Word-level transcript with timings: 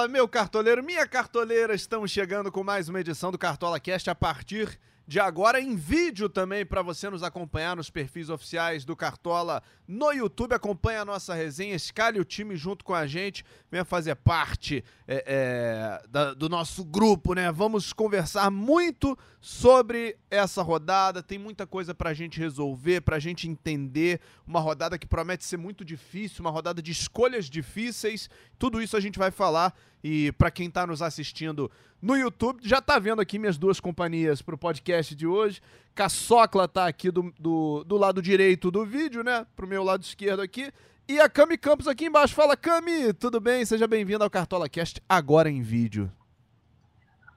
Fala, 0.00 0.08
meu 0.08 0.26
cartoleiro, 0.26 0.82
minha 0.82 1.06
cartoleira, 1.06 1.74
estamos 1.74 2.10
chegando 2.10 2.50
com 2.50 2.64
mais 2.64 2.88
uma 2.88 3.00
edição 3.00 3.30
do 3.30 3.36
Cartola 3.36 3.78
Cast 3.78 4.08
a 4.08 4.14
partir 4.14 4.80
de 5.10 5.18
agora 5.18 5.60
em 5.60 5.74
vídeo 5.74 6.28
também 6.28 6.64
para 6.64 6.82
você 6.82 7.10
nos 7.10 7.24
acompanhar 7.24 7.74
nos 7.74 7.90
perfis 7.90 8.30
oficiais 8.30 8.84
do 8.84 8.94
Cartola 8.94 9.60
no 9.88 10.12
YouTube. 10.12 10.54
Acompanhe 10.54 10.98
a 10.98 11.04
nossa 11.04 11.34
resenha, 11.34 11.74
escalhe 11.74 12.20
o 12.20 12.24
time 12.24 12.54
junto 12.54 12.84
com 12.84 12.94
a 12.94 13.08
gente, 13.08 13.44
venha 13.68 13.84
fazer 13.84 14.14
parte 14.14 14.84
é, 15.08 15.24
é, 15.26 16.08
da, 16.08 16.32
do 16.32 16.48
nosso 16.48 16.84
grupo, 16.84 17.34
né? 17.34 17.50
Vamos 17.50 17.92
conversar 17.92 18.52
muito 18.52 19.18
sobre 19.40 20.16
essa 20.30 20.62
rodada. 20.62 21.24
Tem 21.24 21.40
muita 21.40 21.66
coisa 21.66 21.92
para 21.92 22.10
a 22.10 22.14
gente 22.14 22.38
resolver, 22.38 23.00
para 23.00 23.16
a 23.16 23.20
gente 23.20 23.48
entender. 23.48 24.20
Uma 24.46 24.60
rodada 24.60 24.96
que 24.96 25.08
promete 25.08 25.44
ser 25.44 25.56
muito 25.56 25.84
difícil, 25.84 26.40
uma 26.40 26.52
rodada 26.52 26.80
de 26.80 26.92
escolhas 26.92 27.50
difíceis. 27.50 28.30
Tudo 28.60 28.80
isso 28.80 28.96
a 28.96 29.00
gente 29.00 29.18
vai 29.18 29.32
falar. 29.32 29.74
E 30.02 30.32
para 30.32 30.50
quem 30.50 30.68
está 30.68 30.86
nos 30.86 31.02
assistindo 31.02 31.70
no 32.00 32.16
YouTube, 32.16 32.60
já 32.62 32.78
está 32.78 32.98
vendo 32.98 33.20
aqui 33.20 33.38
minhas 33.38 33.58
duas 33.58 33.78
companhias 33.78 34.40
para 34.40 34.54
o 34.54 34.58
podcast 34.58 35.14
de 35.14 35.26
hoje. 35.26 35.60
Caçocla 35.94 36.64
está 36.64 36.86
aqui 36.86 37.10
do, 37.10 37.32
do, 37.38 37.84
do, 37.84 37.96
lado 37.96 38.22
direito 38.22 38.70
do 38.70 38.84
vídeo, 38.84 39.22
né? 39.22 39.46
Pro 39.54 39.66
meu 39.66 39.84
lado 39.84 40.02
esquerdo 40.02 40.40
aqui. 40.40 40.72
E 41.06 41.20
a 41.20 41.28
Cami 41.28 41.58
Campos 41.58 41.86
aqui 41.86 42.06
embaixo. 42.06 42.34
Fala, 42.34 42.56
Cami! 42.56 43.12
Tudo 43.12 43.40
bem? 43.40 43.64
Seja 43.64 43.86
bem-vindo 43.86 44.24
ao 44.24 44.30
Cartola 44.30 44.68
Cast, 44.68 45.02
agora 45.08 45.50
em 45.50 45.60
vídeo. 45.60 46.10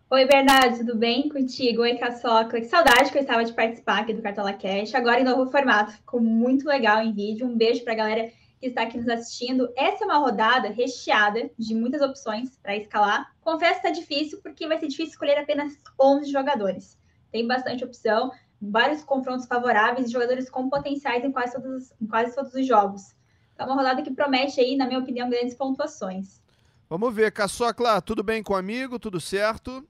Oi, 0.10 0.28
Bernardo, 0.28 0.78
tudo 0.78 0.96
bem 0.96 1.28
contigo? 1.28 1.82
Oi, 1.82 1.96
Caçocla. 1.96 2.62
Que 2.62 2.66
saudade 2.66 3.12
que 3.12 3.18
eu 3.18 3.24
estava 3.24 3.44
de 3.44 3.52
participar 3.52 4.02
aqui 4.02 4.14
do 4.14 4.22
Cartola 4.22 4.54
Cast. 4.54 4.96
Agora 4.96 5.20
em 5.20 5.24
novo 5.24 5.50
formato. 5.50 5.92
Ficou 5.94 6.22
muito 6.22 6.68
legal 6.68 7.02
em 7.02 7.12
vídeo. 7.12 7.48
Um 7.48 7.58
beijo 7.58 7.84
para 7.84 7.94
a 7.94 7.96
galera 7.96 8.32
que 8.64 8.70
está 8.70 8.84
aqui 8.84 8.98
nos 8.98 9.10
assistindo. 9.10 9.70
Essa 9.76 10.06
é 10.06 10.08
uma 10.08 10.18
rodada 10.18 10.70
recheada 10.70 11.52
de 11.60 11.76
muitas 11.76 12.02
opções 12.02 12.58
para 12.64 12.78
escalar. 12.78 13.30
Confesso 13.42 13.82
que 13.82 13.88
está 13.88 14.00
difícil, 14.00 14.40
porque 14.42 14.66
vai 14.66 14.80
ser 14.80 14.88
difícil 14.88 15.12
escolher 15.12 15.38
apenas 15.38 15.78
11 16.00 16.32
jogadores. 16.32 16.98
Tem 17.30 17.46
bastante 17.46 17.84
opção, 17.84 18.32
vários 18.62 19.04
confrontos 19.04 19.48
favoráveis 19.48 20.08
e 20.08 20.12
jogadores 20.12 20.50
com 20.50 20.70
potenciais 20.70 21.26
em 21.26 21.32
quase 21.32 21.54
todos, 21.54 21.92
em 22.02 22.08
quase 22.08 22.34
todos 22.34 22.54
os 22.54 22.66
jogos. 22.66 23.14
É 23.58 23.66
uma 23.66 23.76
rodada 23.76 24.02
que 24.02 24.12
promete 24.12 24.62
aí, 24.62 24.78
na 24.78 24.86
minha 24.86 25.00
opinião, 25.00 25.30
grandes 25.30 25.56
pontuações. 25.56 26.42
Vamos 26.90 27.14
ver, 27.14 27.34
Caçocla, 27.34 28.02
tudo 28.02 28.24
bem 28.24 28.42
com 28.42 28.54
o 28.54 28.56
amigo? 28.56 28.98
Tudo 28.98 29.20
certo? 29.20 29.86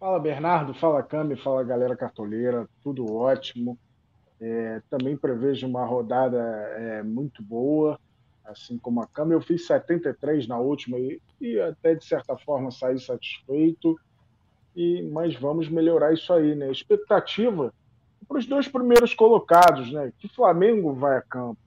Fala 0.00 0.18
Bernardo, 0.18 0.72
fala 0.74 1.02
Cami, 1.02 1.36
fala 1.36 1.62
galera 1.62 1.94
cartoleira, 1.94 2.66
tudo 2.82 3.14
ótimo. 3.14 3.78
É, 4.40 4.82
também 4.90 5.16
prevejo 5.16 5.66
uma 5.66 5.84
rodada 5.84 6.38
é, 6.38 7.02
muito 7.02 7.42
boa, 7.42 7.98
assim 8.44 8.78
como 8.78 9.00
a 9.00 9.06
Câmara. 9.06 9.36
Eu 9.36 9.40
fiz 9.40 9.66
73 9.66 10.46
na 10.46 10.58
última 10.58 10.98
e, 10.98 11.20
e 11.40 11.58
até, 11.60 11.94
de 11.94 12.04
certa 12.04 12.36
forma, 12.36 12.70
saí 12.70 12.98
satisfeito. 12.98 13.98
E, 14.74 15.02
mas 15.02 15.34
vamos 15.36 15.68
melhorar 15.68 16.12
isso 16.12 16.32
aí, 16.32 16.54
né? 16.54 16.70
Expectativa 16.70 17.72
para 18.26 18.38
os 18.38 18.46
dois 18.46 18.66
primeiros 18.66 19.14
colocados, 19.14 19.92
né? 19.92 20.12
Que 20.18 20.28
Flamengo 20.28 20.92
vai 20.92 21.16
a 21.16 21.22
campo, 21.22 21.60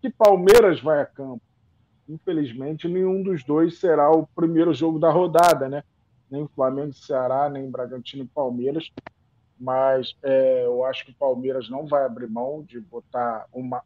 que 0.00 0.08
Palmeiras 0.08 0.80
vai 0.80 1.00
a 1.00 1.06
campo. 1.06 1.42
Infelizmente, 2.08 2.88
nenhum 2.88 3.22
dos 3.22 3.42
dois 3.42 3.78
será 3.78 4.10
o 4.10 4.26
primeiro 4.28 4.72
jogo 4.72 4.98
da 4.98 5.10
rodada, 5.10 5.68
né? 5.68 5.82
Nem 6.30 6.46
Flamengo 6.48 6.90
e 6.90 6.94
Ceará, 6.94 7.48
nem 7.48 7.70
Bragantino 7.70 8.24
e 8.24 8.28
Palmeiras 8.28 8.90
mas 9.62 10.16
é, 10.24 10.66
eu 10.66 10.84
acho 10.84 11.04
que 11.04 11.12
o 11.12 11.16
Palmeiras 11.16 11.70
não 11.70 11.86
vai 11.86 12.04
abrir 12.04 12.28
mão 12.28 12.64
de 12.64 12.80
botar 12.80 13.46
uma, 13.52 13.80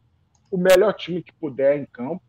o 0.49 0.57
melhor 0.57 0.91
time 0.93 1.21
que 1.21 1.31
puder 1.33 1.77
em 1.77 1.85
campo. 1.85 2.23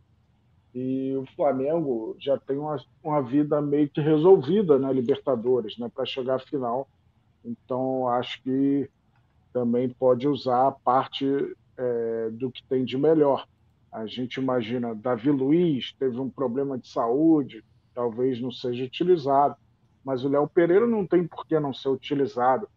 E 0.74 1.16
o 1.16 1.24
Flamengo 1.34 2.14
já 2.20 2.36
tem 2.36 2.58
uma, 2.58 2.76
uma 3.02 3.22
vida 3.22 3.58
meio 3.62 3.88
que 3.88 4.02
resolvida 4.02 4.78
na 4.78 4.92
Libertadores, 4.92 5.78
né, 5.78 5.90
para 5.92 6.04
chegar 6.04 6.34
à 6.34 6.38
final. 6.38 6.86
Então, 7.42 8.06
acho 8.08 8.42
que 8.42 8.90
também 9.50 9.88
pode 9.88 10.28
usar 10.28 10.68
a 10.68 10.72
parte 10.72 11.26
é, 11.78 12.28
do 12.30 12.50
que 12.50 12.62
tem 12.64 12.84
de 12.84 12.98
melhor. 12.98 13.48
A 13.90 14.04
gente 14.06 14.36
imagina, 14.36 14.94
Davi 14.94 15.30
Luiz 15.30 15.94
teve 15.98 16.20
um 16.20 16.28
problema 16.28 16.76
de 16.76 16.86
saúde, 16.86 17.64
talvez 17.94 18.42
não 18.42 18.52
seja 18.52 18.84
utilizado, 18.84 19.56
mas 20.04 20.22
o 20.22 20.28
Léo 20.28 20.46
Pereira 20.46 20.86
não 20.86 21.06
tem 21.06 21.26
por 21.26 21.46
que 21.46 21.58
não 21.58 21.72
ser 21.72 21.88
utilizado 21.88 22.68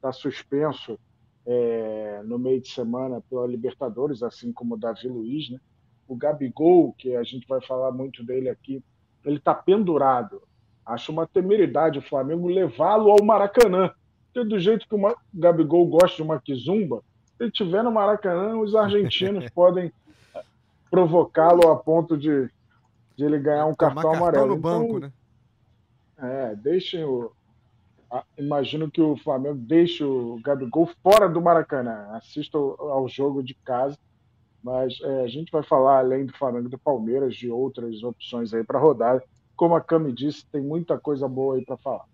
está 0.00 0.12
suspenso 0.12 0.98
é, 1.46 2.22
no 2.24 2.38
meio 2.38 2.60
de 2.60 2.68
semana 2.68 3.22
pela 3.28 3.46
Libertadores, 3.46 4.22
assim 4.22 4.52
como 4.52 4.74
o 4.74 4.78
Davi 4.78 5.06
Luiz. 5.08 5.50
Né? 5.50 5.60
O 6.08 6.16
Gabigol, 6.16 6.94
que 6.94 7.14
a 7.14 7.22
gente 7.22 7.46
vai 7.46 7.60
falar 7.60 7.92
muito 7.92 8.24
dele 8.24 8.48
aqui, 8.48 8.82
ele 9.24 9.36
está 9.36 9.54
pendurado. 9.54 10.42
Acho 10.84 11.12
uma 11.12 11.26
temeridade 11.26 11.98
o 11.98 12.02
Flamengo 12.02 12.48
levá-lo 12.48 13.10
ao 13.10 13.22
Maracanã. 13.22 13.92
Porque 14.32 14.48
do 14.48 14.58
jeito 14.58 14.88
que 14.88 14.94
o 14.94 15.16
Gabigol 15.34 15.86
gosta 15.86 16.16
de 16.16 16.22
uma 16.22 16.40
quizumba, 16.40 17.02
se 17.36 17.44
ele 17.44 17.50
estiver 17.50 17.84
no 17.84 17.92
Maracanã, 17.92 18.56
os 18.56 18.74
argentinos 18.74 19.48
podem 19.54 19.92
provocá-lo 20.90 21.70
a 21.70 21.76
ponto 21.76 22.16
de, 22.16 22.50
de 23.16 23.24
ele 23.24 23.38
ganhar 23.38 23.66
um 23.66 23.74
cartão, 23.74 24.02
cartão 24.02 24.14
amarelo. 24.14 24.48
no 24.48 24.56
banco, 24.56 24.96
então, 24.96 25.00
né? 25.00 25.12
É, 26.22 26.54
deixem 26.54 27.04
o, 27.04 27.32
imagino 28.36 28.90
que 28.90 29.00
o 29.00 29.16
Flamengo 29.16 29.58
deixe 29.58 30.02
o 30.04 30.40
Gabigol 30.42 30.88
fora 31.02 31.28
do 31.28 31.40
Maracanã. 31.40 32.08
Assista 32.12 32.58
ao 32.58 33.08
jogo 33.08 33.42
de 33.42 33.54
casa. 33.54 33.98
Mas 34.62 35.00
é, 35.00 35.22
a 35.22 35.28
gente 35.28 35.50
vai 35.50 35.62
falar, 35.62 35.98
além 35.98 36.26
do 36.26 36.36
Flamengo 36.36 36.68
do 36.68 36.78
Palmeiras, 36.78 37.34
de 37.34 37.50
outras 37.50 38.02
opções 38.02 38.52
aí 38.52 38.62
para 38.62 38.78
rodar. 38.78 39.22
Como 39.56 39.74
a 39.74 39.80
Cami 39.80 40.12
disse, 40.12 40.46
tem 40.46 40.60
muita 40.60 40.98
coisa 40.98 41.26
boa 41.28 41.56
aí 41.56 41.64
para 41.64 41.76
falar. 41.78 42.04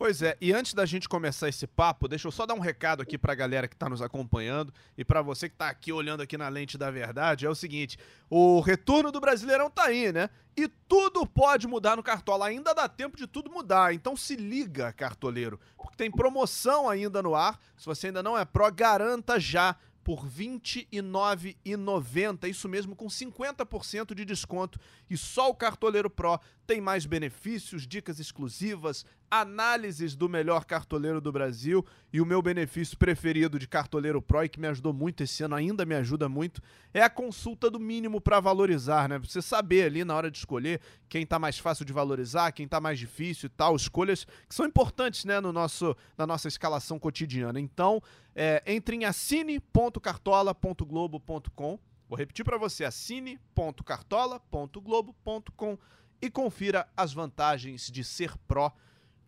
Pois 0.00 0.22
é, 0.22 0.34
e 0.40 0.50
antes 0.50 0.72
da 0.72 0.86
gente 0.86 1.06
começar 1.06 1.46
esse 1.46 1.66
papo, 1.66 2.08
deixa 2.08 2.26
eu 2.26 2.32
só 2.32 2.46
dar 2.46 2.54
um 2.54 2.58
recado 2.58 3.02
aqui 3.02 3.18
pra 3.18 3.34
galera 3.34 3.68
que 3.68 3.76
tá 3.76 3.86
nos 3.86 4.00
acompanhando 4.00 4.72
e 4.96 5.04
para 5.04 5.20
você 5.20 5.46
que 5.46 5.54
tá 5.54 5.68
aqui 5.68 5.92
olhando 5.92 6.22
aqui 6.22 6.38
na 6.38 6.48
lente 6.48 6.78
da 6.78 6.90
verdade, 6.90 7.44
é 7.44 7.50
o 7.50 7.54
seguinte, 7.54 7.98
o 8.30 8.60
retorno 8.60 9.12
do 9.12 9.20
Brasileirão 9.20 9.68
tá 9.68 9.84
aí, 9.84 10.10
né? 10.10 10.30
E 10.56 10.68
tudo 10.68 11.26
pode 11.26 11.68
mudar 11.68 11.98
no 11.98 12.02
Cartola, 12.02 12.46
ainda 12.46 12.74
dá 12.74 12.88
tempo 12.88 13.14
de 13.14 13.26
tudo 13.26 13.50
mudar, 13.50 13.92
então 13.92 14.16
se 14.16 14.36
liga, 14.36 14.90
cartoleiro, 14.90 15.60
porque 15.76 15.98
tem 15.98 16.10
promoção 16.10 16.88
ainda 16.88 17.22
no 17.22 17.34
ar, 17.34 17.60
se 17.76 17.84
você 17.84 18.06
ainda 18.06 18.22
não 18.22 18.38
é 18.38 18.44
pró, 18.46 18.70
garanta 18.70 19.38
já 19.38 19.76
por 20.02 20.24
R$ 20.24 20.30
29,90. 20.30 22.48
Isso 22.48 22.66
mesmo, 22.68 22.96
com 22.96 23.06
50% 23.06 24.12
de 24.14 24.24
desconto. 24.24 24.80
E 25.08 25.16
só 25.16 25.48
o 25.50 25.54
Cartoleiro 25.54 26.10
Pro 26.10 26.40
tem 26.70 26.80
mais 26.80 27.04
benefícios, 27.04 27.84
dicas 27.84 28.20
exclusivas, 28.20 29.04
análises 29.28 30.14
do 30.14 30.28
melhor 30.28 30.64
cartoleiro 30.64 31.20
do 31.20 31.32
Brasil 31.32 31.84
e 32.12 32.20
o 32.20 32.24
meu 32.24 32.40
benefício 32.40 32.96
preferido 32.96 33.58
de 33.58 33.66
Cartoleiro 33.66 34.22
Pro 34.22 34.44
e 34.44 34.48
que 34.48 34.60
me 34.60 34.68
ajudou 34.68 34.92
muito 34.92 35.24
esse 35.24 35.42
ano, 35.42 35.56
ainda 35.56 35.84
me 35.84 35.96
ajuda 35.96 36.28
muito, 36.28 36.62
é 36.94 37.02
a 37.02 37.10
consulta 37.10 37.68
do 37.68 37.80
mínimo 37.80 38.20
para 38.20 38.38
valorizar, 38.38 39.08
né? 39.08 39.18
Você 39.18 39.42
saber 39.42 39.82
ali 39.82 40.04
na 40.04 40.14
hora 40.14 40.30
de 40.30 40.38
escolher 40.38 40.80
quem 41.08 41.26
tá 41.26 41.40
mais 41.40 41.58
fácil 41.58 41.84
de 41.84 41.92
valorizar, 41.92 42.52
quem 42.52 42.68
tá 42.68 42.80
mais 42.80 43.00
difícil 43.00 43.48
e 43.48 43.50
tal, 43.50 43.74
escolhas 43.74 44.24
que 44.48 44.54
são 44.54 44.64
importantes, 44.64 45.24
né, 45.24 45.40
no 45.40 45.52
nosso, 45.52 45.96
na 46.16 46.24
nossa 46.24 46.46
escalação 46.46 47.00
cotidiana. 47.00 47.58
Então, 47.58 48.00
é, 48.32 48.62
entre 48.64 48.94
em 48.94 49.06
assine.cartola.globo.com. 49.06 51.80
Vou 52.08 52.16
repetir 52.16 52.44
para 52.44 52.58
você: 52.58 52.84
assine.cartola.globo.com 52.84 55.76
e 56.20 56.30
confira 56.30 56.86
as 56.96 57.12
vantagens 57.12 57.90
de 57.90 58.04
ser 58.04 58.36
pró. 58.46 58.72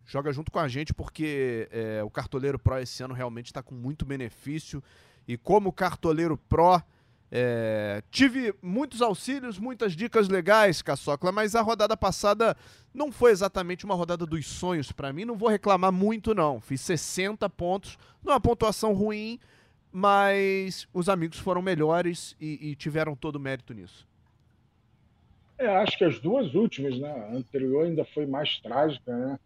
Joga 0.05 0.33
junto 0.33 0.51
com 0.51 0.59
a 0.59 0.67
gente 0.67 0.93
porque 0.93 1.67
é, 1.71 2.03
o 2.03 2.09
Cartoleiro 2.09 2.59
Pro 2.59 2.77
esse 2.79 3.01
ano 3.03 3.13
realmente 3.13 3.47
está 3.47 3.63
com 3.63 3.73
muito 3.73 4.05
benefício. 4.05 4.83
E 5.27 5.37
como 5.37 5.71
Cartoleiro 5.71 6.37
Pro, 6.37 6.81
é, 7.31 8.03
tive 8.11 8.53
muitos 8.61 9.01
auxílios, 9.01 9.57
muitas 9.57 9.95
dicas 9.95 10.27
legais, 10.27 10.83
Caçocla, 10.83 11.31
mas 11.31 11.55
a 11.55 11.61
rodada 11.61 11.97
passada 11.97 12.55
não 12.93 13.11
foi 13.11 13.31
exatamente 13.31 13.85
uma 13.85 13.95
rodada 13.95 14.25
dos 14.25 14.45
sonhos 14.45 14.91
para 14.91 15.11
mim. 15.11 15.25
Não 15.25 15.35
vou 15.35 15.49
reclamar 15.49 15.91
muito, 15.91 16.35
não. 16.35 16.61
Fiz 16.61 16.81
60 16.81 17.49
pontos, 17.49 17.97
não 18.23 18.33
é 18.33 18.35
uma 18.35 18.41
pontuação 18.41 18.93
ruim, 18.93 19.39
mas 19.91 20.87
os 20.93 21.09
amigos 21.09 21.39
foram 21.39 21.61
melhores 21.61 22.35
e, 22.39 22.69
e 22.69 22.75
tiveram 22.75 23.15
todo 23.15 23.37
o 23.37 23.39
mérito 23.39 23.73
nisso. 23.73 24.07
É, 25.63 25.77
acho 25.77 25.97
que 25.97 26.03
as 26.03 26.19
duas 26.19 26.53
últimas, 26.55 26.99
né? 26.99 27.09
A 27.09 27.37
anterior 27.37 27.85
ainda 27.85 28.03
foi 28.03 28.25
mais 28.25 28.59
trágica, 28.59 29.15
né? 29.15 29.39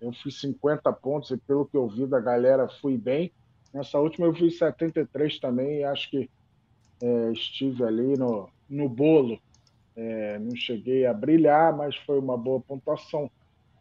Eu 0.00 0.12
fiz 0.12 0.40
50 0.40 0.92
pontos 0.94 1.30
e 1.30 1.36
pelo 1.36 1.64
que 1.64 1.76
eu 1.76 1.86
vi 1.86 2.06
da 2.06 2.18
galera 2.18 2.68
fui 2.80 2.98
bem. 2.98 3.30
Nessa 3.72 3.96
última 4.00 4.26
eu 4.26 4.34
fiz 4.34 4.58
73 4.58 5.38
também 5.38 5.78
e 5.78 5.84
acho 5.84 6.10
que 6.10 6.28
é, 7.00 7.30
estive 7.30 7.84
ali 7.84 8.18
no, 8.18 8.48
no 8.68 8.88
bolo. 8.88 9.38
É, 9.94 10.40
não 10.40 10.56
cheguei 10.56 11.06
a 11.06 11.14
brilhar, 11.14 11.76
mas 11.76 11.94
foi 11.94 12.18
uma 12.18 12.36
boa 12.36 12.60
pontuação. 12.60 13.30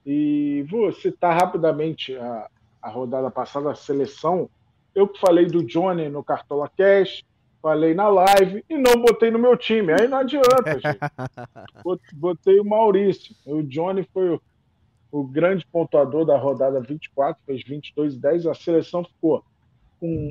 E 0.06 0.64
vou 0.70 0.92
citar 0.92 1.42
rapidamente 1.42 2.16
a, 2.16 2.48
a 2.84 2.90
rodada 2.90 3.32
passada, 3.32 3.72
a 3.72 3.76
seleção. 3.76 4.48
Eu 4.94 5.08
que 5.08 5.20
falei 5.20 5.48
do 5.48 5.64
Johnny 5.64 6.08
no 6.08 6.24
Cartola 6.24 6.70
Cash, 6.70 7.24
falei 7.62 7.94
na 7.94 8.08
live 8.08 8.64
e 8.70 8.78
não 8.78 9.02
botei 9.02 9.32
no 9.32 9.40
meu 9.40 9.56
time. 9.58 9.94
Aí 9.94 10.08
não 10.08 10.20
adianta, 10.20 10.80
gente. 10.80 11.00
Botei 12.14 12.60
o 12.60 12.66
Maurício. 12.66 13.36
O 13.46 13.62
Johnny 13.64 14.08
foi 14.14 14.30
o, 14.30 14.42
o 15.12 15.24
grande 15.24 15.66
pontuador 15.66 16.26
da 16.26 16.38
rodada 16.38 16.80
24, 16.80 17.42
fez 17.46 17.64
22 17.64 18.16
e 18.16 18.18
10. 18.18 18.46
A 18.48 18.54
seleção 18.54 19.04
ficou 19.04 19.44
com 20.00 20.30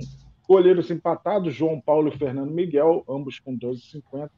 goleiros 0.49 0.91
empatados, 0.91 1.55
João 1.55 1.81
Paulo 1.81 2.09
e 2.09 2.17
Fernando 2.17 2.51
Miguel, 2.51 3.05
ambos 3.09 3.39
com 3.39 3.57
12,50. 3.57 4.31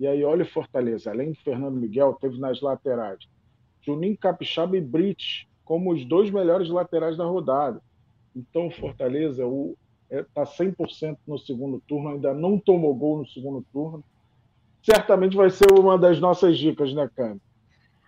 E 0.00 0.06
aí, 0.06 0.24
olha 0.24 0.42
o 0.42 0.48
Fortaleza, 0.48 1.10
além 1.10 1.30
do 1.30 1.38
Fernando 1.38 1.76
Miguel, 1.76 2.16
teve 2.20 2.38
nas 2.38 2.60
laterais 2.60 3.28
Juninho 3.80 4.16
Capixaba 4.16 4.76
e 4.76 4.80
Brit 4.80 5.48
como 5.64 5.92
os 5.92 6.04
dois 6.04 6.30
melhores 6.30 6.68
laterais 6.68 7.16
da 7.16 7.24
rodada. 7.24 7.80
Então, 8.34 8.66
o 8.68 8.70
Fortaleza 8.70 9.46
está 10.20 10.42
é, 10.42 10.44
100% 10.44 11.16
no 11.26 11.38
segundo 11.38 11.82
turno, 11.88 12.10
ainda 12.10 12.34
não 12.34 12.58
tomou 12.58 12.94
gol 12.94 13.18
no 13.18 13.26
segundo 13.26 13.64
turno. 13.72 14.04
Certamente 14.82 15.36
vai 15.36 15.48
ser 15.48 15.72
uma 15.72 15.96
das 15.96 16.20
nossas 16.20 16.58
dicas, 16.58 16.92
né, 16.92 17.08
Cami? 17.16 17.40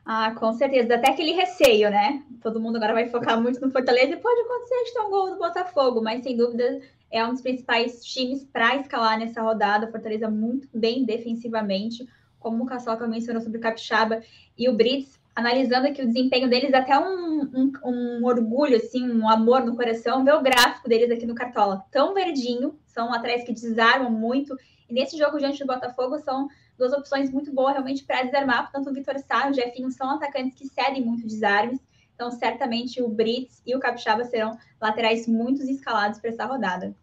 Ah, 0.05 0.35
com 0.35 0.53
certeza. 0.53 0.97
Até 0.97 1.11
aquele 1.11 1.33
receio, 1.33 1.89
né? 1.89 2.23
Todo 2.43 2.61
mundo 2.61 2.77
agora 2.77 2.93
vai 2.93 3.09
focar 3.09 3.41
muito 3.41 3.61
no 3.61 3.71
Fortaleza 3.71 4.13
e 4.13 4.17
pode 4.17 4.41
acontecer 4.41 4.85
de 4.85 4.93
ter 4.93 5.01
um 5.01 5.11
gol 5.11 5.31
do 5.31 5.39
Botafogo, 5.39 6.03
mas 6.03 6.23
sem 6.23 6.37
dúvida 6.37 6.81
é 7.11 7.25
um 7.25 7.31
dos 7.33 7.41
principais 7.41 8.05
times 8.05 8.45
para 8.45 8.77
escalar 8.77 9.19
nessa 9.19 9.41
rodada. 9.41 9.91
Fortaleza 9.91 10.29
muito 10.29 10.69
bem 10.75 11.05
defensivamente, 11.05 12.07
como 12.39 12.65
o 12.65 12.67
Caçoca 12.67 13.07
mencionou 13.07 13.41
sobre 13.41 13.57
o 13.57 13.61
Capixaba 13.61 14.21
e 14.59 14.69
o 14.69 14.75
Brits, 14.75 15.19
analisando 15.35 15.89
aqui 15.89 16.01
o 16.03 16.07
desempenho 16.07 16.49
deles, 16.49 16.73
até 16.73 16.99
um, 16.99 17.43
um, 17.43 17.73
um, 17.85 18.25
orgulho, 18.25 18.77
assim, 18.77 19.11
um 19.11 19.29
amor 19.29 19.65
no 19.65 19.75
coração, 19.75 20.25
ver 20.25 20.35
o 20.35 20.43
gráfico 20.43 20.89
deles 20.89 21.11
aqui 21.11 21.27
no 21.27 21.35
Cartola. 21.35 21.85
Tão 21.91 22.15
verdinho, 22.15 22.79
são 22.87 23.13
atletas 23.13 23.45
que 23.45 23.53
desarmam 23.53 24.11
muito, 24.11 24.57
e 24.89 24.95
nesse 24.95 25.19
jogo 25.19 25.39
diante 25.39 25.59
do 25.59 25.67
Botafogo 25.67 26.19
são 26.21 26.49
duas 26.79 26.93
opções 26.93 27.31
muito 27.31 27.53
boas 27.53 27.73
realmente 27.73 28.05
para 28.05 28.23
desarmar, 28.23 28.71
tanto 28.71 28.91
o 28.91 28.93
Vitor 28.93 29.19
Sá 29.19 29.49
e 29.49 29.51
o 29.51 29.55
Jefinho 29.55 29.91
são 29.91 30.11
atacantes 30.11 30.57
que 30.57 30.69
cedem 30.69 31.05
muito 31.05 31.27
desarmes, 31.27 31.81
então 32.15 32.31
certamente 32.31 33.03
o 33.03 33.09
Brits 33.09 33.61
e 33.67 33.75
o 33.75 33.81
Capixaba 33.81 34.25
serão 34.25 34.57
laterais 34.81 35.27
muito 35.27 35.63
escalados 35.63 36.21
para 36.21 36.31
essa 36.31 36.45
rodada. 36.45 36.95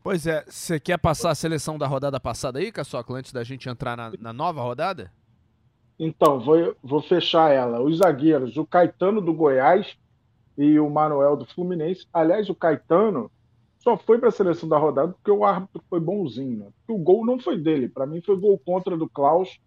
Pois 0.00 0.26
é, 0.26 0.44
você 0.48 0.78
quer 0.78 0.96
passar 0.96 1.30
a 1.30 1.34
seleção 1.34 1.76
da 1.76 1.86
rodada 1.86 2.20
passada 2.20 2.60
aí, 2.60 2.70
Caçoca, 2.70 3.12
antes 3.12 3.32
da 3.32 3.42
gente 3.42 3.68
entrar 3.68 3.96
na, 3.96 4.12
na 4.18 4.32
nova 4.32 4.62
rodada? 4.62 5.12
Então, 5.98 6.38
vou, 6.38 6.76
vou 6.82 7.02
fechar 7.02 7.52
ela. 7.52 7.80
Os 7.80 7.98
zagueiros, 7.98 8.56
o 8.56 8.64
Caetano 8.64 9.20
do 9.20 9.32
Goiás 9.32 9.96
e 10.56 10.78
o 10.78 10.88
Manuel 10.88 11.36
do 11.36 11.46
Fluminense. 11.46 12.06
Aliás, 12.12 12.48
o 12.48 12.54
Caetano 12.54 13.30
só 13.78 13.96
foi 13.96 14.18
para 14.18 14.28
a 14.28 14.32
seleção 14.32 14.68
da 14.68 14.78
rodada 14.78 15.12
porque 15.12 15.30
o 15.30 15.44
árbitro 15.44 15.82
foi 15.88 15.98
bonzinho. 15.98 16.58
Né? 16.58 16.66
O 16.88 16.98
gol 16.98 17.24
não 17.26 17.38
foi 17.38 17.58
dele, 17.58 17.88
para 17.88 18.06
mim 18.06 18.20
foi 18.20 18.36
gol 18.36 18.58
contra 18.58 18.96
do 18.96 19.08
Klaus, 19.08 19.60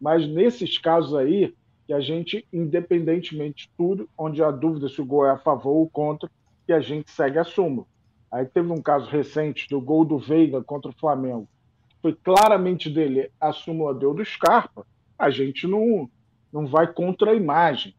mas 0.00 0.26
nesses 0.26 0.78
casos 0.78 1.14
aí, 1.14 1.54
que 1.86 1.92
a 1.92 2.00
gente, 2.00 2.46
independentemente 2.52 3.66
de 3.66 3.72
tudo, 3.76 4.08
onde 4.18 4.42
há 4.42 4.50
dúvida 4.50 4.88
se 4.88 5.00
o 5.00 5.06
gol 5.06 5.26
é 5.26 5.30
a 5.30 5.38
favor 5.38 5.74
ou 5.74 5.88
contra, 5.88 6.30
que 6.66 6.72
a 6.72 6.80
gente 6.80 7.10
segue 7.10 7.38
a 7.38 7.44
súmula. 7.44 7.86
Aí 8.30 8.44
teve 8.44 8.72
um 8.72 8.82
caso 8.82 9.08
recente 9.08 9.68
do 9.68 9.80
gol 9.80 10.04
do 10.04 10.18
Veiga 10.18 10.62
contra 10.62 10.90
o 10.90 10.94
Flamengo, 10.98 11.48
foi 12.02 12.12
claramente 12.12 12.88
dele, 12.90 13.30
a 13.40 13.52
súmula 13.52 13.94
deu 13.94 14.14
do 14.14 14.24
Scarpa, 14.24 14.86
a 15.18 15.30
gente 15.30 15.66
não, 15.66 16.08
não 16.52 16.66
vai 16.66 16.92
contra 16.92 17.30
a 17.30 17.34
imagem. 17.34 17.94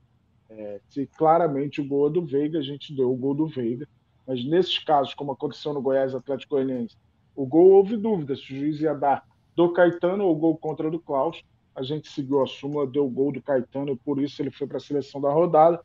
É, 0.50 0.80
se 0.90 1.06
claramente 1.06 1.82
o 1.82 1.86
gol 1.86 2.08
é 2.08 2.12
do 2.12 2.26
Veiga, 2.26 2.60
a 2.60 2.64
gente 2.64 2.96
deu 2.96 3.12
o 3.12 3.18
gol 3.18 3.34
do 3.34 3.48
Veiga. 3.48 3.88
Mas 4.26 4.44
nesses 4.46 4.80
casos, 4.80 5.14
como 5.14 5.32
aconteceu 5.32 5.74
no 5.74 5.82
Goiás 5.82 6.14
Atlético 6.14 6.56
Goianiense, 6.56 6.98
o 7.36 7.46
gol 7.46 7.72
houve 7.72 7.96
dúvida 7.96 8.36
se 8.36 8.42
o 8.52 8.58
juiz 8.58 8.82
ia 8.82 8.94
dar 8.94 9.26
do 9.56 9.72
Caetano 9.72 10.26
ou 10.26 10.34
o 10.34 10.36
gol 10.36 10.58
contra 10.58 10.90
do 10.90 11.00
Klaus. 11.00 11.44
A 11.76 11.84
gente 11.84 12.10
seguiu 12.10 12.42
a 12.42 12.48
súmula, 12.48 12.88
deu 12.88 13.06
o 13.06 13.10
gol 13.10 13.32
do 13.32 13.42
Caetano 13.42 13.92
e 13.92 13.96
por 13.96 14.22
isso 14.22 14.42
ele 14.42 14.52
foi 14.52 14.68
para 14.68 14.78
a 14.78 14.82
seleção 14.82 15.22
da 15.22 15.32
rodada. 15.32 15.82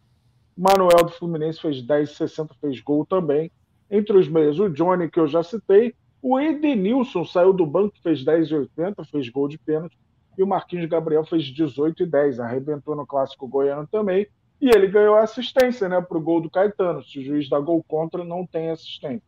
Manuel 0.56 1.04
do 1.04 1.10
Fluminense 1.10 1.60
fez 1.60 1.82
10,60, 1.82 2.50
fez 2.60 2.80
gol 2.80 3.06
também. 3.06 3.50
Entre 3.90 4.16
os 4.16 4.28
meios, 4.28 4.58
o 4.58 4.68
Johnny, 4.68 5.10
que 5.10 5.20
eu 5.20 5.26
já 5.26 5.42
citei. 5.42 5.94
O 6.20 6.38
Edenilson 6.40 7.24
saiu 7.24 7.52
do 7.52 7.66
banco, 7.66 7.96
fez 8.02 8.24
10,80, 8.24 9.04
fez 9.10 9.28
gol 9.28 9.48
de 9.48 9.58
pênalti. 9.58 9.98
E 10.36 10.42
o 10.42 10.46
Marquinhos 10.46 10.88
Gabriel 10.88 11.24
fez 11.24 11.44
18,10, 11.44 12.38
arrebentou 12.38 12.96
no 12.96 13.06
Clássico 13.06 13.46
Goiano 13.46 13.86
também. 13.86 14.26
E 14.60 14.68
ele 14.68 14.86
ganhou 14.86 15.16
assistência 15.16 15.88
né, 15.88 16.00
para 16.00 16.16
o 16.16 16.20
gol 16.20 16.40
do 16.40 16.50
Caetano. 16.50 17.02
Se 17.02 17.18
o 17.18 17.24
juiz 17.24 17.48
dá 17.48 17.58
gol 17.58 17.84
contra, 17.86 18.24
não 18.24 18.46
tem 18.46 18.70
assistência. 18.70 19.22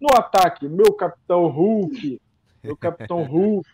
No 0.00 0.08
ataque, 0.16 0.66
meu 0.66 0.92
capitão 0.94 1.46
Hulk, 1.48 2.20
meu 2.64 2.76
capitão 2.76 3.22
Hulk, 3.28 3.68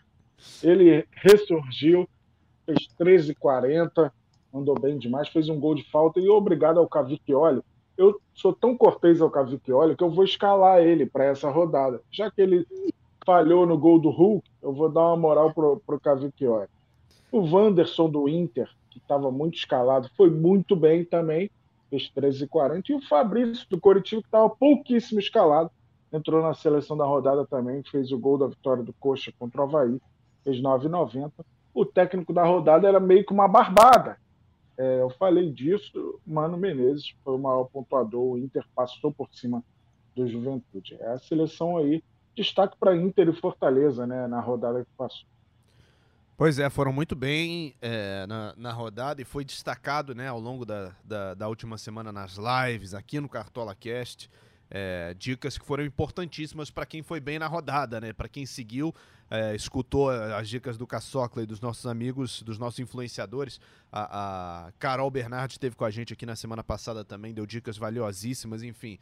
ele 0.61 1.07
ressurgiu, 1.11 2.07
fez 2.65 2.89
13,40, 2.99 4.11
andou 4.53 4.75
bem 4.79 4.97
demais, 4.97 5.29
fez 5.29 5.47
um 5.47 5.59
gol 5.59 5.75
de 5.75 5.89
falta 5.89 6.19
e 6.19 6.29
obrigado 6.29 6.79
ao 6.79 6.87
Cavicchioli. 6.87 7.61
Eu 7.97 8.19
sou 8.33 8.53
tão 8.53 8.77
cortês 8.77 9.21
ao 9.21 9.31
Cavicchioli 9.31 9.95
que 9.95 10.03
eu 10.03 10.11
vou 10.11 10.23
escalar 10.23 10.81
ele 10.81 11.05
para 11.05 11.25
essa 11.25 11.49
rodada. 11.49 12.01
Já 12.11 12.29
que 12.29 12.41
ele 12.41 12.67
falhou 13.27 13.65
no 13.65 13.77
gol 13.77 13.99
do 13.99 14.09
Hulk, 14.09 14.49
eu 14.63 14.71
vou 14.71 14.89
dar 14.89 15.01
uma 15.01 15.17
moral 15.17 15.53
pro, 15.53 15.81
pro 15.85 15.99
Cavicchioli. 15.99 16.69
O 17.29 17.41
Wanderson 17.41 18.09
do 18.09 18.29
Inter, 18.29 18.69
que 18.89 18.99
estava 18.99 19.29
muito 19.29 19.57
escalado, 19.57 20.09
foi 20.15 20.29
muito 20.29 20.77
bem 20.77 21.03
também, 21.03 21.51
fez 21.89 22.09
13,40. 22.15 22.83
E 22.87 22.93
o 22.93 23.01
Fabrício 23.01 23.67
do 23.69 23.81
Coritiba, 23.81 24.21
que 24.21 24.29
estava 24.29 24.49
pouquíssimo 24.49 25.19
escalado, 25.19 25.69
entrou 26.13 26.41
na 26.41 26.53
seleção 26.53 26.95
da 26.95 27.03
rodada 27.03 27.45
também, 27.45 27.83
fez 27.83 28.13
o 28.13 28.17
gol 28.17 28.37
da 28.37 28.47
vitória 28.47 28.81
do 28.81 28.93
Coxa 28.93 29.33
contra 29.37 29.59
o 29.59 29.63
Havaí, 29.65 30.01
fez 30.45 30.61
9,90. 30.61 31.29
O 31.73 31.85
técnico 31.85 32.31
da 32.31 32.45
rodada 32.45 32.87
era 32.87 32.99
meio 32.99 33.25
que 33.25 33.33
uma 33.33 33.49
barbada. 33.49 34.17
É, 34.77 35.01
eu 35.01 35.09
falei 35.09 35.51
disso, 35.51 36.17
Mano 36.25 36.55
Menezes 36.55 37.13
foi 37.25 37.35
o 37.35 37.39
maior 37.39 37.65
pontuador, 37.65 38.23
o 38.23 38.37
Inter 38.37 38.63
passou 38.73 39.11
por 39.11 39.27
cima 39.33 39.61
do 40.15 40.25
Juventude. 40.25 40.95
É 41.01 41.09
a 41.09 41.19
seleção 41.19 41.75
aí, 41.75 42.01
destaque 42.37 42.77
para 42.79 42.95
Inter 42.95 43.27
e 43.29 43.33
Fortaleza, 43.33 44.05
né, 44.05 44.27
na 44.27 44.39
rodada 44.39 44.85
que 44.85 44.91
passou. 44.95 45.27
Pois 46.37 46.59
é, 46.59 46.69
foram 46.69 46.93
muito 46.93 47.15
bem 47.15 47.73
é, 47.81 48.27
na, 48.27 48.53
na, 48.55 48.71
rodada 48.71 49.19
e 49.19 49.25
foi 49.25 49.43
destacado 49.43 50.13
né, 50.13 50.27
ao 50.27 50.39
longo 50.39 50.65
da, 50.65 50.95
da, 51.03 51.33
da 51.33 51.47
última 51.47 51.79
semana 51.79 52.11
nas 52.11 52.37
lives, 52.37 52.93
aqui 52.93 53.19
no 53.19 53.27
Cartola 53.27 53.73
Cast. 53.73 54.29
É, 54.69 55.15
dicas 55.17 55.57
que 55.57 55.65
foram 55.65 55.83
importantíssimas 55.83 56.69
para 56.69 56.85
quem 56.85 57.01
foi 57.01 57.21
bem 57.21 57.39
na 57.39 57.47
rodada, 57.47 58.01
né? 58.01 58.11
Para 58.11 58.27
quem 58.27 58.45
seguiu, 58.45 58.93
é, 59.31 59.55
escutou 59.55 60.09
as 60.09 60.49
dicas 60.49 60.77
do 60.77 60.85
Caçocla 60.85 61.41
e 61.41 61.45
dos 61.45 61.61
nossos 61.61 61.85
amigos, 61.85 62.41
dos 62.43 62.59
nossos 62.59 62.77
influenciadores. 62.79 63.61
A, 63.89 64.65
a 64.67 64.71
Carol 64.73 65.09
Bernardi 65.09 65.53
esteve 65.53 65.73
com 65.73 65.85
a 65.85 65.89
gente 65.89 66.11
aqui 66.11 66.25
na 66.25 66.35
semana 66.35 66.65
passada 66.65 67.05
também, 67.05 67.33
deu 67.33 67.45
dicas 67.45 67.77
valiosíssimas, 67.77 68.61
enfim. 68.61 68.99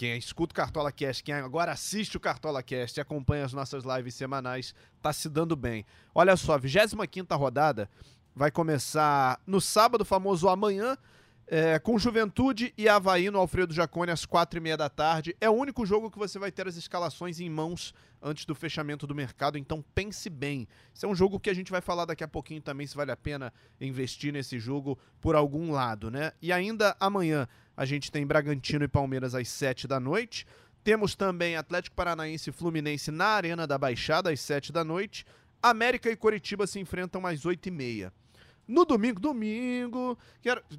Quem 0.00 0.16
escuta 0.16 0.52
o 0.52 0.56
Cartola 0.56 0.90
Cast, 0.90 1.22
quem 1.22 1.34
agora 1.34 1.72
assiste 1.72 2.16
o 2.16 2.20
Cartola 2.20 2.62
Cast 2.62 2.98
e 2.98 3.02
acompanha 3.02 3.44
as 3.44 3.52
nossas 3.52 3.84
lives 3.84 4.14
semanais, 4.14 4.74
tá 5.02 5.12
se 5.12 5.28
dando 5.28 5.54
bem. 5.54 5.84
Olha 6.14 6.38
só, 6.38 6.56
25 6.56 7.36
rodada 7.36 7.86
vai 8.34 8.50
começar 8.50 9.38
no 9.46 9.60
sábado, 9.60 10.02
famoso 10.02 10.48
amanhã, 10.48 10.96
é, 11.46 11.78
com 11.78 11.98
Juventude 11.98 12.72
e 12.78 12.88
Havaí 12.88 13.28
no 13.28 13.38
Alfredo 13.38 13.74
Jacone 13.74 14.10
às 14.10 14.24
quatro 14.24 14.58
e 14.58 14.62
meia 14.62 14.76
da 14.76 14.88
tarde. 14.88 15.36
É 15.38 15.50
o 15.50 15.52
único 15.52 15.84
jogo 15.84 16.10
que 16.10 16.18
você 16.18 16.38
vai 16.38 16.50
ter 16.50 16.66
as 16.66 16.76
escalações 16.76 17.38
em 17.38 17.50
mãos 17.50 17.92
antes 18.22 18.46
do 18.46 18.54
fechamento 18.54 19.06
do 19.06 19.14
mercado, 19.14 19.58
então 19.58 19.84
pense 19.94 20.30
bem. 20.30 20.66
Esse 20.94 21.04
é 21.04 21.08
um 21.08 21.14
jogo 21.14 21.38
que 21.38 21.50
a 21.50 21.54
gente 21.54 21.70
vai 21.70 21.82
falar 21.82 22.06
daqui 22.06 22.24
a 22.24 22.28
pouquinho 22.28 22.62
também 22.62 22.86
se 22.86 22.96
vale 22.96 23.10
a 23.10 23.16
pena 23.16 23.52
investir 23.78 24.32
nesse 24.32 24.58
jogo 24.58 24.98
por 25.20 25.36
algum 25.36 25.72
lado, 25.72 26.10
né? 26.10 26.32
E 26.40 26.52
ainda 26.52 26.96
amanhã 26.98 27.46
a 27.80 27.86
gente 27.86 28.12
tem 28.12 28.26
Bragantino 28.26 28.84
e 28.84 28.88
Palmeiras 28.88 29.34
às 29.34 29.48
7 29.48 29.88
da 29.88 29.98
noite. 29.98 30.46
Temos 30.84 31.14
também 31.14 31.56
Atlético 31.56 31.96
Paranaense 31.96 32.50
e 32.50 32.52
Fluminense 32.52 33.10
na 33.10 33.24
Arena 33.24 33.66
da 33.66 33.78
Baixada 33.78 34.30
às 34.30 34.38
7 34.40 34.70
da 34.70 34.84
noite. 34.84 35.24
América 35.62 36.10
e 36.10 36.14
Coritiba 36.14 36.66
se 36.66 36.78
enfrentam 36.78 37.26
às 37.26 37.46
8 37.46 37.68
e 37.68 37.70
meia. 37.70 38.12
No 38.68 38.84
domingo, 38.84 39.18
domingo, 39.18 40.18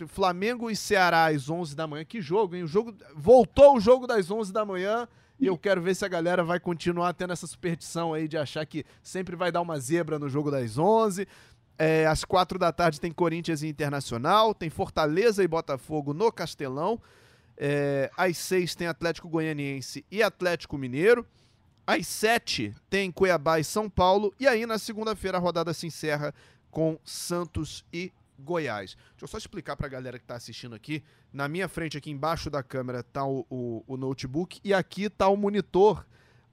Flamengo 0.09 0.69
e 0.69 0.75
Ceará 0.75 1.31
às 1.31 1.49
11 1.49 1.75
da 1.75 1.87
manhã. 1.87 2.05
Que 2.05 2.21
jogo, 2.21 2.55
hein? 2.55 2.61
O 2.61 2.67
jogo 2.67 2.93
voltou 3.15 3.77
o 3.77 3.79
jogo 3.79 4.05
das 4.05 4.29
11 4.29 4.53
da 4.53 4.63
manhã. 4.63 5.07
E 5.39 5.47
eu 5.47 5.57
quero 5.57 5.81
ver 5.81 5.95
se 5.95 6.05
a 6.05 6.07
galera 6.07 6.43
vai 6.43 6.59
continuar 6.59 7.13
tendo 7.13 7.33
essa 7.33 7.47
superstição 7.47 8.13
aí 8.13 8.27
de 8.27 8.37
achar 8.37 8.63
que 8.63 8.85
sempre 9.01 9.35
vai 9.35 9.51
dar 9.51 9.61
uma 9.61 9.79
zebra 9.79 10.19
no 10.19 10.29
jogo 10.29 10.51
das 10.51 10.77
11. 10.77 11.27
É, 11.83 12.05
às 12.05 12.23
quatro 12.23 12.59
da 12.59 12.71
tarde 12.71 13.01
tem 13.01 13.11
Corinthians 13.11 13.63
e 13.63 13.67
Internacional, 13.67 14.53
tem 14.53 14.69
Fortaleza 14.69 15.43
e 15.43 15.47
Botafogo 15.47 16.13
no 16.13 16.31
Castelão. 16.31 17.01
É, 17.57 18.11
às 18.15 18.37
seis 18.37 18.75
tem 18.75 18.85
Atlético 18.85 19.27
Goianiense 19.27 20.05
e 20.11 20.21
Atlético 20.21 20.77
Mineiro. 20.77 21.25
Às 21.87 22.05
sete 22.05 22.75
tem 22.87 23.11
Cuiabá 23.11 23.59
e 23.59 23.63
São 23.63 23.89
Paulo. 23.89 24.31
E 24.39 24.47
aí 24.47 24.63
na 24.67 24.77
segunda-feira 24.77 25.39
a 25.39 25.41
rodada 25.41 25.73
se 25.73 25.87
encerra 25.87 26.35
com 26.69 26.99
Santos 27.03 27.83
e 27.91 28.13
Goiás. 28.37 28.95
Deixa 29.13 29.23
eu 29.23 29.27
só 29.27 29.39
explicar 29.39 29.75
para 29.75 29.87
a 29.87 29.89
galera 29.89 30.19
que 30.19 30.23
está 30.23 30.35
assistindo 30.35 30.75
aqui. 30.75 31.03
Na 31.33 31.47
minha 31.47 31.67
frente, 31.67 31.97
aqui 31.97 32.11
embaixo 32.11 32.47
da 32.51 32.61
câmera, 32.61 32.99
está 32.99 33.25
o, 33.25 33.43
o, 33.49 33.83
o, 33.87 33.97
notebook 33.97 34.59
e 34.63 34.71
aqui 34.71 35.05
está 35.05 35.27
o 35.29 35.35
monitor 35.35 36.05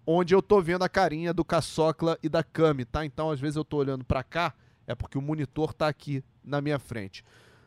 onde 0.06 0.34
eu 0.34 0.40
tô 0.40 0.58
vendo 0.62 0.84
a 0.84 0.88
carinha 0.88 1.34
do 1.34 1.44
Caçocla 1.44 2.18
e 2.22 2.30
da 2.30 2.42
Cami, 2.42 2.86
tá? 2.86 3.04
Então, 3.04 3.30
às 3.30 3.38
vezes 3.38 3.56
eu 3.56 3.64
tô 3.64 3.76
olhando 3.76 4.06
para 4.06 4.22
cá, 4.22 4.54
é 4.88 4.94
porque 4.94 5.18
o 5.18 5.22
monitor 5.22 5.74
tá 5.74 5.86
aqui 5.86 6.24
na 6.42 6.60
minha 6.62 6.78
frente. 6.78 7.22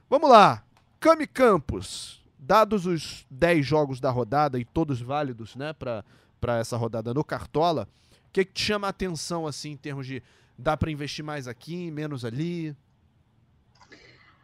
Vamos 0.10 0.30
lá. 0.30 0.66
Cami 1.00 1.28
Campos, 1.28 2.22
dados 2.38 2.88
os 2.88 3.26
10 3.30 3.66
jogos 3.66 4.00
da 4.00 4.10
rodada 4.10 4.60
e 4.60 4.66
todos 4.66 5.00
válidos, 5.00 5.56
né, 5.56 5.72
para 5.72 6.04
essa 6.60 6.76
rodada 6.76 7.14
no 7.14 7.24
Cartola, 7.24 7.88
o 8.28 8.32
que, 8.34 8.44
que 8.44 8.54
te 8.54 8.64
chama 8.64 8.88
a 8.88 8.90
atenção, 8.90 9.46
assim, 9.46 9.72
em 9.72 9.78
termos 9.78 10.08
de 10.08 10.22
dá 10.58 10.76
para 10.76 10.92
investir 10.92 11.24
mais 11.24 11.48
aqui, 11.48 11.92
menos 11.92 12.26
ali? 12.26 12.76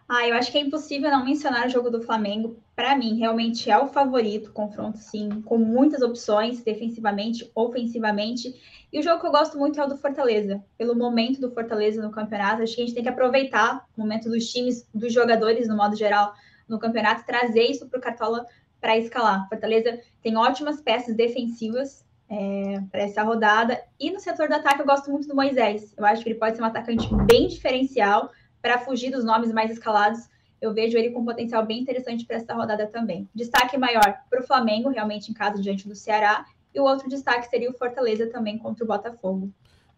Ah, 0.10 0.26
eu 0.26 0.36
acho 0.36 0.50
que 0.50 0.58
é 0.58 0.62
impossível 0.62 1.12
não 1.12 1.26
mencionar 1.26 1.68
o 1.68 1.70
jogo 1.70 1.90
do 1.90 2.02
Flamengo. 2.02 2.58
Para 2.74 2.96
mim, 2.96 3.18
realmente 3.18 3.70
é 3.70 3.78
o 3.78 3.88
favorito, 3.88 4.54
confronto 4.54 5.00
sim, 5.00 5.42
com 5.42 5.58
muitas 5.58 6.02
opções, 6.02 6.64
defensivamente, 6.64 7.52
ofensivamente. 7.54 8.56
E 8.92 9.00
o 9.00 9.04
jogo 9.04 9.20
que 9.20 9.28
eu 9.28 9.32
gosto 9.32 9.58
muito 9.58 9.82
é 9.82 9.84
o 9.84 9.88
do 9.88 9.98
Fortaleza. 9.98 10.64
Pelo 10.78 10.96
momento 10.96 11.42
do 11.42 11.52
Fortaleza 11.52 12.02
no 12.02 12.10
campeonato, 12.10 12.64
acho 12.64 12.74
que 12.74 12.82
a 12.82 12.86
gente 12.86 12.94
tem 12.94 13.04
que 13.04 13.10
aproveitar 13.10 13.86
o 13.98 14.00
momento 14.00 14.30
dos 14.30 14.50
times, 14.50 14.88
dos 14.94 15.12
jogadores, 15.12 15.68
no 15.68 15.76
modo 15.76 15.94
geral, 15.98 16.34
no 16.70 16.80
campeonato, 16.80 17.26
trazer 17.26 17.64
isso 17.64 17.86
para 17.90 18.00
o 18.00 18.02
Cartola 18.02 18.46
para 18.80 18.98
escalar. 18.98 19.50
Fortaleza 19.50 20.00
tem 20.24 20.38
ótimas 20.38 20.80
peças 20.80 21.18
defensivas 21.18 22.06
é, 22.30 22.82
para 22.90 23.02
essa 23.02 23.24
rodada. 23.24 23.82
E 24.00 24.10
no 24.10 24.22
setor 24.22 24.48
do 24.48 24.56
ataque, 24.56 24.80
eu 24.80 24.86
gosto 24.86 25.12
muito 25.12 25.28
do 25.28 25.36
Moisés. 25.36 25.94
Eu 25.98 26.06
acho 26.06 26.24
que 26.24 26.30
ele 26.30 26.40
pode 26.40 26.56
ser 26.56 26.64
um 26.64 26.66
atacante 26.66 27.14
bem 27.26 27.48
diferencial 27.48 28.32
para 28.62 28.80
fugir 28.80 29.12
dos 29.12 29.24
nomes 29.24 29.52
mais 29.52 29.72
escalados, 29.72 30.28
eu 30.60 30.74
vejo 30.74 30.98
ele 30.98 31.12
com 31.12 31.22
um 31.22 31.26
potencial 31.26 31.66
bem 31.66 31.80
interessante 31.80 32.26
para 32.26 32.38
essa 32.38 32.54
rodada 32.54 32.88
também. 32.88 33.30
Destaque 33.34 33.78
maior 33.78 34.22
para 34.30 34.42
o 34.42 34.46
Flamengo, 34.46 34.90
realmente 34.90 35.30
em 35.30 35.34
casa 35.34 35.62
diante 35.62 35.88
do 35.88 35.96
Ceará, 35.96 36.46
e 36.74 36.80
o 36.80 36.84
outro 36.84 37.10
destaque 37.10 37.48
seria 37.48 37.70
o 37.70 37.78
Fortaleza 37.78 38.28
também 38.28 38.58
contra 38.58 38.84
o 38.84 38.88
Botafogo. 38.88 39.52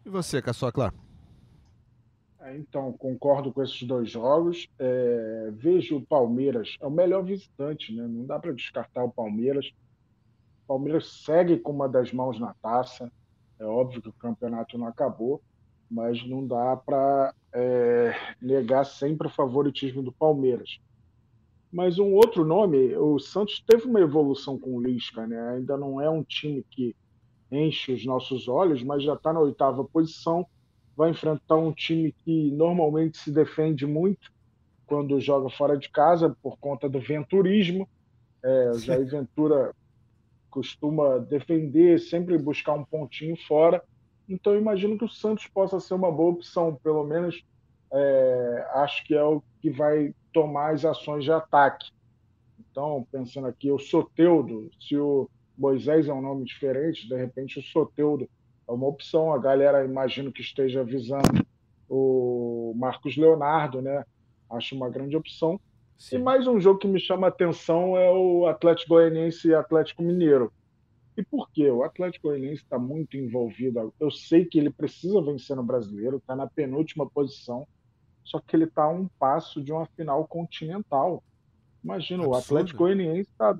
E 0.05 0.09
você, 0.09 0.41
Caçocla? 0.41 0.93
É, 2.41 2.55
então, 2.55 2.91
concordo 2.93 3.51
com 3.51 3.61
esses 3.61 3.83
dois 3.83 4.09
jogos. 4.09 4.69
É, 4.79 5.49
vejo 5.53 5.97
o 5.97 6.05
Palmeiras, 6.05 6.75
é 6.79 6.87
o 6.87 6.91
melhor 6.91 7.23
visitante, 7.23 7.93
né? 7.93 8.07
Não 8.07 8.25
dá 8.25 8.39
para 8.39 8.53
descartar 8.53 9.03
o 9.03 9.11
Palmeiras. 9.11 9.71
O 10.63 10.67
Palmeiras 10.67 11.07
segue 11.23 11.57
com 11.57 11.71
uma 11.71 11.89
das 11.89 12.13
mãos 12.13 12.39
na 12.39 12.53
taça. 12.61 13.11
É 13.59 13.65
óbvio 13.65 14.01
que 14.01 14.09
o 14.09 14.13
campeonato 14.13 14.77
não 14.77 14.87
acabou, 14.87 15.41
mas 15.89 16.25
não 16.27 16.45
dá 16.45 16.75
para 16.75 17.33
é, 17.53 18.13
negar 18.41 18.85
sempre 18.85 19.27
o 19.27 19.31
favoritismo 19.31 20.03
do 20.03 20.11
Palmeiras. 20.11 20.79
Mas 21.71 21.99
um 21.99 22.13
outro 22.13 22.43
nome, 22.43 22.95
o 22.95 23.19
Santos 23.19 23.63
teve 23.65 23.85
uma 23.85 23.99
evolução 23.99 24.57
com 24.57 24.75
o 24.75 24.81
Lisca, 24.81 25.27
né? 25.27 25.55
Ainda 25.55 25.77
não 25.77 26.01
é 26.01 26.09
um 26.09 26.23
time 26.23 26.65
que 26.69 26.95
enche 27.51 27.93
os 27.93 28.05
nossos 28.05 28.47
olhos, 28.47 28.83
mas 28.83 29.03
já 29.03 29.13
está 29.13 29.31
na 29.31 29.39
oitava 29.39 29.83
posição. 29.83 30.45
Vai 30.95 31.11
enfrentar 31.11 31.55
um 31.55 31.71
time 31.71 32.11
que 32.11 32.51
normalmente 32.51 33.17
se 33.17 33.31
defende 33.31 33.85
muito 33.85 34.31
quando 34.85 35.19
joga 35.19 35.49
fora 35.49 35.77
de 35.77 35.89
casa 35.89 36.35
por 36.41 36.57
conta 36.57 36.89
do 36.89 36.99
venturismo. 36.99 37.87
É, 38.43 38.71
o 38.71 38.79
Jair 38.79 39.05
Ventura 39.09 39.73
costuma 40.49 41.19
defender, 41.19 41.99
sempre 41.99 42.37
buscar 42.37 42.73
um 42.73 42.83
pontinho 42.83 43.37
fora. 43.47 43.83
Então, 44.29 44.55
imagino 44.55 44.97
que 44.97 45.05
o 45.05 45.09
Santos 45.09 45.47
possa 45.47 45.79
ser 45.79 45.95
uma 45.95 46.11
boa 46.11 46.31
opção, 46.31 46.79
pelo 46.83 47.03
menos 47.03 47.43
é, 47.91 48.67
acho 48.75 49.03
que 49.03 49.15
é 49.15 49.23
o 49.23 49.41
que 49.59 49.71
vai 49.71 50.13
tomar 50.31 50.73
as 50.73 50.85
ações 50.85 51.23
de 51.23 51.31
ataque. 51.31 51.91
Então, 52.59 53.07
pensando 53.11 53.47
aqui, 53.47 53.71
o 53.71 53.79
Soteudo, 53.79 54.69
se 54.79 54.95
o 54.95 55.27
Moisés 55.57 56.07
é 56.07 56.13
um 56.13 56.21
nome 56.21 56.45
diferente, 56.45 57.09
de 57.09 57.15
repente 57.15 57.59
o 57.59 57.63
Soteudo 57.63 58.29
é 58.67 58.71
uma 58.71 58.87
opção. 58.87 59.33
A 59.33 59.39
galera, 59.39 59.83
imagino 59.83 60.31
que 60.31 60.41
esteja 60.41 60.83
visando 60.83 61.45
o 61.89 62.73
Marcos 62.77 63.17
Leonardo, 63.17 63.81
né? 63.81 64.05
Acho 64.49 64.75
uma 64.75 64.89
grande 64.89 65.17
opção. 65.17 65.59
Sim. 65.97 66.17
E 66.17 66.19
mais 66.19 66.47
um 66.47 66.61
jogo 66.61 66.79
que 66.79 66.87
me 66.87 66.99
chama 66.99 67.27
a 67.27 67.29
atenção 67.29 67.97
é 67.97 68.09
o 68.11 68.45
Atlético 68.45 68.93
Goianiense 68.93 69.49
e 69.49 69.55
Atlético 69.55 70.03
Mineiro. 70.03 70.53
E 71.19 71.23
por 71.25 71.51
quê? 71.51 71.69
O 71.69 71.83
Atlético 71.83 72.29
Goianiense 72.29 72.63
está 72.63 72.79
muito 72.79 73.17
envolvido. 73.17 73.93
Eu 73.99 74.09
sei 74.09 74.45
que 74.45 74.57
ele 74.57 74.69
precisa 74.69 75.21
vencer 75.21 75.53
no 75.53 75.61
brasileiro, 75.61 76.15
está 76.15 76.33
na 76.33 76.47
penúltima 76.47 77.09
posição, 77.09 77.67
só 78.23 78.39
que 78.39 78.55
ele 78.55 78.63
está 78.63 78.83
a 78.83 78.89
um 78.89 79.05
passo 79.19 79.61
de 79.61 79.73
uma 79.73 79.85
final 79.85 80.25
continental. 80.25 81.21
Imagina, 81.83 82.23
Absurdo. 82.23 82.37
o 82.37 82.39
Atlético 82.39 82.77
Goianiense 82.77 83.29
está 83.29 83.53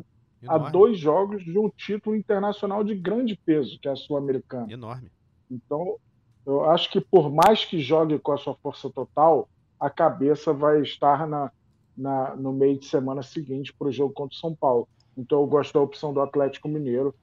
a 0.48 0.58
dois 0.58 0.98
jogos 0.98 1.44
de 1.44 1.60
um 1.60 1.70
título 1.70 2.16
internacional 2.16 2.82
de 2.82 2.96
grande 2.96 3.36
peso, 3.36 3.78
que 3.78 3.90
é 3.90 3.92
a 3.92 3.96
Sul-Americana. 3.98 4.72
Enorme. 4.72 5.12
Então, 5.52 5.98
eu 6.46 6.64
acho 6.70 6.90
que 6.90 7.02
por 7.02 7.30
mais 7.30 7.66
que 7.66 7.82
jogue 7.82 8.18
com 8.20 8.32
a 8.32 8.38
sua 8.38 8.56
força 8.56 8.90
total, 8.90 9.50
a 9.78 9.90
cabeça 9.90 10.54
vai 10.54 10.82
estar 10.82 11.28
na, 11.28 11.52
na 11.98 12.38
no 12.38 12.54
meio 12.54 12.80
de 12.80 12.86
semana 12.86 13.22
seguinte 13.22 13.74
para 13.74 13.90
o 13.90 13.92
jogo 13.92 14.14
contra 14.14 14.34
o 14.34 14.40
São 14.40 14.56
Paulo. 14.56 14.88
Então, 15.18 15.42
eu 15.42 15.46
gosto 15.46 15.74
da 15.74 15.82
opção 15.82 16.14
do 16.14 16.22
Atlético 16.22 16.70
Mineiro 16.70 17.14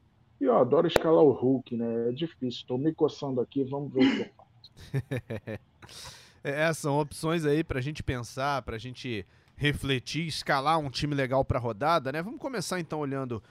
e 0.41 0.45
eu 0.45 0.57
adoro 0.57 0.87
escalar 0.87 1.23
o 1.23 1.33
Hulk, 1.33 1.77
né? 1.77 2.09
É 2.09 2.13
difícil. 2.13 2.61
Estou 2.61 2.79
me 2.79 2.93
coçando 2.95 3.41
aqui, 3.41 3.65
vamos 3.65 3.93
ver 3.93 4.01
o 4.01 4.17
que 4.17 4.23
eu 4.23 4.31
faço. 4.37 5.61
é, 6.45 6.73
são 6.73 6.99
opções 6.99 7.45
aí 7.45 7.65
para 7.65 7.79
a 7.79 7.83
gente 7.83 8.03
pensar, 8.03 8.63
para 8.63 8.77
a 8.77 8.79
gente 8.79 9.27
refletir, 9.57 10.27
escalar 10.27 10.79
um 10.79 10.91
time 10.91 11.15
legal 11.15 11.45
para 11.45 11.59
a 11.59 11.61
rodada, 11.61 12.13
né? 12.13 12.23
Vamos 12.23 12.39
começar 12.39 12.79
então 12.79 13.01
olhando 13.01 13.43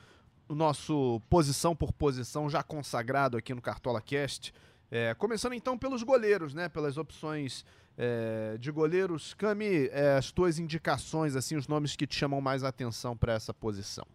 o 0.48 0.54
nosso 0.54 1.20
posição 1.30 1.76
por 1.76 1.92
posição 1.92 2.50
já 2.50 2.62
consagrado 2.62 3.38
aqui 3.38 3.54
no 3.54 3.62
Cartola 3.62 4.00
Cast. 4.02 4.54
É, 4.92 5.14
começando 5.16 5.54
então 5.54 5.78
pelos 5.78 6.04
goleiros, 6.04 6.54
né? 6.54 6.70
Pelas 6.70 6.98
opções 6.98 7.66
é, 7.98 8.58
de 8.60 8.72
goleiros. 8.72 9.34
Cami, 9.34 9.90
é, 9.92 10.16
as 10.18 10.32
tuas 10.32 10.60
indicações, 10.60 11.36
assim, 11.36 11.56
os 11.56 11.68
nomes 11.68 11.96
que 11.96 12.06
te 12.06 12.16
chamam 12.16 12.40
mais 12.40 12.64
atenção 12.64 13.18
para 13.18 13.34
essa 13.34 13.54
posição. 13.54 14.06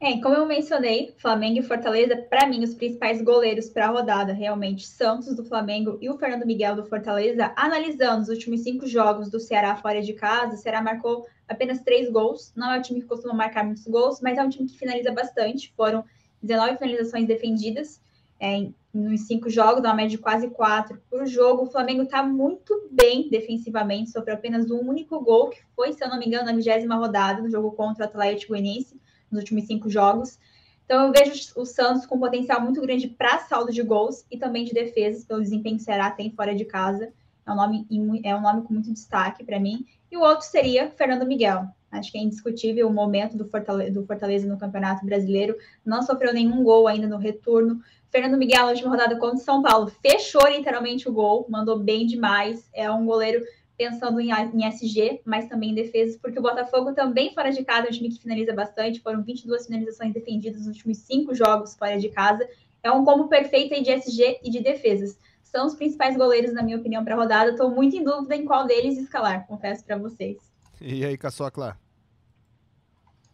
É, 0.00 0.20
como 0.20 0.36
eu 0.36 0.46
mencionei, 0.46 1.12
Flamengo 1.16 1.58
e 1.58 1.62
Fortaleza, 1.62 2.16
para 2.16 2.46
mim, 2.46 2.62
os 2.62 2.72
principais 2.72 3.20
goleiros 3.20 3.68
para 3.68 3.86
a 3.86 3.90
rodada, 3.90 4.32
realmente, 4.32 4.86
Santos 4.86 5.34
do 5.34 5.44
Flamengo 5.44 5.98
e 6.00 6.08
o 6.08 6.16
Fernando 6.16 6.46
Miguel 6.46 6.76
do 6.76 6.84
Fortaleza. 6.84 7.52
Analisando 7.56 8.22
os 8.22 8.28
últimos 8.28 8.60
cinco 8.60 8.86
jogos 8.86 9.28
do 9.28 9.40
Ceará 9.40 9.74
fora 9.74 10.00
de 10.00 10.12
casa, 10.12 10.54
o 10.54 10.56
Ceará 10.56 10.80
marcou 10.80 11.26
apenas 11.48 11.80
três 11.80 12.08
gols. 12.08 12.52
Não 12.54 12.72
é 12.72 12.78
um 12.78 12.82
time 12.82 13.00
que 13.00 13.08
costuma 13.08 13.34
marcar 13.34 13.64
muitos 13.64 13.88
gols, 13.88 14.20
mas 14.20 14.38
é 14.38 14.42
um 14.42 14.48
time 14.48 14.68
que 14.68 14.78
finaliza 14.78 15.10
bastante. 15.10 15.72
Foram 15.76 16.04
19 16.40 16.78
finalizações 16.78 17.26
defendidas 17.26 18.00
é, 18.38 18.68
nos 18.94 19.22
cinco 19.22 19.50
jogos, 19.50 19.82
uma 19.82 19.94
média 19.94 20.10
de 20.10 20.18
quase 20.18 20.48
quatro 20.48 21.02
por 21.10 21.26
jogo. 21.26 21.64
O 21.64 21.70
Flamengo 21.70 22.04
está 22.04 22.22
muito 22.22 22.88
bem 22.92 23.28
defensivamente, 23.28 24.10
sofreu 24.10 24.36
apenas 24.36 24.70
um 24.70 24.78
único 24.78 25.18
gol, 25.20 25.50
que 25.50 25.58
foi, 25.74 25.92
se 25.92 26.04
eu 26.04 26.08
não 26.08 26.20
me 26.20 26.26
engano, 26.26 26.44
na 26.44 26.52
vigésima 26.52 26.94
rodada, 26.94 27.42
no 27.42 27.50
jogo 27.50 27.72
contra 27.72 28.04
o 28.04 28.08
Atlético 28.08 28.52
Goianiense 28.52 28.96
nos 29.30 29.40
últimos 29.40 29.64
cinco 29.66 29.88
jogos. 29.90 30.38
Então, 30.84 31.06
eu 31.06 31.12
vejo 31.12 31.52
o 31.56 31.66
Santos 31.66 32.06
com 32.06 32.18
potencial 32.18 32.62
muito 32.62 32.80
grande 32.80 33.08
para 33.08 33.40
saldo 33.40 33.70
de 33.70 33.82
gols 33.82 34.24
e 34.30 34.38
também 34.38 34.64
de 34.64 34.72
defesas, 34.72 35.24
pelo 35.24 35.42
desempenho 35.42 35.76
que 35.76 35.82
o 35.82 35.84
Ceará 35.84 36.10
tem 36.10 36.30
fora 36.30 36.54
de 36.54 36.64
casa. 36.64 37.12
É 37.46 37.52
um 37.52 37.56
nome, 37.56 37.86
é 38.24 38.34
um 38.34 38.40
nome 38.40 38.62
com 38.62 38.72
muito 38.72 38.92
destaque 38.92 39.44
para 39.44 39.60
mim. 39.60 39.84
E 40.10 40.16
o 40.16 40.20
outro 40.20 40.46
seria 40.46 40.90
Fernando 40.90 41.26
Miguel. 41.26 41.66
Acho 41.90 42.12
que 42.12 42.18
é 42.18 42.20
indiscutível 42.20 42.86
o 42.86 42.92
momento 42.92 43.36
do 43.36 43.48
Fortaleza, 43.48 43.92
do 43.92 44.06
Fortaleza 44.06 44.46
no 44.46 44.58
Campeonato 44.58 45.04
Brasileiro. 45.04 45.56
Não 45.84 46.02
sofreu 46.02 46.32
nenhum 46.32 46.62
gol 46.62 46.86
ainda 46.86 47.06
no 47.06 47.16
retorno. 47.16 47.82
Fernando 48.10 48.38
Miguel, 48.38 48.64
na 48.64 48.70
última 48.70 48.90
rodada 48.90 49.16
contra 49.18 49.36
o 49.36 49.40
São 49.40 49.62
Paulo, 49.62 49.92
fechou 50.02 50.46
literalmente 50.48 51.08
o 51.08 51.12
gol, 51.12 51.46
mandou 51.48 51.78
bem 51.78 52.06
demais. 52.06 52.68
É 52.72 52.90
um 52.90 53.04
goleiro 53.04 53.44
pensando 53.78 54.20
em, 54.20 54.30
em 54.32 54.66
SG, 54.66 55.22
mas 55.24 55.48
também 55.48 55.70
em 55.70 55.74
defesas, 55.74 56.16
porque 56.16 56.40
o 56.40 56.42
Botafogo 56.42 56.92
também 56.92 57.32
fora 57.32 57.52
de 57.52 57.64
casa 57.64 57.86
é 57.86 57.90
um 57.90 57.92
time 57.92 58.08
que 58.08 58.20
finaliza 58.20 58.52
bastante, 58.52 59.00
foram 59.00 59.22
22 59.22 59.66
finalizações 59.66 60.12
defendidas 60.12 60.66
nos 60.66 60.76
últimos 60.76 60.98
cinco 60.98 61.32
jogos 61.32 61.76
fora 61.76 61.96
de 61.96 62.08
casa. 62.08 62.46
É 62.82 62.90
um 62.90 63.04
combo 63.04 63.28
perfeito 63.28 63.72
aí 63.74 63.82
de 63.82 63.92
SG 63.92 64.40
e 64.42 64.50
de 64.50 64.60
defesas. 64.60 65.18
São 65.44 65.66
os 65.66 65.76
principais 65.76 66.16
goleiros, 66.16 66.52
na 66.52 66.62
minha 66.62 66.76
opinião, 66.76 67.04
para 67.04 67.14
a 67.14 67.16
rodada. 67.16 67.52
Estou 67.52 67.70
muito 67.70 67.96
em 67.96 68.02
dúvida 68.02 68.34
em 68.34 68.44
qual 68.44 68.66
deles 68.66 68.98
escalar, 68.98 69.46
confesso 69.46 69.84
para 69.84 69.96
vocês. 69.96 70.36
E 70.80 71.04
aí, 71.04 71.16
Caçocla? 71.16 71.78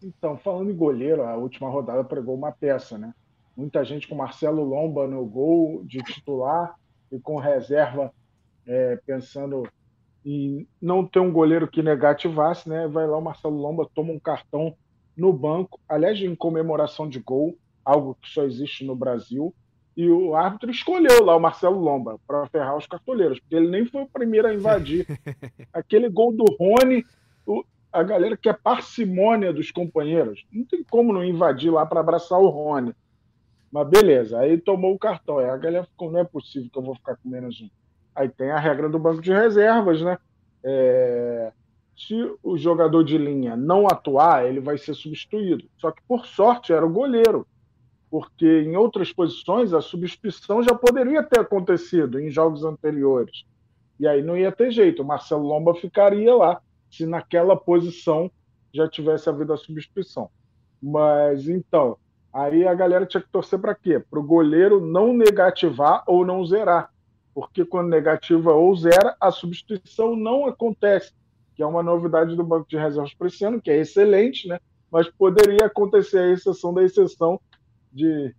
Então, 0.03 0.37
falando 0.37 0.71
em 0.71 0.77
goleiro, 0.77 1.23
a 1.23 1.37
última 1.37 1.71
rodada 1.71 2.05
pregou 2.05 2.35
uma 2.35 2.53
peça, 2.53 2.99
né? 2.99 3.15
Muita 3.57 3.83
gente 3.85 4.07
com 4.07 4.15
Marcelo 4.15 4.63
Lomba 4.63 5.07
no 5.07 5.25
gol 5.25 5.83
de 5.85 5.99
titular 6.03 6.75
e 7.11 7.19
com 7.19 7.39
reserva, 7.39 8.13
é, 8.67 8.97
pensando 9.07 9.67
e 10.25 10.67
não 10.81 11.05
ter 11.05 11.21
um 11.21 11.31
goleiro 11.31 11.69
que 11.69 11.83
negativasse, 11.83 12.69
né? 12.69 12.89
Vai 12.89 13.07
lá 13.07 13.19
o 13.19 13.23
Marcelo 13.23 13.57
Lomba, 13.57 13.89
toma 13.95 14.13
um 14.13 14.19
cartão 14.19 14.75
no 15.17 15.33
banco, 15.33 15.79
aliás, 15.89 16.19
em 16.21 16.35
comemoração 16.35 17.09
de 17.09 17.21
gol, 17.21 17.57
algo 17.85 18.17
que 18.21 18.31
só 18.31 18.43
existe 18.43 18.85
no 18.85 18.97
Brasil. 18.97 19.55
E 19.97 20.09
o 20.09 20.35
árbitro 20.35 20.71
escolheu 20.71 21.25
lá 21.25 21.37
o 21.37 21.41
Marcelo 21.41 21.79
Lomba 21.79 22.19
para 22.27 22.47
ferrar 22.49 22.77
os 22.77 22.87
cartoleiros, 22.87 23.39
porque 23.39 23.55
ele 23.55 23.71
nem 23.71 23.87
foi 23.87 24.03
o 24.03 24.09
primeiro 24.09 24.49
a 24.49 24.55
invadir. 24.55 25.07
Aquele 25.73 26.09
gol 26.09 26.33
do 26.33 26.45
Rony, 26.59 27.05
o, 27.47 27.63
a 27.93 28.03
galera 28.03 28.37
que 28.37 28.49
é 28.49 28.53
parcimônia 28.53 29.53
dos 29.53 29.71
companheiros, 29.71 30.45
não 30.51 30.65
tem 30.65 30.83
como 30.83 31.13
não 31.13 31.23
invadir 31.23 31.71
lá 31.71 31.87
para 31.87 32.01
abraçar 32.01 32.41
o 32.41 32.49
Rony. 32.49 32.93
Mas 33.71 33.89
beleza, 33.89 34.39
aí 34.39 34.59
tomou 34.59 34.95
o 34.95 34.99
cartão. 34.99 35.39
Aí 35.39 35.49
a 35.49 35.57
galera 35.57 35.85
ficou, 35.85 36.11
não 36.11 36.21
é 36.21 36.25
possível 36.25 36.71
que 36.73 36.79
eu 36.79 36.83
vou 36.83 36.95
ficar 36.97 37.17
com 37.17 37.29
menos 37.29 37.61
um. 37.61 37.69
Aí 38.15 38.29
tem 38.29 38.51
a 38.51 38.59
regra 38.59 38.89
do 38.89 38.99
banco 38.99 39.21
de 39.21 39.33
reservas, 39.33 40.01
né? 40.01 40.19
É... 40.63 41.53
Se 41.97 42.15
o 42.43 42.57
jogador 42.57 43.05
de 43.05 43.17
linha 43.17 43.57
não 43.57 43.87
atuar, 43.87 44.47
ele 44.47 44.61
vai 44.61 44.77
ser 44.77 44.95
substituído. 44.95 45.65
Só 45.79 45.91
que, 45.91 46.03
por 46.09 46.27
sorte, 46.27 46.73
era 46.73 46.85
o 46.85 46.93
goleiro. 46.93 47.47
Porque 48.11 48.63
em 48.63 48.77
outras 48.77 49.13
posições 49.13 49.73
a 49.73 49.81
substituição 49.81 50.63
já 50.63 50.75
poderia 50.75 51.23
ter 51.23 51.41
acontecido 51.41 52.21
em 52.21 52.31
jogos 52.31 52.65
anteriores. 52.65 53.45
E 53.99 54.07
aí 54.07 54.23
não 54.23 54.37
ia 54.37 54.51
ter 54.51 54.71
jeito. 54.71 55.03
O 55.03 55.07
Marcelo 55.07 55.47
Lomba 55.47 55.75
ficaria 55.75 56.35
lá 56.35 56.61
se 56.91 57.07
naquela 57.07 57.57
posição 57.57 58.31
já 58.73 58.89
tivesse 58.89 59.29
havido 59.29 59.53
a 59.53 59.57
substituição. 59.57 60.29
Mas 60.83 61.49
então, 61.49 61.97
aí 62.33 62.67
a 62.67 62.75
galera 62.75 63.07
tinha 63.07 63.21
que 63.21 63.29
torcer 63.31 63.59
para 63.59 63.75
quê? 63.75 63.99
Para 63.99 64.19
o 64.19 64.27
goleiro 64.27 64.85
não 64.85 65.13
negativar 65.13 66.03
ou 66.07 66.27
não 66.27 66.45
zerar. 66.45 66.93
Porque 67.35 67.65
quando 67.65 67.89
negativa 67.89 68.53
ou 68.53 68.75
zera, 68.77 69.17
a 69.21 69.31
substituição 69.31 70.15
não 70.15 70.47
acontece, 70.47 71.13
que 71.57 71.63
é 71.63 71.67
uma 71.67 71.83
novidade 71.83 72.37
do 72.37 72.45
banco 72.45 72.69
de 72.69 72.77
reservas 72.77 73.13
para 73.15 73.27
esse 73.27 73.45
ano, 73.45 73.61
que 73.61 73.71
é 73.71 73.79
excelente, 73.79 74.47
né? 74.47 74.59
Mas 74.91 75.09
poderia 75.11 75.67
acontecer 75.67 76.19
a 76.19 76.33
exceção 76.33 76.73
da 76.73 76.85
exceção 76.85 77.41
de, 77.93 78.35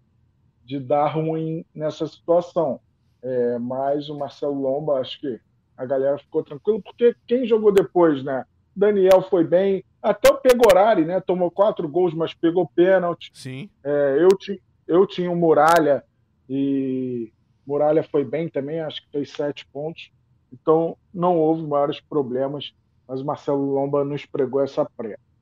de 0.64 0.80
dar 0.80 1.08
ruim 1.08 1.66
nessa 1.74 2.08
situação. 2.08 2.80
É, 3.22 3.60
mas 3.60 4.08
o 4.08 4.18
Marcelo 4.18 4.62
Lomba, 4.62 5.00
acho 5.00 5.20
que 5.20 5.40
a 5.76 5.86
galera 5.86 6.18
ficou 6.18 6.44
tranquila, 6.44 6.80
porque 6.82 7.16
quem 7.28 7.46
jogou 7.46 7.72
depois, 7.72 8.24
né? 8.24 8.46
Daniel 8.76 9.22
foi 9.22 9.44
bem, 9.44 9.84
até 10.02 10.30
o 10.30 10.38
Pegorari, 10.38 11.06
né? 11.06 11.20
Tomou 11.20 11.50
quatro 11.50 11.88
gols, 11.88 12.14
mas 12.14 12.34
pegou 12.34 12.68
pênalti. 12.68 13.32
Sim. 13.34 13.70
É, 13.84 14.18
eu, 14.20 14.30
ti, 14.30 14.62
eu 14.88 15.08
tinha 15.08 15.32
o 15.32 15.36
Muralha 15.36 16.04
e 16.50 17.32
Muralha 17.66 18.04
foi 18.04 18.24
bem 18.24 18.48
também, 18.48 18.80
acho 18.80 19.02
que 19.02 19.12
fez 19.12 19.32
sete 19.32 19.66
pontos. 19.68 20.12
Então 20.52 20.98
não 21.14 21.38
houve 21.38 21.64
maiores 21.64 22.00
problemas, 22.00 22.74
mas 23.08 23.22
Marcelo 23.22 23.74
Lomba 23.74 24.04
nos 24.04 24.26
pregou 24.26 24.62
essa, 24.62 24.88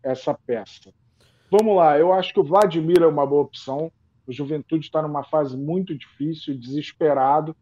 essa 0.01 0.33
peça. 0.33 0.93
Vamos 1.51 1.75
lá, 1.75 1.99
eu 1.99 2.11
acho 2.11 2.33
que 2.33 2.39
o 2.39 2.43
Vladimir 2.43 3.01
é 3.01 3.07
uma 3.07 3.25
boa 3.25 3.43
opção. 3.43 3.91
O 4.25 4.31
Juventude 4.31 4.85
está 4.85 5.01
numa 5.01 5.23
fase 5.23 5.55
muito 5.55 5.95
difícil, 5.95 6.57
desesperado. 6.57 7.55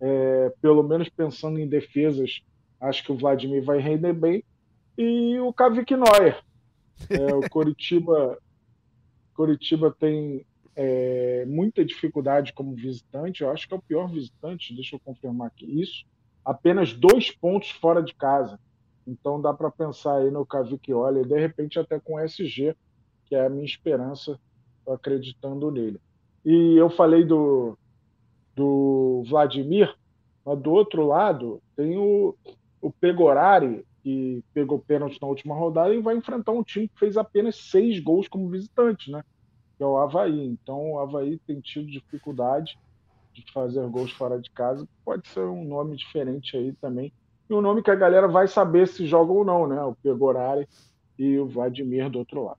É, 0.00 0.52
pelo 0.60 0.82
menos 0.82 1.08
pensando 1.08 1.58
em 1.58 1.68
defesas, 1.68 2.42
acho 2.80 3.04
que 3.04 3.12
o 3.12 3.16
Vladimir 3.16 3.62
vai 3.62 3.78
render 3.78 4.12
bem. 4.12 4.42
E 4.96 5.38
o 5.38 5.52
Kavik 5.52 5.94
Neuer. 5.94 6.42
É, 7.10 7.34
o 7.34 7.48
Coritiba, 7.48 8.38
Coritiba 9.34 9.94
tem 9.98 10.44
é, 10.80 11.44
muita 11.44 11.84
dificuldade 11.84 12.52
como 12.52 12.72
visitante. 12.72 13.42
Eu 13.42 13.50
acho 13.50 13.66
que 13.66 13.74
é 13.74 13.76
o 13.76 13.82
pior 13.82 14.08
visitante, 14.08 14.72
deixa 14.72 14.94
eu 14.94 15.00
confirmar 15.00 15.48
aqui 15.48 15.66
isso. 15.66 16.06
Apenas 16.44 16.92
dois 16.92 17.32
pontos 17.32 17.70
fora 17.70 18.00
de 18.00 18.14
casa. 18.14 18.60
Então 19.04 19.42
dá 19.42 19.52
para 19.52 19.72
pensar 19.72 20.18
aí 20.18 20.30
no 20.30 20.46
Olha, 20.92 21.24
de 21.24 21.40
repente 21.40 21.80
até 21.80 21.98
com 21.98 22.14
o 22.14 22.20
SG, 22.20 22.76
que 23.24 23.34
é 23.34 23.44
a 23.44 23.50
minha 23.50 23.64
esperança, 23.64 24.38
acreditando 24.86 25.68
nele. 25.72 26.00
E 26.44 26.76
eu 26.76 26.88
falei 26.88 27.24
do, 27.24 27.76
do 28.54 29.24
Vladimir, 29.28 29.92
mas 30.44 30.60
do 30.60 30.70
outro 30.70 31.04
lado 31.04 31.60
tem 31.74 31.98
o, 31.98 32.36
o 32.80 32.92
Pegorari, 32.92 33.84
que 34.00 34.44
pegou 34.54 34.78
pênalti 34.78 35.20
na 35.20 35.26
última 35.26 35.56
rodada 35.56 35.92
e 35.92 36.00
vai 36.00 36.16
enfrentar 36.16 36.52
um 36.52 36.62
time 36.62 36.86
que 36.86 36.98
fez 37.00 37.16
apenas 37.16 37.56
seis 37.56 37.98
gols 37.98 38.28
como 38.28 38.48
visitante, 38.48 39.10
né? 39.10 39.24
Que 39.78 39.84
é 39.84 39.86
o 39.86 39.96
Havaí. 39.96 40.44
Então 40.44 40.92
o 40.92 40.98
Havaí 40.98 41.38
tem 41.46 41.60
tido 41.60 41.86
dificuldade 41.86 42.78
de 43.32 43.52
fazer 43.52 43.86
gols 43.88 44.10
fora 44.12 44.38
de 44.38 44.50
casa. 44.50 44.86
Pode 45.04 45.26
ser 45.28 45.44
um 45.44 45.64
nome 45.64 45.96
diferente 45.96 46.56
aí 46.56 46.72
também. 46.74 47.12
E 47.48 47.54
um 47.54 47.62
nome 47.62 47.82
que 47.82 47.90
a 47.90 47.94
galera 47.94 48.28
vai 48.28 48.46
saber 48.46 48.86
se 48.86 49.06
joga 49.06 49.32
ou 49.32 49.44
não, 49.44 49.66
né? 49.66 49.82
O 49.82 49.94
Pegorari 49.94 50.68
e 51.18 51.38
o 51.38 51.48
Vladimir 51.48 52.10
do 52.10 52.18
outro 52.18 52.44
lado. 52.44 52.58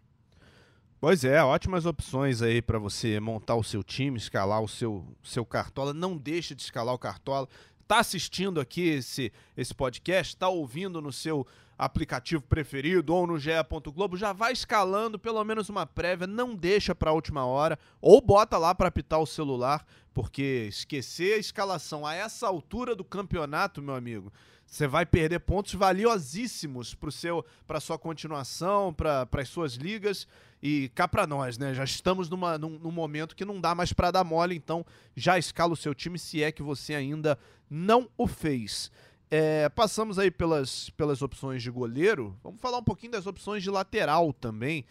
Pois 1.02 1.24
é, 1.24 1.42
ótimas 1.42 1.86
opções 1.86 2.42
aí 2.42 2.62
para 2.62 2.78
você 2.78 3.20
montar 3.22 3.56
o 3.56 3.64
seu 3.64 3.82
time, 3.82 4.18
escalar 4.18 4.62
o 4.62 4.68
seu, 4.68 5.06
seu 5.24 5.46
cartola. 5.46 5.94
Não 5.94 6.18
deixe 6.18 6.56
de 6.56 6.62
escalar 6.62 6.94
o 6.94 7.00
cartola. 7.00 7.48
Tá 7.88 8.00
assistindo 8.00 8.60
aqui 8.60 8.88
esse, 8.90 9.32
esse 9.56 9.74
podcast, 9.74 10.36
tá 10.36 10.50
ouvindo 10.50 11.02
no 11.02 11.12
seu 11.12 11.48
aplicativo 11.80 12.44
preferido 12.44 13.16
ou 13.16 13.26
no 13.26 13.40
GE. 13.40 13.52
Globo, 13.94 14.18
já 14.18 14.34
vai 14.34 14.52
escalando 14.52 15.18
pelo 15.18 15.42
menos 15.46 15.70
uma 15.70 15.86
prévia, 15.86 16.28
não 16.28 16.54
deixa 16.54 16.94
para 16.94 17.12
a 17.12 17.14
última 17.14 17.46
hora 17.46 17.80
ou 18.02 18.20
bota 18.20 18.58
lá 18.58 18.76
para 18.76 18.90
apitar 18.90 19.22
o 19.22 19.26
celular, 19.26 19.86
porque 20.14 20.66
esquecer 20.68 21.36
a 21.36 21.38
escalação 21.38 22.06
a 22.06 22.14
essa 22.14 22.46
altura 22.46 22.94
do 22.94 23.06
campeonato, 23.06 23.82
meu 23.82 23.96
amigo, 23.96 24.32
você 24.68 24.88
vai 24.88 25.06
perder 25.06 25.40
pontos 25.40 25.74
valiosíssimos 25.74 26.94
para 26.94 27.10
seu 27.10 27.46
para 27.66 27.80
sua 27.80 27.98
continuação, 27.98 28.94
para 28.94 29.28
as 29.32 29.50
suas 29.50 29.74
ligas. 29.74 30.28
E 30.62 30.92
cá 30.94 31.08
para 31.08 31.26
nós, 31.26 31.58
né? 31.58 31.74
Já 31.74 31.86
estamos 31.86 32.30
numa, 32.30 32.58
num, 32.58 32.78
num 32.78 32.92
momento 32.92 33.34
que 33.34 33.46
não 33.46 33.62
dá 33.62 33.74
mais 33.74 33.94
para 33.94 34.12
dar 34.12 34.26
mole, 34.26 34.54
então 34.54 34.86
já 35.16 35.40
escala 35.40 35.72
o 35.72 35.78
seu 35.78 35.96
time 35.96 36.20
se 36.20 36.44
é 36.44 36.52
que 36.52 36.62
você 36.62 36.94
ainda 36.94 37.40
não 37.70 38.10
o 38.18 38.28
fez. 38.28 38.92
É, 39.32 39.70
passamos 39.70 40.18
aí 40.18 40.32
pelas, 40.32 40.90
pelas 40.92 41.22
opções 41.22 41.62
de 41.62 41.70
goleiro. 41.70 42.36
Vamos 42.44 42.60
falar 42.60 42.80
um 42.80 42.84
pouquinho 42.84 43.12
das 43.12 43.28
opções 43.28 43.62
de 43.62 43.70
lateral 43.70 44.34
também. 44.34 44.86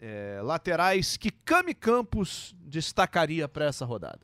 É, 0.00 0.40
laterais 0.42 1.16
que 1.16 1.30
Cami 1.30 1.74
Campos 1.74 2.54
destacaria 2.60 3.48
para 3.48 3.64
essa 3.64 3.84
rodada. 3.84 4.20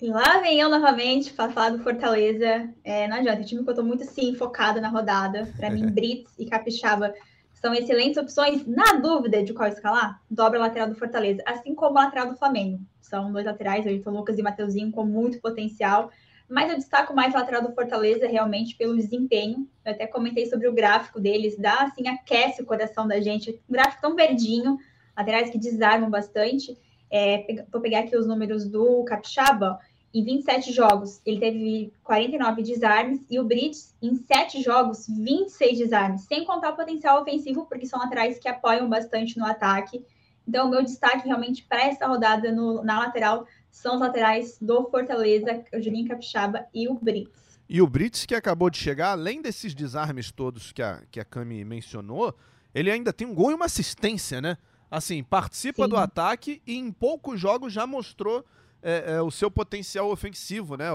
E 0.00 0.08
lá 0.08 0.40
vem 0.40 0.58
eu 0.58 0.68
novamente 0.68 1.32
para 1.32 1.52
falar 1.52 1.70
do 1.70 1.82
Fortaleza. 1.82 2.68
É, 2.82 3.06
não 3.06 3.18
adianta, 3.18 3.42
o 3.42 3.44
time 3.44 3.62
que 3.62 3.68
eu 3.68 3.72
estou 3.72 3.84
muito 3.84 4.04
sim 4.04 4.34
focado 4.34 4.80
na 4.80 4.88
rodada. 4.88 5.52
Para 5.56 5.70
mim, 5.70 5.86
Brits 5.90 6.32
e 6.38 6.46
Capixaba 6.46 7.14
são 7.52 7.74
excelentes 7.74 8.16
opções. 8.16 8.66
Na 8.66 8.94
dúvida 8.94 9.42
de 9.44 9.52
qual 9.52 9.68
escalar, 9.68 10.20
dobra 10.28 10.58
a 10.58 10.62
lateral 10.62 10.88
do 10.88 10.96
Fortaleza, 10.96 11.42
assim 11.46 11.74
como 11.74 11.98
a 11.98 12.04
lateral 12.04 12.30
do 12.30 12.36
Flamengo. 12.36 12.80
São 13.00 13.32
dois 13.32 13.46
laterais, 13.46 13.86
Ayrton 13.86 14.10
Lucas 14.10 14.38
e 14.38 14.42
Mateuzinho, 14.42 14.90
com 14.90 15.04
muito 15.04 15.40
potencial. 15.40 16.10
Mas 16.52 16.70
eu 16.70 16.76
destaco 16.76 17.14
mais 17.14 17.32
lateral 17.32 17.62
do 17.62 17.72
Fortaleza 17.72 18.28
realmente 18.28 18.76
pelo 18.76 18.94
desempenho. 18.94 19.66
Eu 19.82 19.92
até 19.92 20.06
comentei 20.06 20.44
sobre 20.44 20.68
o 20.68 20.72
gráfico 20.74 21.18
deles, 21.18 21.56
dá 21.56 21.84
assim, 21.84 22.06
aquece 22.06 22.60
o 22.60 22.66
coração 22.66 23.08
da 23.08 23.18
gente. 23.22 23.58
Um 23.66 23.72
gráfico 23.72 24.02
tão 24.02 24.14
verdinho, 24.14 24.76
laterais 25.16 25.48
que 25.48 25.56
desarmam 25.56 26.10
bastante. 26.10 26.76
É, 27.10 27.64
vou 27.72 27.80
pegar 27.80 28.00
aqui 28.00 28.14
os 28.14 28.26
números 28.26 28.68
do 28.68 29.02
Capixaba. 29.04 29.80
Em 30.12 30.22
27 30.22 30.72
jogos, 30.72 31.22
ele 31.24 31.40
teve 31.40 31.90
49 32.04 32.62
desarmes 32.62 33.24
e 33.30 33.40
o 33.40 33.44
Brits, 33.44 33.96
em 34.02 34.14
7 34.14 34.62
jogos, 34.62 35.06
26 35.08 35.78
desarmes, 35.78 36.20
sem 36.26 36.44
contar 36.44 36.72
o 36.72 36.76
potencial 36.76 37.22
ofensivo, 37.22 37.64
porque 37.64 37.86
são 37.86 37.98
laterais 37.98 38.38
que 38.38 38.46
apoiam 38.46 38.90
bastante 38.90 39.38
no 39.38 39.46
ataque. 39.46 40.04
Então, 40.46 40.66
o 40.66 40.70
meu 40.70 40.82
destaque 40.82 41.26
realmente 41.26 41.64
para 41.64 41.84
essa 41.84 42.06
rodada 42.06 42.52
no, 42.52 42.84
na 42.84 42.98
lateral 42.98 43.46
são 43.72 43.94
os 43.94 44.00
laterais 44.00 44.58
do 44.60 44.88
Fortaleza, 44.90 45.64
o 45.74 45.80
Juninho 45.80 46.06
Capixaba 46.06 46.66
e 46.72 46.86
o 46.86 46.94
Brits. 46.94 47.32
E 47.68 47.80
o 47.80 47.86
Brits, 47.86 48.26
que 48.26 48.34
acabou 48.34 48.68
de 48.68 48.76
chegar, 48.76 49.12
além 49.12 49.40
desses 49.40 49.74
desarmes 49.74 50.30
todos 50.30 50.72
que 50.72 50.82
a, 50.82 51.02
que 51.10 51.18
a 51.18 51.24
Cami 51.24 51.64
mencionou, 51.64 52.36
ele 52.74 52.90
ainda 52.90 53.12
tem 53.12 53.26
um 53.26 53.34
gol 53.34 53.50
e 53.50 53.54
uma 53.54 53.64
assistência, 53.64 54.40
né? 54.40 54.58
Assim, 54.90 55.24
participa 55.24 55.84
Sim. 55.84 55.88
do 55.88 55.96
ataque 55.96 56.60
e 56.66 56.76
em 56.76 56.92
poucos 56.92 57.40
jogos 57.40 57.72
já 57.72 57.86
mostrou 57.86 58.44
é, 58.82 59.14
é, 59.14 59.22
o 59.22 59.30
seu 59.30 59.50
potencial 59.50 60.10
ofensivo, 60.10 60.76
né? 60.76 60.90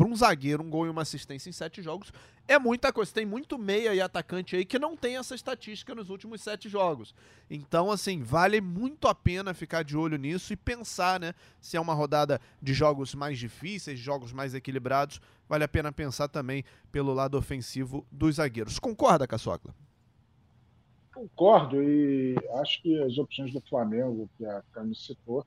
Para 0.00 0.08
um 0.08 0.16
zagueiro, 0.16 0.62
um 0.62 0.70
gol 0.70 0.86
e 0.86 0.88
uma 0.88 1.02
assistência 1.02 1.50
em 1.50 1.52
sete 1.52 1.82
jogos 1.82 2.10
é 2.48 2.58
muita 2.58 2.90
coisa. 2.90 3.12
Tem 3.12 3.26
muito 3.26 3.58
meia 3.58 3.94
e 3.94 4.00
atacante 4.00 4.56
aí 4.56 4.64
que 4.64 4.78
não 4.78 4.96
tem 4.96 5.18
essa 5.18 5.34
estatística 5.34 5.94
nos 5.94 6.08
últimos 6.08 6.40
sete 6.40 6.70
jogos. 6.70 7.14
Então, 7.50 7.90
assim, 7.90 8.22
vale 8.22 8.62
muito 8.62 9.06
a 9.08 9.14
pena 9.14 9.52
ficar 9.52 9.82
de 9.82 9.98
olho 9.98 10.16
nisso 10.16 10.54
e 10.54 10.56
pensar, 10.56 11.20
né? 11.20 11.34
Se 11.60 11.76
é 11.76 11.80
uma 11.82 11.92
rodada 11.92 12.40
de 12.62 12.72
jogos 12.72 13.14
mais 13.14 13.38
difíceis, 13.38 13.98
jogos 13.98 14.32
mais 14.32 14.54
equilibrados, 14.54 15.20
vale 15.46 15.64
a 15.64 15.68
pena 15.68 15.92
pensar 15.92 16.28
também 16.28 16.64
pelo 16.90 17.12
lado 17.12 17.36
ofensivo 17.36 18.06
dos 18.10 18.36
zagueiros. 18.36 18.78
Concorda, 18.78 19.26
Caçocla? 19.26 19.74
Concordo 21.12 21.76
e 21.82 22.36
acho 22.62 22.80
que 22.80 22.98
as 23.02 23.18
opções 23.18 23.52
do 23.52 23.60
Flamengo, 23.60 24.30
que 24.38 24.46
a 24.46 24.62
Cami 24.72 24.94
citou, 24.94 25.44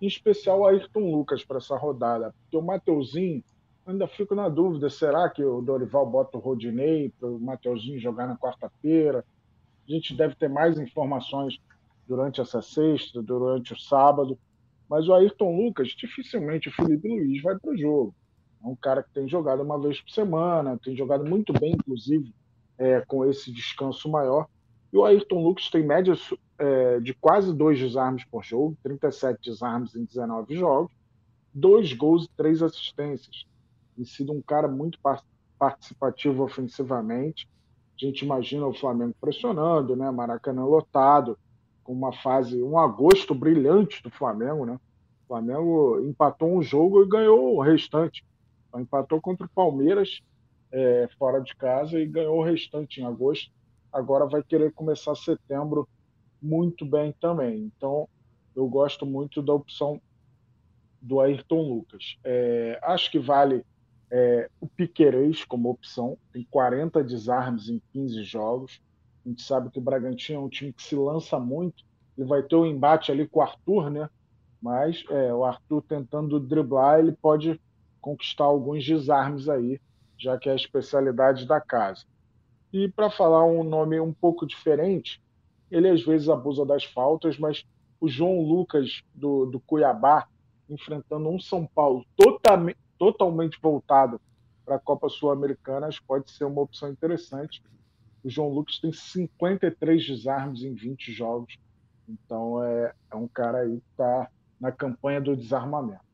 em 0.00 0.06
especial 0.06 0.60
o 0.60 0.66
Ayrton 0.68 1.10
Lucas 1.10 1.44
para 1.44 1.56
essa 1.56 1.76
rodada, 1.76 2.32
porque 2.42 2.56
o 2.56 2.62
Mateuzinho, 2.62 3.42
ainda 3.86 4.08
fico 4.08 4.34
na 4.34 4.48
dúvida, 4.48 4.90
será 4.90 5.30
que 5.30 5.44
o 5.44 5.60
Dorival 5.60 6.04
bota 6.06 6.36
o 6.36 6.40
Rodinei 6.40 7.10
para 7.20 7.28
o 7.28 7.38
Mateuzinho 7.38 8.00
jogar 8.00 8.26
na 8.26 8.36
quarta-feira? 8.36 9.24
A 9.88 9.90
gente 9.90 10.14
deve 10.14 10.34
ter 10.34 10.48
mais 10.48 10.78
informações 10.78 11.58
durante 12.06 12.40
essa 12.40 12.60
sexta, 12.60 13.22
durante 13.22 13.72
o 13.72 13.78
sábado, 13.78 14.38
mas 14.88 15.08
o 15.08 15.14
Ayrton 15.14 15.56
Lucas, 15.56 15.88
dificilmente 15.88 16.68
o 16.68 16.72
Felipe 16.72 17.08
Luiz 17.08 17.42
vai 17.42 17.56
para 17.58 17.70
o 17.70 17.78
jogo. 17.78 18.14
É 18.62 18.66
um 18.66 18.76
cara 18.76 19.02
que 19.02 19.10
tem 19.10 19.28
jogado 19.28 19.62
uma 19.62 19.78
vez 19.78 20.00
por 20.00 20.10
semana, 20.10 20.78
tem 20.82 20.96
jogado 20.96 21.24
muito 21.24 21.52
bem, 21.52 21.72
inclusive, 21.72 22.34
é, 22.78 23.00
com 23.02 23.24
esse 23.24 23.52
descanso 23.52 24.08
maior. 24.08 24.46
E 24.92 24.96
o 24.96 25.04
Ayrton 25.04 25.42
Lucas 25.42 25.70
tem 25.70 25.84
média 25.84 26.14
é, 26.58 27.00
de 27.00 27.14
quase 27.14 27.54
dois 27.54 27.78
desarmes 27.78 28.24
por 28.24 28.44
jogo, 28.44 28.76
37 28.82 29.50
desarmes 29.50 29.94
em 29.94 30.04
19 30.04 30.56
jogos, 30.56 30.92
dois 31.52 31.92
gols 31.92 32.24
e 32.24 32.30
três 32.36 32.62
assistências. 32.62 33.46
Tem 33.96 34.04
sido 34.04 34.32
um 34.32 34.42
cara 34.42 34.68
muito 34.68 34.98
participativo 35.58 36.44
ofensivamente. 36.44 37.48
A 38.00 38.04
gente 38.04 38.24
imagina 38.24 38.66
o 38.66 38.74
Flamengo 38.74 39.14
pressionando, 39.18 39.96
né? 39.96 40.10
Maracanã 40.10 40.64
lotado, 40.64 41.38
com 41.82 41.94
uma 41.94 42.12
fase, 42.12 42.62
um 42.62 42.78
agosto 42.78 43.34
brilhante 43.34 44.02
do 44.02 44.10
Flamengo, 44.10 44.66
né? 44.66 44.74
O 45.24 45.26
Flamengo 45.28 46.00
empatou 46.04 46.52
um 46.52 46.62
jogo 46.62 47.02
e 47.02 47.08
ganhou 47.08 47.56
o 47.56 47.60
restante. 47.62 48.22
Então, 48.68 48.80
empatou 48.80 49.20
contra 49.20 49.46
o 49.46 49.50
Palmeiras 49.50 50.20
é, 50.70 51.08
fora 51.18 51.40
de 51.40 51.56
casa 51.56 51.98
e 51.98 52.06
ganhou 52.06 52.38
o 52.38 52.44
restante 52.44 53.00
em 53.00 53.04
agosto. 53.04 53.50
Agora 53.92 54.26
vai 54.26 54.42
querer 54.42 54.72
começar 54.72 55.14
setembro 55.14 55.88
muito 56.42 56.84
bem 56.84 57.14
também. 57.18 57.72
Então, 57.76 58.06
eu 58.54 58.68
gosto 58.68 59.06
muito 59.06 59.40
da 59.40 59.54
opção 59.54 60.00
do 61.00 61.20
Ayrton 61.20 61.62
Lucas. 61.62 62.18
É, 62.24 62.78
acho 62.82 63.10
que 63.10 63.18
vale 63.18 63.64
é, 64.10 64.48
o 64.60 64.66
Piquerez 64.66 65.44
como 65.44 65.70
opção, 65.70 66.16
tem 66.32 66.46
40 66.50 67.02
desarmes 67.02 67.68
em 67.68 67.80
15 67.92 68.22
jogos. 68.24 68.80
A 69.24 69.28
gente 69.28 69.42
sabe 69.42 69.70
que 69.70 69.78
o 69.78 69.82
Bragantino 69.82 70.40
é 70.40 70.42
um 70.42 70.48
time 70.48 70.72
que 70.72 70.82
se 70.82 70.94
lança 70.94 71.38
muito. 71.38 71.84
Ele 72.16 72.26
vai 72.26 72.42
ter 72.42 72.56
um 72.56 72.66
embate 72.66 73.10
ali 73.10 73.26
com 73.26 73.40
o 73.40 73.42
Arthur, 73.42 73.90
né? 73.90 74.08
Mas 74.60 75.04
é, 75.10 75.34
o 75.34 75.44
Arthur 75.44 75.82
tentando 75.82 76.40
driblar, 76.40 76.98
ele 76.98 77.12
pode 77.12 77.60
conquistar 78.00 78.44
alguns 78.44 78.84
desarmes 78.84 79.48
aí, 79.48 79.80
já 80.16 80.38
que 80.38 80.48
é 80.48 80.52
a 80.52 80.56
especialidade 80.56 81.46
da 81.46 81.60
casa. 81.60 82.04
E 82.72 82.88
para 82.88 83.10
falar 83.10 83.44
um 83.44 83.64
nome 83.64 83.98
um 84.00 84.12
pouco 84.12 84.46
diferente, 84.46 85.20
ele 85.70 85.88
às 85.88 86.02
vezes 86.04 86.28
abusa 86.28 86.64
das 86.64 86.84
faltas, 86.84 87.38
mas 87.38 87.64
o 88.00 88.08
João 88.08 88.40
Lucas 88.40 89.02
do, 89.14 89.46
do 89.46 89.60
Cuiabá 89.60 90.28
enfrentando 90.68 91.28
um 91.28 91.38
São 91.38 91.66
Paulo 91.66 92.04
totalmente, 92.16 92.78
totalmente 92.98 93.58
voltado 93.60 94.20
para 94.64 94.76
a 94.76 94.80
Copa 94.80 95.08
Sul-Americana 95.08 95.88
pode 96.06 96.30
ser 96.30 96.44
uma 96.44 96.62
opção 96.62 96.90
interessante. 96.90 97.62
O 98.24 98.28
João 98.28 98.48
Lucas 98.48 98.78
tem 98.80 98.92
53 98.92 100.04
desarmes 100.04 100.62
em 100.62 100.74
20 100.74 101.12
jogos, 101.12 101.56
então 102.08 102.62
é, 102.62 102.92
é 103.10 103.16
um 103.16 103.28
cara 103.28 103.58
aí 103.58 103.80
que 103.80 103.90
está 103.92 104.28
na 104.60 104.72
campanha 104.72 105.20
do 105.20 105.36
desarmamento. 105.36 106.04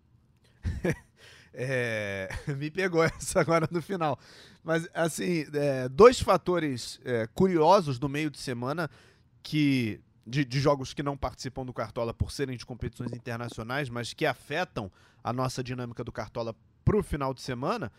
é, 1.55 2.29
me 2.59 2.71
pegou 2.71 3.03
essa 3.03 3.41
agora 3.41 3.67
no 3.71 3.81
final. 3.81 4.19
Mas, 4.63 4.89
assim, 4.95 5.47
é, 5.55 5.89
dois 5.89 6.21
fatores 6.21 7.01
é, 7.05 7.27
curiosos 7.29 7.99
do 7.99 8.09
meio 8.09 8.31
de 8.31 8.39
semana 8.39 8.91
que 9.43 10.01
de, 10.25 10.45
de, 10.45 10.61
jogos 10.61 10.95
que 10.95 11.03
não 11.03 11.17
participam 11.17 11.65
do 11.65 11.73
Cartola 11.73 12.15
por 12.15 12.31
serem 12.31 12.57
de 12.57 12.65
competições 12.65 13.13
internacionais, 13.13 13.89
mas 13.89 14.13
que 14.13 14.25
afetam 14.25 14.91
a 15.23 15.33
nossa 15.33 15.65
dinâmica 15.65 16.05
do 16.05 16.13
Cartola 16.13 16.55
para 16.85 16.97
o 16.97 17.03
final 17.03 17.33
de 17.33 17.41
semana, 17.43 17.91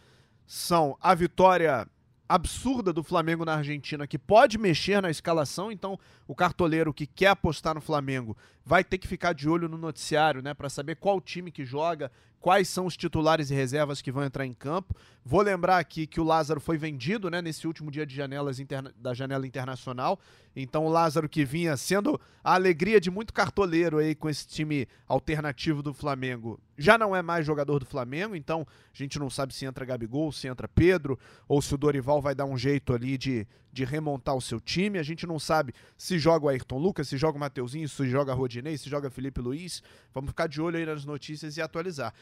são 0.46 0.98
a 1.02 1.16
vitória 1.16 1.88
absurda 2.28 2.92
do 2.92 3.04
Flamengo 3.04 3.46
na 3.46 3.56
Argentina, 3.56 4.08
que 4.08 4.18
pode 4.18 4.58
mexer 4.58 5.02
na 5.02 5.12
escalação, 5.12 5.72
então 5.72 6.00
o 6.28 6.34
cartoleiro 6.34 6.94
que 6.94 7.06
quer 7.06 7.28
apostar 7.28 7.76
no 7.76 7.82
Flamengo 7.82 8.36
vai 8.66 8.84
ter 8.84 8.98
que 8.98 9.08
ficar 9.08 9.34
de 9.34 9.48
olho 9.48 9.68
no 9.68 9.78
noticiário, 9.78 10.42
né, 10.42 10.54
para 10.54 10.70
saber 10.70 10.96
qual 10.96 11.20
time 11.22 11.52
que 11.52 11.66
joga, 11.66 12.12
quais 12.40 12.68
são 12.68 12.86
os 12.86 12.98
titulares 12.98 13.52
e 13.52 13.54
reservas 13.54 14.02
que 14.02 14.12
vão 14.12 14.24
entrar 14.24 14.46
em 14.46 14.54
campo. 14.54 14.96
Vou 15.24 15.42
lembrar 15.42 15.78
aqui 15.78 16.08
que 16.08 16.20
o 16.20 16.24
Lázaro 16.24 16.60
foi 16.60 16.78
vendido 16.78 17.30
né, 17.30 17.42
nesse 17.42 17.68
último 17.68 17.92
dia 17.92 18.06
de 18.06 18.16
janelas 18.16 18.60
interna 18.60 18.94
da 18.98 19.14
janela 19.14 19.46
internacional. 19.46 20.20
Então 20.56 20.86
o 20.86 20.90
Lázaro 20.90 21.28
que 21.28 21.44
vinha 21.44 21.76
sendo 21.76 22.20
a 22.44 22.54
alegria 22.54 23.00
de 23.00 23.10
muito 23.10 23.34
cartoleiro 23.34 23.98
aí 23.98 24.14
com 24.14 24.30
esse 24.30 24.48
time 24.48 24.88
alternativo 25.08 25.82
do 25.82 25.94
Flamengo, 25.94 26.60
já 26.78 26.98
não 26.98 27.16
é 27.16 27.22
mais 27.22 27.46
jogador 27.46 27.80
do 27.80 27.86
Flamengo, 27.86 28.36
então 28.36 28.66
a 28.94 28.98
gente 28.98 29.18
não 29.20 29.30
sabe 29.30 29.54
se 29.54 29.66
entra 29.66 29.86
Gabigol, 29.86 30.32
se 30.32 30.48
entra 30.48 30.68
Pedro, 30.68 31.18
ou 31.48 31.62
se 31.62 31.74
o 31.74 31.78
Dorival 31.78 32.22
vai 32.22 32.36
dar 32.36 32.46
um 32.46 32.58
jeito 32.58 32.94
ali 32.94 33.18
de, 33.18 33.48
de 33.72 33.84
remontar 33.86 34.36
o 34.36 34.42
seu 34.42 34.60
time. 34.60 35.00
A 35.00 35.04
gente 35.04 35.26
não 35.26 35.40
sabe 35.40 35.74
se 35.98 36.20
joga 36.20 36.46
o 36.46 36.50
Ayrton 36.50 36.78
Lucas, 36.78 37.08
se 37.08 37.18
joga 37.18 37.38
o 37.38 37.40
Mateuzinho, 37.40 37.88
se 37.88 38.10
joga 38.10 38.34
Rodinei, 38.34 38.78
se 38.78 38.90
joga 38.90 39.10
Felipe 39.10 39.42
Luiz. 39.42 39.82
Vamos 40.14 40.30
ficar 40.30 40.48
de 40.48 40.62
olho 40.62 40.78
aí 40.78 40.86
nas 40.86 41.06
notícias 41.06 41.58
e 41.58 41.62
atualizar. 41.62 42.14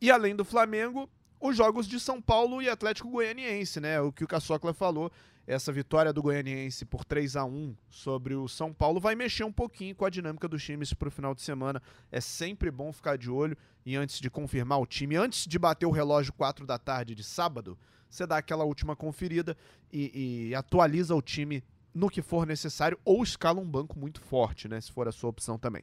E 0.00 0.10
além 0.10 0.34
do 0.34 0.44
Flamengo, 0.44 1.08
os 1.40 1.56
jogos 1.56 1.88
de 1.88 1.98
São 1.98 2.20
Paulo 2.20 2.60
e 2.60 2.68
Atlético 2.68 3.10
Goianiense, 3.10 3.80
né? 3.80 4.00
O 4.00 4.12
que 4.12 4.22
o 4.22 4.28
Caçocla 4.28 4.74
falou, 4.74 5.10
essa 5.50 5.72
vitória 5.72 6.12
do 6.12 6.22
Goianiense 6.22 6.84
por 6.84 7.04
3 7.04 7.34
a 7.34 7.44
1 7.44 7.74
sobre 7.88 8.36
o 8.36 8.46
São 8.46 8.72
Paulo 8.72 9.00
vai 9.00 9.16
mexer 9.16 9.42
um 9.42 9.52
pouquinho 9.52 9.96
com 9.96 10.04
a 10.04 10.10
dinâmica 10.10 10.46
dos 10.46 10.62
times 10.62 10.94
para 10.94 11.08
o 11.08 11.10
final 11.10 11.34
de 11.34 11.42
semana. 11.42 11.82
É 12.12 12.20
sempre 12.20 12.70
bom 12.70 12.92
ficar 12.92 13.18
de 13.18 13.28
olho 13.28 13.56
e 13.84 13.96
antes 13.96 14.20
de 14.20 14.30
confirmar 14.30 14.80
o 14.80 14.86
time, 14.86 15.16
antes 15.16 15.48
de 15.48 15.58
bater 15.58 15.86
o 15.86 15.90
relógio 15.90 16.32
4 16.34 16.64
da 16.64 16.78
tarde 16.78 17.16
de 17.16 17.24
sábado, 17.24 17.76
você 18.08 18.24
dá 18.26 18.36
aquela 18.36 18.62
última 18.62 18.94
conferida 18.94 19.56
e, 19.92 20.50
e 20.50 20.54
atualiza 20.54 21.16
o 21.16 21.22
time 21.22 21.64
no 21.92 22.08
que 22.08 22.22
for 22.22 22.46
necessário 22.46 22.96
ou 23.04 23.20
escala 23.20 23.60
um 23.60 23.68
banco 23.68 23.98
muito 23.98 24.20
forte, 24.20 24.68
né? 24.68 24.80
Se 24.80 24.92
for 24.92 25.08
a 25.08 25.12
sua 25.12 25.30
opção 25.30 25.58
também. 25.58 25.82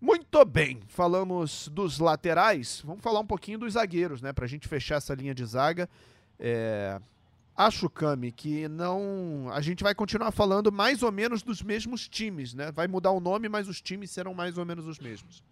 Muito 0.00 0.44
bem, 0.44 0.82
falamos 0.86 1.66
dos 1.66 1.98
laterais, 1.98 2.80
vamos 2.84 3.02
falar 3.02 3.18
um 3.18 3.26
pouquinho 3.26 3.58
dos 3.58 3.72
zagueiros, 3.72 4.22
né? 4.22 4.32
Pra 4.32 4.46
gente 4.46 4.68
fechar 4.68 4.96
essa 4.96 5.14
linha 5.14 5.34
de 5.34 5.44
zaga. 5.44 5.88
É... 6.38 7.00
Acho, 7.56 7.88
Cami, 7.88 8.32
que 8.32 8.66
não. 8.66 9.48
A 9.52 9.60
gente 9.60 9.84
vai 9.84 9.94
continuar 9.94 10.32
falando 10.32 10.72
mais 10.72 11.02
ou 11.04 11.12
menos 11.12 11.42
dos 11.42 11.62
mesmos 11.62 12.08
times, 12.08 12.52
né? 12.52 12.72
Vai 12.72 12.88
mudar 12.88 13.12
o 13.12 13.20
nome, 13.20 13.48
mas 13.48 13.68
os 13.68 13.80
times 13.80 14.10
serão 14.10 14.34
mais 14.34 14.58
ou 14.58 14.64
menos 14.64 14.88
os 14.88 14.98
mesmos. 14.98 15.42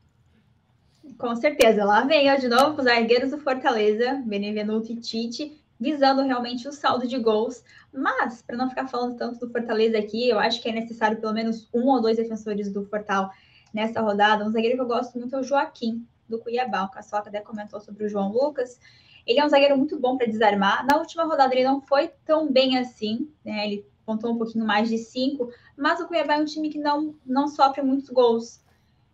Com 1.16 1.36
certeza. 1.36 1.84
Lá 1.84 2.02
vem 2.04 2.36
de 2.38 2.48
novo 2.48 2.78
os 2.78 2.84
zagueiros 2.84 3.30
do 3.30 3.38
Fortaleza, 3.38 4.20
Benevenuto 4.26 4.90
e 4.90 4.96
Tite, 4.96 5.60
visando 5.78 6.22
realmente 6.22 6.66
o 6.66 6.72
saldo 6.72 7.06
de 7.06 7.18
gols. 7.18 7.62
Mas, 7.92 8.42
para 8.42 8.56
não 8.56 8.68
ficar 8.68 8.88
falando 8.88 9.16
tanto 9.16 9.38
do 9.38 9.52
Fortaleza 9.52 9.96
aqui, 9.96 10.28
eu 10.28 10.40
acho 10.40 10.60
que 10.60 10.68
é 10.68 10.72
necessário 10.72 11.20
pelo 11.20 11.32
menos 11.32 11.68
um 11.72 11.86
ou 11.88 12.00
dois 12.00 12.16
defensores 12.16 12.68
do 12.72 12.84
Fortal 12.86 13.30
nessa 13.72 14.00
rodada. 14.00 14.44
Um 14.44 14.50
zagueiro 14.50 14.76
que 14.76 14.82
eu 14.82 14.88
gosto 14.88 15.16
muito 15.18 15.36
é 15.36 15.38
o 15.38 15.44
Joaquim, 15.44 16.04
do 16.28 16.38
Cuiabá. 16.40 16.82
O 16.82 16.90
Caçoca 16.90 17.28
até 17.28 17.40
comentou 17.40 17.80
sobre 17.80 18.06
o 18.06 18.08
João 18.08 18.32
Lucas. 18.32 18.80
Ele 19.26 19.40
é 19.40 19.44
um 19.44 19.48
zagueiro 19.48 19.76
muito 19.76 19.98
bom 19.98 20.16
para 20.16 20.26
desarmar. 20.26 20.86
Na 20.86 20.98
última 20.98 21.24
rodada 21.24 21.54
ele 21.54 21.64
não 21.64 21.80
foi 21.80 22.10
tão 22.24 22.50
bem 22.50 22.78
assim, 22.78 23.28
né? 23.44 23.66
Ele 23.66 23.86
pontou 24.04 24.32
um 24.32 24.38
pouquinho 24.38 24.64
mais 24.64 24.88
de 24.88 24.98
cinco, 24.98 25.50
mas 25.76 26.00
o 26.00 26.06
Cuiabá 26.06 26.34
é 26.34 26.38
um 26.38 26.44
time 26.44 26.68
que 26.68 26.78
não, 26.78 27.14
não 27.24 27.48
sofre 27.48 27.82
muitos 27.82 28.10
gols. 28.10 28.60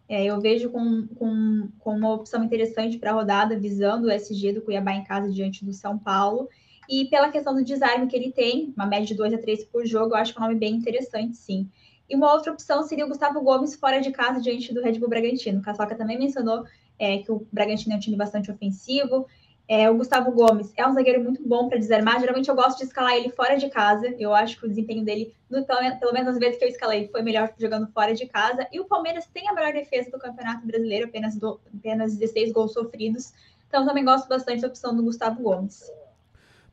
É, 0.09 0.25
eu 0.25 0.41
vejo 0.41 0.71
com, 0.71 1.07
com, 1.09 1.69
com 1.79 1.97
uma 1.97 2.15
opção 2.15 2.43
interessante 2.43 2.99
para 2.99 3.11
a 3.11 3.15
rodada, 3.15 3.59
visando 3.59 4.07
o 4.07 4.11
SG 4.11 4.55
do 4.55 4.63
Cuiabá 4.63 4.93
em 4.93 5.05
casa 5.05 5.31
diante 5.31 5.65
do 5.65 5.73
São 5.73 5.99
Paulo. 5.99 6.49
E 6.89 7.05
pela 7.05 7.31
questão 7.31 7.55
do 7.55 7.63
desarme 7.63 8.07
que 8.07 8.17
ele 8.17 8.33
tem, 8.33 8.73
uma 8.75 8.87
média 8.87 9.07
de 9.07 9.15
2 9.15 9.35
a 9.35 9.39
3 9.39 9.65
por 9.65 9.85
jogo, 9.85 10.15
eu 10.15 10.17
acho 10.17 10.33
que 10.33 10.39
é 10.39 10.43
um 10.43 10.47
nome 10.47 10.59
bem 10.59 10.75
interessante, 10.75 11.37
sim. 11.37 11.69
E 12.09 12.17
uma 12.17 12.33
outra 12.33 12.51
opção 12.51 12.83
seria 12.83 13.05
o 13.05 13.09
Gustavo 13.09 13.43
Gomes 13.43 13.77
fora 13.77 14.01
de 14.01 14.11
casa 14.11 14.41
diante 14.41 14.73
do 14.73 14.81
Red 14.81 14.99
Bull 14.99 15.11
Bragantino. 15.11 15.59
O 15.59 15.63
Caçoca 15.63 15.95
também 15.95 16.19
mencionou 16.19 16.65
é, 16.99 17.19
que 17.19 17.31
o 17.31 17.47
Bragantino 17.53 17.93
é 17.93 17.97
um 17.97 18.01
time 18.01 18.17
bastante 18.17 18.51
ofensivo. 18.51 19.27
É, 19.69 19.91
o 19.91 19.97
Gustavo 19.97 20.33
Gomes 20.33 20.73
é 20.77 20.87
um 20.87 20.95
zagueiro 20.95 21.23
muito 21.23 21.47
bom 21.47 21.69
para 21.69 21.79
desarmar. 21.79 22.19
Geralmente 22.19 22.49
eu 22.49 22.55
gosto 22.55 22.79
de 22.79 22.85
escalar 22.85 23.15
ele 23.15 23.31
fora 23.31 23.57
de 23.57 23.69
casa. 23.69 24.15
Eu 24.19 24.35
acho 24.35 24.59
que 24.59 24.65
o 24.65 24.69
desempenho 24.69 25.05
dele, 25.05 25.35
no, 25.51 25.63
pelo, 25.65 26.13
menos 26.13 26.29
as 26.29 26.39
vezes 26.39 26.59
que 26.59 26.65
eu 26.65 26.69
escalei, 26.69 27.09
foi 27.09 27.21
melhor 27.21 27.53
jogando 27.59 27.87
fora 27.93 28.15
de 28.15 28.27
casa. 28.27 28.67
E 28.73 28.81
o 28.81 28.87
Palmeiras 28.87 29.27
tem 29.27 29.47
a 29.49 29.53
melhor 29.53 29.73
defesa 29.73 30.11
do 30.11 30.19
Campeonato 30.19 30.67
Brasileiro, 30.67 31.07
apenas, 31.07 31.37
do, 31.37 31.61
apenas 31.77 32.17
16 32.17 32.53
gols 32.53 32.73
sofridos. 32.73 33.33
Então 33.69 33.87
também 33.87 34.05
gosto 34.05 34.27
bastante 34.27 34.63
da 34.63 34.69
opção 34.69 34.97
do 34.97 35.03
Gustavo 35.03 35.43
Gomes. 35.43 35.93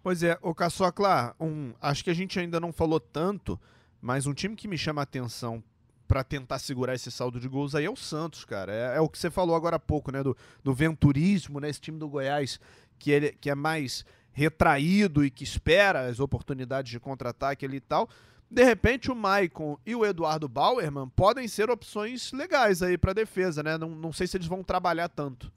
Pois 0.01 0.23
é, 0.23 0.37
o 0.41 0.55
Caçocla, 0.55 1.35
um, 1.39 1.73
acho 1.81 2.03
que 2.03 2.09
a 2.09 2.13
gente 2.13 2.39
ainda 2.39 2.59
não 2.59 2.71
falou 2.71 2.99
tanto 2.99 3.59
mas 4.05 4.27
um 4.27 4.35
time 4.35 4.55
que 4.55 4.67
me 4.67 4.77
chama 4.77 5.01
a 5.01 5.03
atenção 5.03 5.63
para 6.07 6.23
tentar 6.23 6.59
segurar 6.59 6.93
esse 6.93 7.09
saldo 7.09 7.39
de 7.39 7.47
gols 7.47 7.73
aí 7.73 7.85
é 7.85 7.89
o 7.89 7.95
Santos, 7.95 8.45
cara. 8.45 8.71
É, 8.71 8.97
é, 8.97 9.01
o 9.01 9.09
que 9.09 9.17
você 9.17 9.31
falou 9.31 9.55
agora 9.55 9.77
há 9.77 9.79
pouco, 9.79 10.11
né? 10.11 10.21
Do, 10.21 10.37
do 10.63 10.75
venturismo, 10.75 11.59
né? 11.59 11.71
Esse 11.71 11.81
time 11.81 11.97
do 11.97 12.07
Goiás 12.07 12.59
que, 12.97 13.11
ele, 13.11 13.31
que 13.33 13.49
é 13.49 13.55
mais 13.55 14.05
retraído 14.31 15.23
e 15.23 15.31
que 15.31 15.43
espera 15.43 16.07
as 16.07 16.19
oportunidades 16.19 16.91
de 16.91 16.99
contra-ataque 16.99 17.65
ali 17.65 17.77
e 17.77 17.81
tal. 17.81 18.09
De 18.49 18.63
repente, 18.63 19.11
o 19.11 19.15
Maicon 19.15 19.77
e 19.85 19.95
o 19.95 20.05
Eduardo 20.05 20.47
Bauerman 20.47 21.09
podem 21.09 21.47
ser 21.47 21.69
opções 21.69 22.31
legais 22.31 22.81
aí 22.81 22.97
para 22.97 23.13
defesa, 23.13 23.63
né? 23.63 23.77
Não, 23.77 23.89
não 23.89 24.13
sei 24.13 24.27
se 24.27 24.37
eles 24.37 24.47
vão 24.47 24.63
trabalhar 24.63 25.09
tanto. 25.09 25.51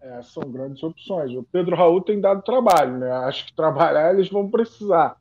É, 0.00 0.22
são 0.22 0.50
grandes 0.50 0.82
opções. 0.82 1.32
O 1.32 1.42
Pedro 1.42 1.76
Raul 1.76 2.00
tem 2.00 2.20
dado 2.20 2.42
trabalho, 2.42 2.98
né? 2.98 3.10
Acho 3.10 3.46
que 3.46 3.52
trabalhar 3.52 4.14
eles 4.14 4.28
vão 4.28 4.50
precisar 4.50 5.16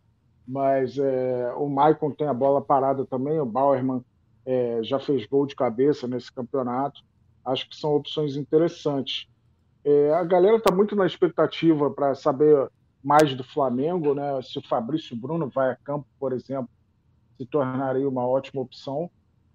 mas 0.51 0.97
é, 0.97 1.53
o 1.55 1.69
Maicon 1.69 2.11
tem 2.11 2.27
a 2.27 2.33
bola 2.33 2.61
parada 2.61 3.05
também, 3.05 3.39
o 3.39 3.45
Bauerman 3.45 4.03
é, 4.45 4.83
já 4.83 4.99
fez 4.99 5.25
gol 5.25 5.45
de 5.45 5.55
cabeça 5.55 6.07
nesse 6.07 6.29
campeonato. 6.29 7.01
Acho 7.45 7.69
que 7.69 7.75
são 7.75 7.95
opções 7.95 8.35
interessantes. 8.35 9.29
É, 9.83 10.13
a 10.13 10.23
galera 10.23 10.57
está 10.57 10.73
muito 10.73 10.95
na 10.95 11.05
expectativa 11.05 11.89
para 11.89 12.13
saber 12.13 12.69
mais 13.03 13.33
do 13.35 13.43
Flamengo, 13.43 14.13
né? 14.13 14.41
Se 14.41 14.59
o 14.59 14.67
Fabrício 14.67 15.15
Bruno 15.15 15.49
vai 15.49 15.71
a 15.71 15.75
campo, 15.75 16.05
por 16.19 16.33
exemplo, 16.33 16.69
se 17.37 17.45
tornaria 17.45 18.07
uma 18.07 18.25
ótima 18.25 18.61
opção. 18.61 19.09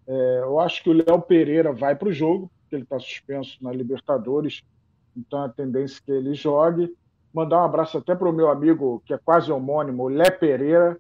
É, 0.07 0.41
eu 0.43 0.59
acho 0.59 0.83
que 0.83 0.91
o 0.91 0.93
Léo 0.93 1.21
Pereira 1.23 1.73
vai 1.73 1.95
para 1.95 2.09
o 2.09 2.13
jogo, 2.13 2.51
porque 2.61 2.77
ele 2.77 2.83
está 2.83 2.99
suspenso 2.99 3.59
na 3.61 3.73
Libertadores, 3.73 4.63
então 5.17 5.43
a 5.43 5.49
tendência 5.49 6.01
é 6.01 6.05
que 6.05 6.13
ele 6.13 6.35
jogue. 6.35 6.95
Mandar 7.33 7.63
um 7.63 7.65
abraço 7.65 7.99
até 7.99 8.15
para 8.15 8.29
o 8.29 8.33
meu 8.33 8.51
amigo, 8.51 9.03
que 9.05 9.15
é 9.15 9.19
quase 9.19 9.53
homônimo, 9.53 10.05
o 10.05 10.09
Lé 10.09 10.31
Pereira. 10.31 10.99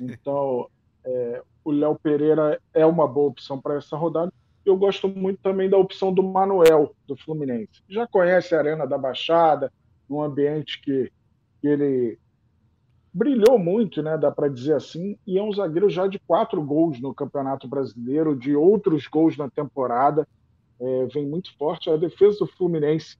Então, 0.00 0.68
é, 1.04 1.42
o 1.64 1.70
Léo 1.70 1.98
Pereira 2.02 2.60
é 2.72 2.86
uma 2.86 3.06
boa 3.06 3.28
opção 3.28 3.60
para 3.60 3.76
essa 3.76 3.96
rodada. 3.96 4.32
Eu 4.64 4.76
gosto 4.76 5.08
muito 5.08 5.40
também 5.42 5.68
da 5.68 5.76
opção 5.76 6.12
do 6.12 6.22
Manuel, 6.22 6.94
do 7.06 7.16
Fluminense. 7.16 7.82
Já 7.88 8.06
conhece 8.06 8.54
a 8.54 8.58
Arena 8.58 8.86
da 8.86 8.96
Baixada, 8.96 9.72
um 10.08 10.22
ambiente 10.22 10.80
que, 10.80 11.10
que 11.60 11.68
ele 11.68 12.18
brilhou 13.12 13.58
muito, 13.58 14.02
né, 14.02 14.16
dá 14.16 14.30
para 14.30 14.48
dizer 14.48 14.74
assim, 14.74 15.18
e 15.26 15.38
é 15.38 15.42
um 15.42 15.52
zagueiro 15.52 15.90
já 15.90 16.06
de 16.06 16.18
quatro 16.20 16.62
gols 16.62 16.98
no 17.00 17.14
Campeonato 17.14 17.68
Brasileiro, 17.68 18.34
de 18.34 18.56
outros 18.56 19.06
gols 19.06 19.36
na 19.36 19.50
temporada, 19.50 20.26
é, 20.80 21.06
vem 21.06 21.26
muito 21.26 21.54
forte. 21.58 21.90
A 21.90 21.96
defesa 21.96 22.38
do 22.38 22.46
Fluminense 22.46 23.16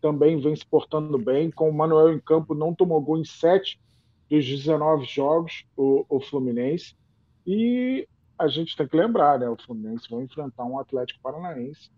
também 0.00 0.38
vem 0.38 0.54
se 0.54 0.64
portando 0.64 1.18
bem, 1.18 1.50
com 1.50 1.68
o 1.68 1.74
Manuel 1.74 2.12
em 2.12 2.20
campo 2.20 2.54
não 2.54 2.74
tomou 2.74 3.00
gol 3.00 3.18
em 3.18 3.24
sete 3.24 3.80
dos 4.30 4.44
19 4.44 5.04
jogos, 5.04 5.64
o, 5.76 6.04
o 6.08 6.20
Fluminense, 6.20 6.94
e 7.46 8.08
a 8.38 8.48
gente 8.48 8.76
tem 8.76 8.86
que 8.86 8.96
lembrar, 8.96 9.38
né, 9.38 9.48
o 9.48 9.56
Fluminense 9.56 10.10
vai 10.10 10.22
enfrentar 10.22 10.64
um 10.64 10.78
Atlético 10.78 11.20
Paranaense 11.20 11.90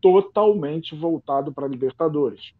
totalmente 0.00 0.94
voltado 0.94 1.52
para 1.52 1.68
Libertadores. 1.68 2.54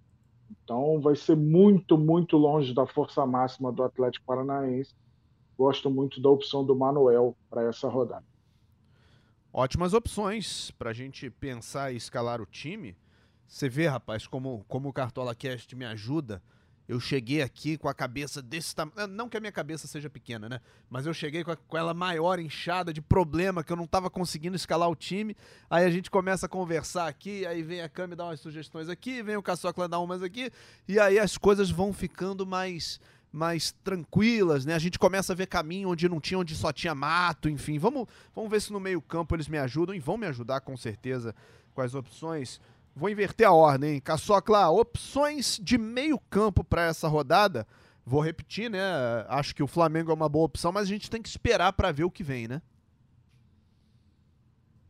Então 0.51 1.01
vai 1.01 1.17
ser 1.17 1.37
muito, 1.37 1.97
muito 1.97 2.37
longe 2.37 2.75
da 2.75 2.87
força 2.87 3.25
máxima 3.25 3.73
do 3.73 3.83
Atlético 3.83 4.27
Paranaense. 4.27 4.95
Gosto 5.57 5.91
muito 5.91 6.21
da 6.21 6.29
opção 6.29 6.65
do 6.65 6.75
Manuel 6.75 7.37
para 7.49 7.63
essa 7.63 7.89
rodada. 7.89 8.25
Ótimas 9.53 9.95
opções 9.95 10.71
para 10.73 10.91
a 10.91 10.93
gente 10.93 11.29
pensar 11.31 11.93
e 11.93 11.97
escalar 11.97 12.41
o 12.41 12.47
time. 12.47 12.97
Você 13.47 13.69
vê, 13.69 13.87
rapaz, 13.87 14.27
como, 14.27 14.65
como 14.69 14.89
o 14.89 14.93
Cartola 14.93 15.35
Cast 15.35 15.75
me 15.75 15.85
ajuda 15.85 16.43
eu 16.91 16.99
cheguei 16.99 17.41
aqui 17.41 17.79
com 17.79 17.89
a 17.89 17.95
cabeça 17.95 18.43
desse 18.43 18.75
tamanho. 18.75 19.07
Não 19.07 19.29
que 19.29 19.37
a 19.37 19.41
minha 19.41 19.53
cabeça 19.53 19.87
seja 19.87 20.11
pequena, 20.11 20.49
né? 20.49 20.61
Mas 20.91 21.07
eu 21.07 21.15
cheguei 21.15 21.45
com, 21.45 21.53
a, 21.53 21.57
com, 21.57 21.79
ela 21.79 21.95
maior, 21.95 22.41
inchada 22.41 22.93
de 22.93 23.01
problema, 23.01 23.63
que 23.63 23.73
eu 23.73 23.77
não 23.77 23.87
tava 23.87 24.11
conseguindo 24.11 24.57
escalar 24.57 24.91
o 24.91 24.97
time. 24.97 25.37
Aí 25.71 25.85
a 25.85 25.91
gente 25.91 26.11
começa 26.11 26.47
a 26.47 26.49
conversar 26.49 27.07
aqui, 27.07 27.47
aí 27.47 27.63
vem 27.63 27.81
a 27.81 27.89
Cami 27.89 28.17
dar 28.17 28.25
umas 28.25 28.41
sugestões 28.41 28.89
aqui, 28.89 29.23
vem 29.23 29.37
o 29.37 29.43
Caçocla 29.43 29.89
dar 29.89 30.01
umas 30.01 30.21
aqui, 30.21 30.51
e 30.89 30.99
aí 30.99 31.17
as 31.17 31.39
coisas 31.39 31.71
vão 31.71 31.93
ficando 31.93 32.45
mais 32.45 32.99
mais 33.33 33.71
tranquilas, 33.85 34.65
né? 34.65 34.75
A 34.75 34.79
gente 34.81 34.99
começa 34.99 35.33
a 35.33 35.37
ver 35.37 35.47
caminho 35.47 35.91
onde 35.91 36.09
não 36.09 36.19
tinha, 36.19 36.41
onde 36.41 36.57
só 36.57 36.73
tinha 36.73 36.93
mato, 36.97 37.49
enfim. 37.49 37.79
Vamos, 37.79 38.09
vamos 38.35 38.51
ver 38.51 38.61
se 38.61 38.73
no 38.73 38.81
meio 38.81 39.01
campo 39.01 39.37
eles 39.37 39.47
me 39.47 39.59
ajudam 39.59 39.95
e 39.95 40.01
vão 40.01 40.17
me 40.17 40.27
ajudar 40.27 40.61
com 40.63 40.77
certeza 40.77 41.33
com 41.73 41.81
as 41.81 41.95
opções. 41.95 42.61
Vou 43.01 43.09
inverter 43.09 43.49
a 43.49 43.53
ordem, 43.53 43.95
hein? 43.95 44.01
Caçocla, 44.01 44.69
opções 44.69 45.59
de 45.63 45.79
meio 45.79 46.19
campo 46.29 46.63
para 46.63 46.85
essa 46.85 47.09
rodada. 47.09 47.67
Vou 48.05 48.21
repetir, 48.21 48.71
né? 48.71 48.79
Acho 49.27 49.55
que 49.55 49.63
o 49.63 49.67
Flamengo 49.67 50.11
é 50.11 50.15
uma 50.15 50.29
boa 50.29 50.45
opção, 50.45 50.71
mas 50.71 50.83
a 50.83 50.87
gente 50.89 51.09
tem 51.09 51.23
que 51.23 51.29
esperar 51.31 51.73
para 51.73 51.93
ver 51.93 52.05
o 52.05 52.11
que 52.11 52.23
vem, 52.23 52.47
né? 52.47 52.61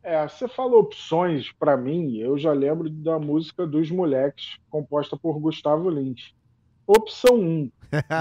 É, 0.03 0.27
você 0.27 0.49
falou 0.49 0.81
opções 0.81 1.53
para 1.53 1.77
mim, 1.77 2.16
eu 2.16 2.37
já 2.37 2.53
lembro 2.53 2.90
da 2.90 3.16
música 3.16 3.64
dos 3.64 3.92
Moleques, 3.92 4.59
composta 4.68 5.16
por 5.16 5.38
Gustavo 5.38 5.88
Lins. 5.88 6.35
Opção 6.88 7.37
1. 7.38 7.70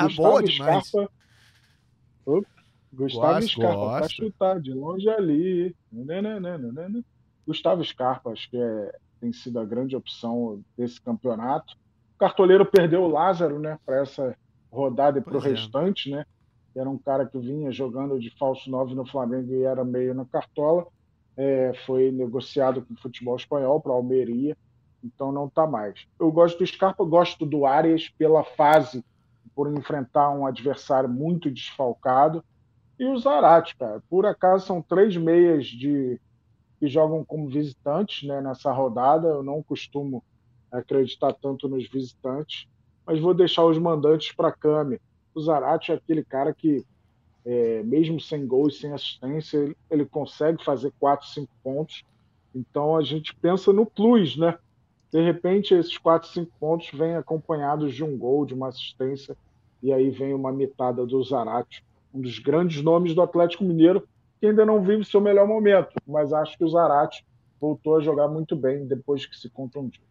Gustavo 0.04 0.15
Boa 0.17 0.45
Scarpa. 0.45 1.12
Gustavo 2.93 3.39
gosto, 3.39 3.49
Scarpa, 3.49 3.89
para 3.97 4.10
chutar 4.10 4.62
de 4.62 4.71
longe 4.71 5.10
ali. 5.10 5.75
Nananana. 5.91 7.04
Gustavo 7.47 7.84
Scarpa, 7.84 8.30
acho 8.30 8.47
que 8.52 8.58
é 8.58 8.95
tem 9.19 9.34
sido 9.34 9.60
a 9.60 9.65
grande 9.65 9.95
opção 9.95 10.62
desse 10.77 10.99
campeonato. 11.01 11.73
O 12.15 12.19
Cartoleiro 12.19 12.65
perdeu 12.65 13.03
o 13.03 13.08
Lázaro 13.08 13.60
né, 13.60 13.77
para 13.86 14.01
essa 14.01 14.36
rodada 14.71 15.19
e 15.19 15.21
para 15.21 15.38
o 15.38 15.45
é. 15.45 15.49
restante, 15.49 16.10
né? 16.12 16.25
Era 16.75 16.89
um 16.89 16.97
cara 16.97 17.25
que 17.25 17.38
vinha 17.38 17.71
jogando 17.71 18.19
de 18.19 18.29
falso 18.38 18.69
9 18.69 18.93
no 18.95 19.05
Flamengo 19.05 19.53
e 19.53 19.63
era 19.63 19.84
meio 19.84 20.13
na 20.13 20.25
cartola. 20.25 20.88
É, 21.36 21.73
foi 21.86 22.12
negociado 22.12 22.82
com 22.82 22.93
o 22.93 22.99
futebol 22.99 23.36
espanhol 23.36 23.79
para 23.82 23.93
Almeria, 23.93 24.55
então 25.03 25.32
não 25.32 25.47
está 25.47 25.65
mais. 25.65 26.05
Eu 26.19 26.32
gosto 26.32 26.60
do 26.60 26.67
Scarpa, 26.67 27.03
gosto 27.03 27.45
do 27.45 27.65
Arias 27.65 28.10
pela 28.10 28.43
fase, 28.43 29.03
por 29.55 29.71
enfrentar 29.71 30.29
um 30.32 30.45
adversário 30.45 31.10
muito 31.10 31.49
desfalcado. 31.49 32.43
E 32.99 33.05
o 33.05 33.17
Zarate, 33.17 33.75
cara, 33.77 34.03
por 34.10 34.25
acaso 34.25 34.65
são 34.65 34.82
três 34.82 35.15
meias 35.15 35.65
de 35.65 36.19
que 36.79 36.87
jogam 36.87 37.23
como 37.23 37.49
visitantes 37.49 38.27
né, 38.27 38.41
nessa 38.41 38.71
rodada. 38.71 39.27
Eu 39.27 39.43
não 39.43 39.61
costumo 39.61 40.23
acreditar 40.71 41.33
tanto 41.33 41.67
nos 41.67 41.87
visitantes, 41.87 42.67
mas 43.05 43.19
vou 43.19 43.33
deixar 43.33 43.65
os 43.65 43.77
mandantes 43.77 44.31
para 44.31 44.49
a 44.49 44.51
Cami. 44.51 44.99
O 45.33 45.41
Zarate 45.41 45.91
é 45.91 45.95
aquele 45.95 46.23
cara 46.23 46.53
que, 46.53 46.85
é, 47.45 47.83
mesmo 47.83 48.19
sem 48.19 48.47
gol 48.47 48.67
e 48.67 48.71
sem 48.71 48.93
assistência, 48.93 49.75
ele, 49.89 50.05
consegue 50.05 50.63
fazer 50.63 50.93
4, 50.99 51.27
5 51.27 51.51
pontos. 51.63 52.03
Então 52.53 52.95
a 52.95 53.03
gente 53.03 53.35
pensa 53.35 53.73
no 53.73 53.85
plus, 53.85 54.37
né? 54.37 54.57
De 55.11 55.21
repente, 55.21 55.73
esses 55.73 55.97
4, 55.97 56.29
5 56.29 56.51
pontos 56.59 56.89
vêm 56.93 57.15
acompanhados 57.15 57.93
de 57.93 58.03
um 58.03 58.17
gol, 58.17 58.45
de 58.45 58.53
uma 58.53 58.67
assistência, 58.67 59.35
e 59.81 59.91
aí 59.91 60.09
vem 60.09 60.33
uma 60.33 60.51
mitada 60.51 61.05
do 61.05 61.23
Zarate, 61.23 61.83
um 62.13 62.21
dos 62.21 62.37
grandes 62.39 62.81
nomes 62.81 63.13
do 63.15 63.21
Atlético 63.21 63.63
Mineiro, 63.63 64.07
que 64.39 64.47
ainda 64.47 64.65
não 64.65 64.82
vive 64.82 65.04
seu 65.04 65.19
melhor 65.19 65.47
momento, 65.47 65.93
mas 66.08 66.32
acho 66.32 66.58
que 66.58 66.63
o 66.63 66.69
Zarate 66.69 67.25
voltou 67.60 67.97
a 67.97 68.02
jogar 68.02 68.28
muito 68.28 68.56
bem 68.56 68.88
depois 68.88 69.25
que 69.25 69.38
se 69.38 69.49
contundiu. 69.49 70.02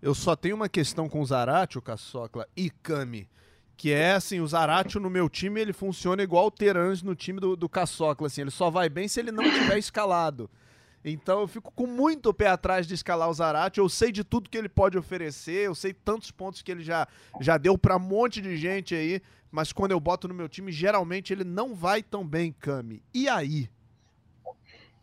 Eu 0.00 0.14
só 0.14 0.36
tenho 0.36 0.54
uma 0.54 0.68
questão 0.68 1.08
com 1.08 1.20
o 1.20 1.26
Zarate, 1.26 1.78
o 1.78 1.82
Caçocla 1.82 2.46
e 2.56 2.70
Kami, 2.70 3.28
que 3.76 3.90
é 3.90 4.12
assim, 4.12 4.40
o 4.40 4.46
Zarate 4.46 4.98
no 4.98 5.10
meu 5.10 5.28
time 5.28 5.60
ele 5.60 5.72
funciona 5.72 6.22
igual 6.22 6.46
o 6.46 6.50
Terans 6.50 7.02
no 7.02 7.14
time 7.14 7.40
do, 7.40 7.56
do 7.56 7.68
Caçocla, 7.68 8.28
assim, 8.28 8.42
ele 8.42 8.50
só 8.50 8.70
vai 8.70 8.88
bem 8.88 9.08
se 9.08 9.18
ele 9.18 9.32
não 9.32 9.44
tiver 9.44 9.78
escalado. 9.78 10.48
Então 11.04 11.40
eu 11.40 11.46
fico 11.46 11.70
com 11.72 11.86
muito 11.86 12.32
pé 12.32 12.48
atrás 12.48 12.86
de 12.86 12.94
escalar 12.94 13.28
o 13.28 13.34
Zarate. 13.34 13.78
Eu 13.78 13.88
sei 13.88 14.10
de 14.10 14.24
tudo 14.24 14.48
que 14.48 14.56
ele 14.56 14.68
pode 14.68 14.96
oferecer, 14.96 15.66
eu 15.66 15.74
sei 15.74 15.92
tantos 15.92 16.30
pontos 16.30 16.62
que 16.62 16.72
ele 16.72 16.82
já, 16.82 17.06
já 17.40 17.58
deu 17.58 17.76
para 17.76 17.96
um 17.96 18.00
monte 18.00 18.40
de 18.40 18.56
gente 18.56 18.94
aí, 18.94 19.20
mas 19.50 19.72
quando 19.72 19.92
eu 19.92 20.00
boto 20.00 20.26
no 20.26 20.34
meu 20.34 20.48
time, 20.48 20.72
geralmente 20.72 21.32
ele 21.32 21.44
não 21.44 21.74
vai 21.74 22.02
tão 22.02 22.26
bem, 22.26 22.52
Cami. 22.52 23.02
E 23.12 23.28
aí? 23.28 23.68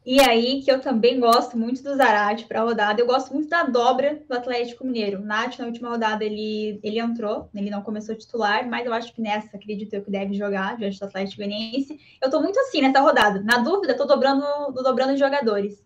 E 0.03 0.19
aí, 0.19 0.63
que 0.63 0.71
eu 0.71 0.81
também 0.81 1.19
gosto 1.19 1.55
muito 1.55 1.83
do 1.83 1.95
Zarate 1.95 2.45
para 2.45 2.59
a 2.59 2.63
rodada. 2.63 2.99
Eu 2.99 3.05
gosto 3.05 3.31
muito 3.31 3.47
da 3.47 3.63
dobra 3.63 4.19
do 4.27 4.33
Atlético 4.33 4.83
Mineiro. 4.83 5.19
O 5.19 5.23
Nath, 5.23 5.59
na 5.59 5.67
última 5.67 5.89
rodada, 5.89 6.25
ele, 6.25 6.79
ele 6.81 6.99
entrou, 6.99 7.49
ele 7.53 7.69
não 7.69 7.83
começou 7.83 8.15
titular, 8.15 8.67
mas 8.67 8.83
eu 8.83 8.93
acho 8.93 9.13
que 9.13 9.21
nessa, 9.21 9.55
acredito 9.55 9.93
eu, 9.93 10.03
que 10.03 10.09
deve 10.09 10.33
jogar 10.33 10.75
diante 10.75 10.99
do 10.99 11.05
Atlético 11.05 11.37
Goianiense. 11.37 11.99
Eu 12.19 12.31
tô 12.31 12.41
muito 12.41 12.59
assim 12.61 12.81
nessa 12.81 12.99
rodada. 12.99 13.43
Na 13.43 13.59
dúvida, 13.59 13.95
tô 13.95 14.05
dobrando, 14.05 14.43
dobrando 14.73 15.15
jogadores. 15.15 15.85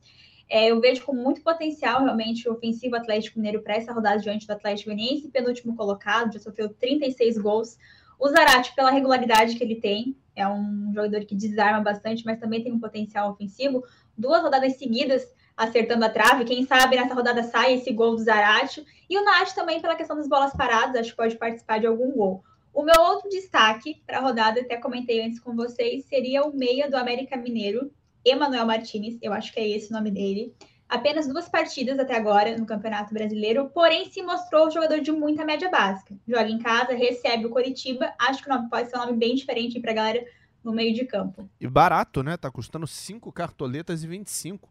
É, 0.50 0.72
eu 0.72 0.80
vejo 0.80 1.04
com 1.04 1.14
muito 1.14 1.42
potencial, 1.42 2.02
realmente, 2.02 2.48
o 2.48 2.54
ofensivo 2.54 2.96
Atlético 2.96 3.38
Mineiro 3.38 3.62
para 3.62 3.76
essa 3.76 3.92
rodada 3.92 4.20
diante 4.20 4.48
do 4.48 4.54
Atlético 4.54 4.92
Goianiense, 4.92 5.28
penúltimo 5.28 5.76
colocado, 5.76 6.32
já 6.32 6.40
sofreu 6.40 6.70
36 6.70 7.38
gols. 7.38 7.78
O 8.18 8.30
Zarate, 8.30 8.74
pela 8.76 8.92
regularidade 8.92 9.56
que 9.56 9.64
ele 9.64 9.76
tem, 9.76 10.16
é 10.36 10.48
um 10.48 10.92
jogador 10.94 11.26
que 11.26 11.34
desarma 11.34 11.82
bastante, 11.82 12.26
mas 12.26 12.40
também 12.40 12.62
tem 12.62 12.72
um 12.72 12.80
potencial 12.80 13.32
ofensivo. 13.32 13.84
Duas 14.18 14.42
rodadas 14.42 14.78
seguidas 14.78 15.28
acertando 15.56 16.06
a 16.06 16.10
trave. 16.10 16.46
Quem 16.46 16.66
sabe 16.66 16.96
nessa 16.96 17.14
rodada 17.14 17.44
sai 17.44 17.76
esse 17.76 17.92
gol 17.92 18.16
do 18.16 18.24
Zarate. 18.24 18.86
E 19.10 19.18
o 19.18 19.24
Nath 19.24 19.54
também, 19.54 19.82
pela 19.82 19.96
questão 19.96 20.16
das 20.16 20.28
bolas 20.28 20.54
paradas, 20.54 21.02
acho 21.02 21.12
que 21.12 21.18
pode 21.18 21.38
participar 21.38 21.80
de 21.80 21.88
algum 21.88 22.12
gol. 22.12 22.44
O 22.74 22.84
meu 22.84 23.00
outro 23.02 23.30
destaque 23.30 24.02
para 24.06 24.18
a 24.18 24.22
rodada, 24.22 24.60
até 24.60 24.78
comentei 24.78 25.22
antes 25.22 25.40
com 25.40 25.56
vocês, 25.56 26.06
seria 26.06 26.44
o 26.44 26.56
meia 26.56 26.90
do 26.90 26.98
América 26.98 27.38
Mineiro, 27.38 27.90
Emanuel 28.26 28.66
Martinez, 28.66 29.18
eu 29.22 29.32
acho 29.32 29.54
que 29.54 29.60
é 29.60 29.70
esse 29.70 29.92
o 29.92 29.94
nome 29.94 30.12
dele 30.12 30.54
apenas 30.88 31.28
duas 31.28 31.50
partidas 31.50 31.98
até 32.00 32.16
agora 32.16 32.58
no 32.58 32.66
Campeonato 32.66 33.14
Brasileiro, 33.14 33.70
porém 33.74 34.10
se 34.10 34.22
mostrou 34.22 34.72
jogador 34.72 35.02
de 35.02 35.12
muita 35.12 35.44
média 35.44 35.70
básica. 35.70 36.16
Joga 36.28 36.50
em 36.50 36.60
casa, 36.60 36.94
recebe 36.94 37.46
o 37.46 37.50
Coritiba, 37.50 38.14
acho 38.20 38.44
que 38.44 38.50
o 38.50 38.54
nome 38.54 38.70
pode 38.70 38.90
ser 38.90 38.98
um 38.98 39.02
nome 39.02 39.18
bem 39.18 39.36
diferente 39.36 39.80
para 39.80 39.92
a 39.92 39.96
galera 39.96 40.26
no 40.66 40.74
meio 40.74 40.94
de 40.94 41.06
campo. 41.06 41.48
E 41.62 41.68
barato, 41.68 42.24
né? 42.24 42.36
Tá 42.36 42.50
custando 42.50 42.88
5 42.88 43.32
cartoletas 43.32 44.04
e 44.04 44.08
25. 44.08 44.70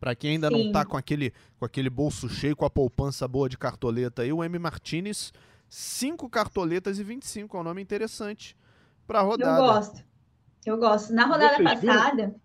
Para 0.00 0.14
quem 0.14 0.32
ainda 0.32 0.48
Sim. 0.48 0.64
não 0.64 0.72
tá 0.72 0.84
com 0.84 0.96
aquele, 0.96 1.32
com 1.58 1.64
aquele 1.64 1.88
bolso 1.88 2.28
cheio, 2.28 2.56
com 2.56 2.64
a 2.64 2.70
poupança 2.70 3.28
boa 3.28 3.48
de 3.48 3.56
cartoleta 3.56 4.22
aí, 4.22 4.32
o 4.32 4.42
M 4.42 4.58
Martinez, 4.58 5.32
5 5.68 6.28
cartoletas 6.28 6.98
e 6.98 7.04
25, 7.04 7.56
é 7.56 7.60
um 7.60 7.62
nome 7.62 7.80
interessante 7.80 8.56
para 9.06 9.20
rodada. 9.20 9.58
Eu 9.58 9.66
gosto. 9.66 10.04
Eu 10.66 10.78
gosto. 10.78 11.12
Na 11.12 11.26
rodada 11.26 11.56
Vocês 11.56 11.80
passada, 11.80 12.16
viram? 12.16 12.40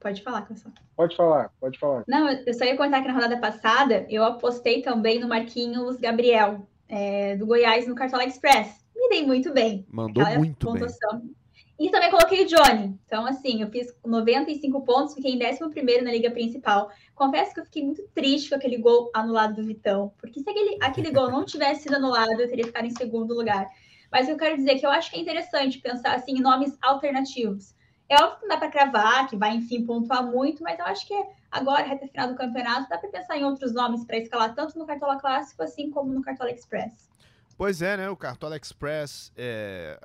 Pode 0.00 0.22
falar, 0.22 0.42
Cassandra. 0.42 0.82
Pode 0.96 1.16
falar, 1.16 1.50
pode 1.60 1.78
falar. 1.78 2.04
Não, 2.06 2.28
eu 2.30 2.54
só 2.54 2.64
ia 2.64 2.76
contar 2.76 3.02
que 3.02 3.08
na 3.08 3.14
rodada 3.14 3.38
passada 3.38 4.06
eu 4.08 4.24
apostei 4.24 4.82
também 4.82 5.20
no 5.20 5.28
Marquinhos 5.28 5.98
Gabriel, 5.98 6.66
é, 6.88 7.36
do 7.36 7.46
Goiás, 7.46 7.86
no 7.86 7.94
Cartola 7.94 8.24
Express. 8.24 8.84
Me 8.96 9.08
dei 9.08 9.26
muito 9.26 9.52
bem. 9.52 9.86
Mandou 9.90 10.24
muito 10.36 10.66
pontuação. 10.66 11.20
bem. 11.20 11.34
E 11.80 11.90
também 11.90 12.10
coloquei 12.10 12.44
o 12.44 12.46
Johnny. 12.46 13.00
Então, 13.06 13.24
assim, 13.24 13.62
eu 13.62 13.70
fiz 13.70 13.90
95 14.04 14.82
pontos, 14.82 15.14
fiquei 15.14 15.32
em 15.32 15.38
11 15.42 16.02
na 16.02 16.12
liga 16.12 16.30
principal. 16.30 16.90
Confesso 17.14 17.54
que 17.54 17.60
eu 17.60 17.64
fiquei 17.64 17.82
muito 17.82 18.06
triste 18.14 18.50
com 18.50 18.56
aquele 18.56 18.76
gol 18.76 19.10
anulado 19.14 19.54
do 19.54 19.64
Vitão, 19.66 20.12
porque 20.20 20.40
se 20.40 20.50
aquele, 20.50 20.76
aquele 20.82 21.10
gol 21.10 21.30
não 21.30 21.42
tivesse 21.42 21.84
sido 21.84 21.94
anulado, 21.94 22.38
eu 22.38 22.50
teria 22.50 22.66
ficado 22.66 22.84
em 22.84 22.90
segundo 22.90 23.34
lugar. 23.34 23.66
Mas 24.12 24.28
eu 24.28 24.36
quero 24.36 24.56
dizer 24.56 24.72
é 24.72 24.78
que 24.78 24.84
eu 24.84 24.90
acho 24.90 25.10
que 25.10 25.16
é 25.16 25.20
interessante 25.20 25.78
pensar 25.78 26.16
assim, 26.16 26.32
em 26.32 26.42
nomes 26.42 26.76
alternativos. 26.82 27.74
É 28.10 28.16
óbvio 28.16 28.40
que 28.40 28.42
não 28.42 28.48
dá 28.50 28.58
para 28.58 28.70
cravar, 28.70 29.26
que 29.30 29.36
vai, 29.38 29.56
enfim, 29.56 29.86
pontuar 29.86 30.22
muito, 30.30 30.62
mas 30.62 30.78
eu 30.78 30.84
acho 30.84 31.08
que 31.08 31.14
agora, 31.50 31.82
reta 31.82 32.06
final 32.08 32.28
do 32.28 32.34
campeonato, 32.34 32.90
dá 32.90 32.98
para 32.98 33.08
pensar 33.08 33.38
em 33.38 33.44
outros 33.44 33.72
nomes 33.72 34.04
para 34.04 34.18
escalar 34.18 34.54
tanto 34.54 34.78
no 34.78 34.84
Cartola 34.84 35.18
Clássico 35.18 35.62
assim 35.62 35.90
como 35.90 36.12
no 36.12 36.20
Cartola 36.20 36.50
Express. 36.50 37.08
Pois 37.56 37.80
é, 37.80 37.96
né? 37.96 38.10
O 38.10 38.16
Cartola 38.16 38.58
Express 38.58 39.32
é, 39.34 39.98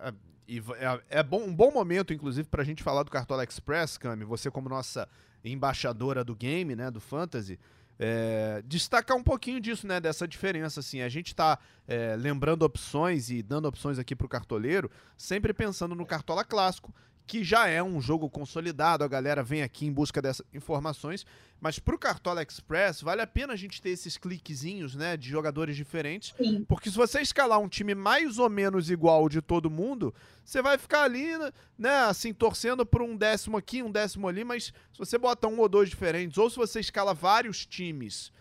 é, 0.48 1.20
é 1.20 1.24
bom, 1.24 1.44
um 1.44 1.54
bom 1.54 1.72
momento, 1.72 2.14
inclusive, 2.14 2.48
para 2.48 2.62
a 2.62 2.66
gente 2.66 2.84
falar 2.84 3.04
do 3.04 3.12
Cartola 3.12 3.44
Express, 3.44 3.98
Cami. 3.98 4.24
Você, 4.26 4.52
como 4.52 4.70
nossa 4.70 5.08
embaixadora 5.44 6.24
do 6.24 6.36
game, 6.36 6.76
né? 6.76 6.90
Do 6.90 7.00
Fantasy. 7.00 7.60
É, 7.98 8.62
destacar 8.66 9.16
um 9.16 9.24
pouquinho 9.24 9.60
disso, 9.60 9.88
né? 9.88 10.00
Dessa 10.00 10.28
diferença, 10.28 10.80
assim. 10.80 11.02
A 11.02 11.10
gente 11.10 11.28
está 11.28 11.58
é, 11.88 12.16
lembrando 12.16 12.64
opções 12.64 13.30
e 13.30 13.42
dando 13.42 13.68
opções 13.68 13.98
aqui 13.98 14.16
para 14.16 14.26
o 14.26 14.30
cartoleiro, 14.30 14.90
sempre 15.18 15.54
pensando 15.54 15.96
no 15.96 16.06
Cartola 16.06 16.44
Clássico, 16.44 16.94
que 17.28 17.44
já 17.44 17.68
é 17.68 17.82
um 17.82 18.00
jogo 18.00 18.30
consolidado, 18.30 19.04
a 19.04 19.08
galera 19.08 19.44
vem 19.44 19.64
aqui 19.64 19.86
em 19.86 19.92
busca 19.92 20.22
dessas 20.22 20.46
informações, 20.54 21.26
mas 21.60 21.80
para 21.80 21.96
o 21.96 21.98
Cartola 21.98 22.44
Express 22.44 23.02
vale 23.02 23.22
a 23.22 23.28
pena 23.28 23.54
a 23.54 23.56
gente 23.56 23.82
ter 23.82 23.90
esses 23.90 24.18
cliquezinhos, 24.18 24.96
né, 24.96 25.18
de 25.18 25.30
jogadores 25.30 25.76
diferentes, 25.76 26.34
Sim. 26.38 26.64
porque 26.68 26.90
se 26.90 26.96
você 26.96 27.22
escalar 27.22 27.60
um 27.60 27.68
time 27.68 27.96
mais 27.96 28.38
ou 28.38 28.50
menos 28.50 28.92
igual 28.92 29.28
de 29.28 29.42
todo 29.42 29.70
mundo, 29.70 30.14
você 30.44 30.62
vai 30.62 30.78
ficar 30.78 31.04
ali, 31.04 31.30
né, 31.78 31.96
assim, 32.08 32.34
torcendo 32.34 32.86
por 32.86 33.02
um 33.02 33.18
décimo 33.18 33.58
aqui, 33.58 33.82
um 33.82 33.92
décimo 33.92 34.28
ali, 34.28 34.44
mas 34.44 34.66
se 34.66 35.00
você 35.00 35.18
bota 35.18 35.48
um 35.48 35.60
ou 35.60 35.68
dois 35.68 35.90
diferentes, 35.90 36.38
ou 36.38 36.50
se 36.50 36.58
você 36.58 36.80
escala 36.80 37.14
vários 37.14 37.66
times 37.66 38.32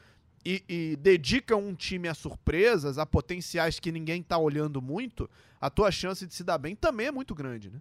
e, 0.45 0.63
e 0.69 0.97
dedica 0.97 1.57
um 1.57 1.75
time 1.75 2.07
a 2.07 2.15
surpresas, 2.15 2.99
a 2.99 3.07
potenciais 3.07 3.81
que 3.81 3.91
ninguém 3.91 4.21
está 4.21 4.37
olhando 4.37 4.83
muito, 4.83 5.29
a 5.59 5.71
tua 5.71 5.91
chance 5.91 6.27
de 6.27 6.35
se 6.35 6.45
dar 6.45 6.59
bem 6.59 6.77
também 6.77 7.07
é 7.07 7.11
muito 7.11 7.35
grande, 7.35 7.71
né? 7.71 7.81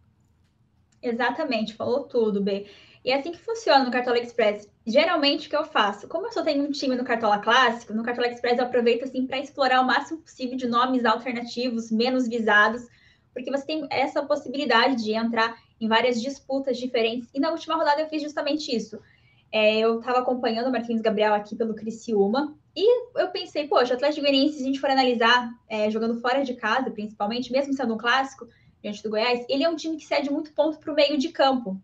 Exatamente, 1.03 1.73
falou 1.73 2.05
tudo, 2.05 2.41
B. 2.41 2.65
E 3.03 3.11
é 3.11 3.15
assim 3.15 3.33
que 3.33 3.39
funciona 3.39 3.83
no 3.83 3.91
Cartola 3.91 4.17
Express. 4.17 4.69
Geralmente, 4.87 5.47
o 5.47 5.49
que 5.49 5.55
eu 5.55 5.65
faço? 5.65 6.07
Como 6.07 6.27
eu 6.27 6.31
só 6.31 6.41
tenho 6.41 6.63
um 6.63 6.71
time 6.71 6.95
no 6.95 7.03
Cartola 7.03 7.39
Clássico, 7.39 7.93
no 7.93 8.03
Cartola 8.03 8.27
Express 8.27 8.57
eu 8.57 8.63
aproveito 8.63 9.03
assim 9.03 9.27
para 9.27 9.37
explorar 9.37 9.81
o 9.81 9.85
máximo 9.85 10.21
possível 10.21 10.55
de 10.55 10.65
nomes 10.65 11.03
alternativos, 11.03 11.91
menos 11.91 12.25
visados, 12.25 12.87
porque 13.33 13.51
você 13.51 13.65
tem 13.65 13.85
essa 13.89 14.23
possibilidade 14.23 15.03
de 15.03 15.11
entrar 15.11 15.57
em 15.81 15.89
várias 15.89 16.21
disputas 16.21 16.77
diferentes. 16.77 17.29
E 17.33 17.39
na 17.39 17.51
última 17.51 17.75
rodada 17.75 18.01
eu 18.01 18.07
fiz 18.07 18.21
justamente 18.21 18.73
isso. 18.73 18.97
É, 19.51 19.79
eu 19.79 19.99
estava 19.99 20.19
acompanhando 20.19 20.67
o 20.67 20.71
Marquinhos 20.71 21.01
Gabriel 21.01 21.33
aqui 21.33 21.53
pelo 21.55 21.75
Criciúma, 21.75 22.57
e 22.75 23.03
eu 23.19 23.27
pensei, 23.29 23.67
poxa, 23.67 23.93
o 23.93 23.97
Atlético 23.97 24.21
Goianiense, 24.21 24.55
se 24.55 24.63
a 24.63 24.65
gente 24.65 24.79
for 24.79 24.89
analisar, 24.89 25.51
é, 25.69 25.91
jogando 25.91 26.19
fora 26.19 26.43
de 26.43 26.55
casa, 26.55 26.89
principalmente, 26.89 27.51
mesmo 27.51 27.73
sendo 27.73 27.93
um 27.93 27.97
clássico, 27.97 28.47
diante 28.83 29.01
do 29.01 29.09
Goiás, 29.09 29.45
ele 29.47 29.63
é 29.63 29.69
um 29.69 29.77
time 29.77 29.95
que 29.95 30.05
cede 30.05 30.29
muito 30.29 30.51
ponto 30.51 30.77
para 30.77 30.91
o 30.91 30.95
meio 30.95 31.17
de 31.17 31.29
campo. 31.29 31.81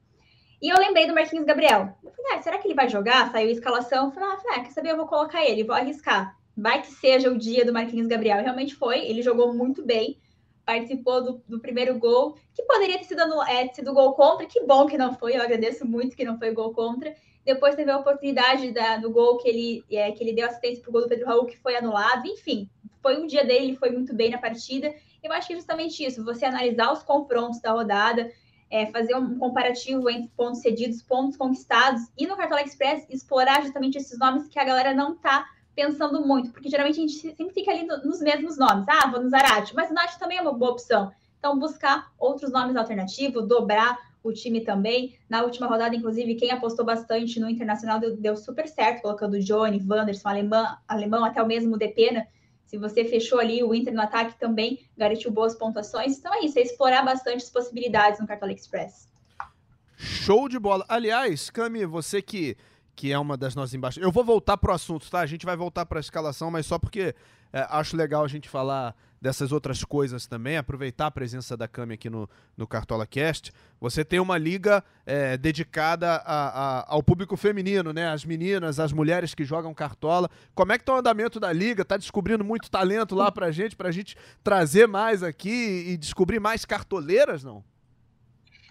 E 0.61 0.67
eu 0.67 0.77
lembrei 0.77 1.07
do 1.07 1.13
Marquinhos 1.13 1.45
Gabriel. 1.45 1.95
Eu 2.03 2.11
falei, 2.11 2.33
ah, 2.33 2.41
será 2.41 2.57
que 2.57 2.67
ele 2.67 2.75
vai 2.75 2.89
jogar? 2.89 3.31
Saiu 3.31 3.47
a 3.47 3.51
escalação. 3.51 4.07
Eu 4.07 4.11
falei, 4.11 4.29
ah, 4.49 4.59
quer 4.59 4.71
saber? 4.71 4.91
Eu 4.91 4.97
vou 4.97 5.07
colocar 5.07 5.45
ele, 5.45 5.63
vou 5.63 5.73
arriscar. 5.73 6.37
Vai 6.55 6.81
que 6.81 6.91
seja 6.91 7.31
o 7.31 7.37
dia 7.37 7.63
do 7.63 7.71
Marquinhos 7.71 8.07
Gabriel. 8.07 8.43
Realmente 8.43 8.75
foi, 8.75 8.99
ele 9.05 9.21
jogou 9.21 9.53
muito 9.53 9.85
bem, 9.85 10.19
participou 10.65 11.23
do, 11.23 11.43
do 11.47 11.61
primeiro 11.61 11.97
gol, 11.97 12.35
que 12.53 12.63
poderia 12.63 12.97
ter 12.97 13.05
sido, 13.05 13.41
é, 13.43 13.69
sido 13.69 13.93
gol 13.93 14.13
contra. 14.13 14.45
Que 14.45 14.65
bom 14.65 14.85
que 14.85 14.97
não 14.97 15.13
foi, 15.13 15.37
eu 15.37 15.41
agradeço 15.41 15.87
muito 15.87 16.17
que 16.17 16.25
não 16.25 16.37
foi 16.37 16.51
gol 16.51 16.73
contra. 16.73 17.15
Depois 17.45 17.75
teve 17.75 17.89
a 17.89 17.97
oportunidade 17.97 18.69
da, 18.73 18.97
do 18.97 19.09
gol 19.09 19.37
que 19.37 19.47
ele, 19.47 19.85
é, 19.89 20.11
que 20.11 20.21
ele 20.21 20.33
deu 20.33 20.45
assistência 20.45 20.81
para 20.81 20.89
o 20.89 20.91
gol 20.91 21.01
do 21.03 21.07
Pedro 21.07 21.25
Raul, 21.25 21.45
que 21.45 21.57
foi 21.57 21.77
anulado. 21.77 22.27
Enfim, 22.27 22.69
foi 23.01 23.17
um 23.17 23.25
dia 23.25 23.45
dele, 23.45 23.67
ele 23.67 23.77
foi 23.77 23.91
muito 23.91 24.13
bem 24.13 24.29
na 24.29 24.37
partida. 24.37 24.93
Eu 25.23 25.31
acho 25.33 25.47
que 25.47 25.53
é 25.53 25.55
justamente 25.55 26.03
isso, 26.03 26.23
você 26.23 26.45
analisar 26.45 26.91
os 26.91 27.03
confrontos 27.03 27.59
da 27.59 27.71
rodada, 27.71 28.31
é, 28.69 28.85
fazer 28.87 29.15
um 29.15 29.37
comparativo 29.37 30.09
entre 30.09 30.29
pontos 30.29 30.61
cedidos, 30.61 31.01
pontos 31.01 31.35
conquistados, 31.35 32.01
e 32.17 32.27
no 32.27 32.37
Cartola 32.37 32.61
Express 32.61 33.05
explorar 33.09 33.61
justamente 33.63 33.97
esses 33.97 34.17
nomes 34.17 34.47
que 34.47 34.59
a 34.59 34.63
galera 34.63 34.93
não 34.93 35.13
está 35.13 35.45
pensando 35.75 36.25
muito, 36.25 36.51
porque 36.51 36.69
geralmente 36.69 36.99
a 36.99 37.07
gente 37.07 37.35
sempre 37.35 37.53
fica 37.53 37.71
ali 37.71 37.85
no, 37.85 37.97
nos 38.03 38.19
mesmos 38.19 38.57
nomes. 38.57 38.85
Ah, 38.87 39.09
vou 39.09 39.21
no 39.21 39.29
Zarate, 39.29 39.75
mas 39.75 39.89
o 39.89 39.93
Nath 39.93 40.17
também 40.19 40.37
é 40.37 40.41
uma 40.41 40.53
boa 40.53 40.71
opção. 40.71 41.11
Então, 41.37 41.57
buscar 41.57 42.11
outros 42.19 42.51
nomes 42.51 42.75
alternativos, 42.75 43.47
dobrar 43.47 43.97
o 44.21 44.33
time 44.33 44.61
também. 44.61 45.17
Na 45.29 45.41
última 45.43 45.67
rodada, 45.67 45.95
inclusive, 45.95 46.35
quem 46.35 46.51
apostou 46.51 46.85
bastante 46.85 47.39
no 47.39 47.49
Internacional 47.49 47.97
deu, 47.97 48.17
deu 48.17 48.35
super 48.35 48.67
certo, 48.67 49.01
colocando 49.01 49.39
Johnny, 49.39 49.81
Wanderson, 49.87 50.27
Alemão, 50.27 50.77
Alemão 50.85 51.23
até 51.23 51.41
o 51.41 51.47
mesmo 51.47 51.77
Depena. 51.77 52.27
Se 52.69 52.77
você 52.77 53.03
fechou 53.03 53.39
ali 53.39 53.63
o 53.63 53.73
Inter 53.73 53.91
no 53.91 54.01
ataque 54.01 54.39
também, 54.39 54.87
garantiu 54.95 55.31
boas 55.31 55.55
pontuações. 55.55 56.19
Então 56.19 56.31
é 56.31 56.45
isso, 56.45 56.59
é 56.59 56.61
explorar 56.61 57.03
bastante 57.03 57.37
as 57.37 57.49
possibilidades 57.49 58.19
no 58.19 58.27
Cartola 58.27 58.51
Express. 58.51 59.09
Show 59.97 60.47
de 60.47 60.59
bola. 60.59 60.85
Aliás, 60.87 61.49
Cami, 61.49 61.83
você 61.83 62.21
que, 62.21 62.55
que 62.95 63.11
é 63.11 63.17
uma 63.17 63.35
das 63.35 63.55
nossas 63.55 63.73
embaixadas. 63.73 64.05
Eu 64.05 64.11
vou 64.11 64.23
voltar 64.23 64.55
pro 64.55 64.71
assunto, 64.71 65.09
tá? 65.09 65.19
A 65.19 65.25
gente 65.25 65.47
vai 65.47 65.57
voltar 65.57 65.83
para 65.87 65.97
a 65.97 65.99
escalação, 65.99 66.51
mas 66.51 66.67
só 66.67 66.77
porque 66.77 67.15
é, 67.51 67.65
acho 67.71 67.97
legal 67.97 68.23
a 68.23 68.27
gente 68.27 68.47
falar 68.47 68.95
dessas 69.21 69.51
outras 69.51 69.83
coisas 69.83 70.25
também, 70.25 70.57
aproveitar 70.57 71.07
a 71.07 71.11
presença 71.11 71.57
da 71.57 71.67
Cami 71.67 71.93
aqui 71.93 72.09
no, 72.09 72.29
no 72.55 72.67
Cartola 72.67 73.05
Cast. 73.05 73.51
Você 73.79 74.03
tem 74.05 74.19
uma 74.19 74.37
liga 74.37 74.83
é, 75.05 75.37
dedicada 75.37 76.15
a, 76.25 76.79
a, 76.79 76.93
ao 76.93 77.03
público 77.03 77.35
feminino, 77.35 77.91
né? 77.91 78.07
As 78.07 78.23
meninas, 78.23 78.79
as 78.79 78.91
mulheres 78.91 79.33
que 79.33 79.43
jogam 79.43 79.73
Cartola. 79.73 80.29
Como 80.55 80.71
é 80.71 80.77
que 80.77 80.85
tá 80.85 80.93
o 80.93 80.97
andamento 80.97 81.39
da 81.39 81.51
liga? 81.51 81.85
Tá 81.85 81.97
descobrindo 81.97 82.43
muito 82.43 82.69
talento 82.69 83.15
lá 83.15 83.31
pra 83.31 83.51
gente, 83.51 83.75
pra 83.75 83.91
gente 83.91 84.15
trazer 84.43 84.87
mais 84.87 85.23
aqui 85.23 85.85
e 85.87 85.97
descobrir 85.97 86.39
mais 86.39 86.65
cartoleiras, 86.65 87.43
não? 87.43 87.63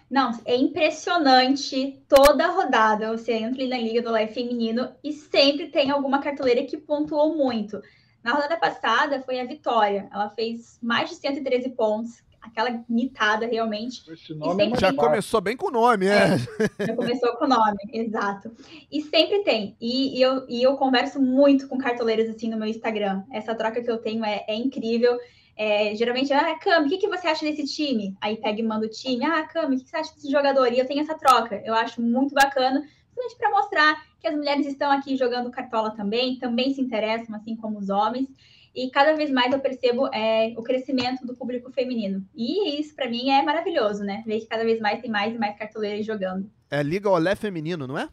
Não, 0.09 0.31
é 0.43 0.55
impressionante 0.55 2.01
toda 2.07 2.47
rodada. 2.47 3.15
Você 3.15 3.33
entra 3.33 3.65
na 3.67 3.77
Liga 3.77 4.01
do 4.01 4.09
Live 4.09 4.33
Feminino 4.33 4.89
e 5.03 5.13
sempre 5.13 5.67
tem 5.67 5.91
alguma 5.91 6.19
cartoleira 6.19 6.63
que 6.63 6.77
pontuou 6.77 7.37
muito. 7.37 7.79
Na 8.23 8.33
rodada 8.33 8.57
passada 8.57 9.21
foi 9.21 9.39
a 9.39 9.45
Vitória. 9.45 10.09
Ela 10.11 10.29
fez 10.29 10.77
mais 10.81 11.09
de 11.09 11.15
113 11.15 11.69
pontos, 11.69 12.21
aquela 12.41 12.83
mitada 12.89 13.45
realmente. 13.45 14.03
Esse 14.11 14.33
nome 14.33 14.71
é 14.71 14.79
já 14.79 14.93
começou 14.93 15.41
bem 15.41 15.55
com 15.55 15.67
o 15.67 15.71
nome, 15.71 16.07
é. 16.07 16.35
é. 16.79 16.85
Já 16.87 16.95
começou 16.95 17.33
com 17.37 17.45
o 17.45 17.47
nome, 17.47 17.77
exato. 17.93 18.51
E 18.91 19.01
sempre 19.01 19.43
tem. 19.43 19.75
E, 19.79 20.17
e, 20.17 20.21
eu, 20.21 20.45
e 20.47 20.61
eu 20.61 20.75
converso 20.75 21.21
muito 21.21 21.67
com 21.67 21.77
cartoleiros 21.77 22.29
assim 22.29 22.49
no 22.49 22.57
meu 22.57 22.67
Instagram. 22.67 23.23
Essa 23.31 23.55
troca 23.55 23.81
que 23.81 23.89
eu 23.89 23.97
tenho 23.97 24.23
é, 24.25 24.43
é 24.47 24.55
incrível. 24.55 25.17
É, 25.55 25.93
geralmente, 25.93 26.31
ah, 26.31 26.57
Cami, 26.57 26.87
o 26.87 26.89
que, 26.89 26.99
que 26.99 27.09
você 27.09 27.27
acha 27.27 27.45
desse 27.45 27.65
time? 27.65 28.15
Aí 28.21 28.37
pega 28.37 28.61
e 28.61 28.63
manda 28.63 28.85
o 28.85 28.89
time. 28.89 29.25
Ah, 29.25 29.43
Cami, 29.43 29.75
o 29.75 29.79
que 29.79 29.89
você 29.89 29.97
acha 29.97 30.13
desse 30.13 30.31
jogador? 30.31 30.71
E 30.71 30.79
eu 30.79 30.87
tenho 30.87 31.01
essa 31.01 31.15
troca. 31.15 31.61
Eu 31.65 31.73
acho 31.73 32.01
muito 32.01 32.33
bacana, 32.33 32.81
principalmente 33.19 33.37
para 33.37 33.49
mostrar 33.49 34.05
que 34.19 34.27
as 34.27 34.35
mulheres 34.35 34.65
estão 34.65 34.91
aqui 34.91 35.17
jogando 35.17 35.51
cartola 35.51 35.91
também, 35.91 36.37
também 36.39 36.73
se 36.73 36.81
interessam, 36.81 37.35
assim 37.35 37.55
como 37.55 37.77
os 37.77 37.89
homens. 37.89 38.29
E 38.73 38.89
cada 38.91 39.13
vez 39.13 39.29
mais 39.31 39.51
eu 39.51 39.59
percebo 39.59 40.07
é, 40.13 40.53
o 40.55 40.63
crescimento 40.63 41.25
do 41.25 41.35
público 41.35 41.71
feminino. 41.71 42.25
E 42.33 42.79
isso, 42.79 42.95
para 42.95 43.09
mim, 43.09 43.29
é 43.29 43.41
maravilhoso, 43.41 44.03
né? 44.03 44.23
Ver 44.25 44.39
que 44.39 44.45
cada 44.45 44.63
vez 44.63 44.79
mais 44.79 45.01
tem 45.01 45.09
mais 45.09 45.33
e 45.33 45.37
mais 45.37 45.57
cartoleiras 45.57 46.05
jogando. 46.05 46.49
É 46.69 46.81
Liga 46.83 47.09
Olé 47.09 47.35
Feminino, 47.35 47.87
não 47.87 47.97
é? 47.97 48.07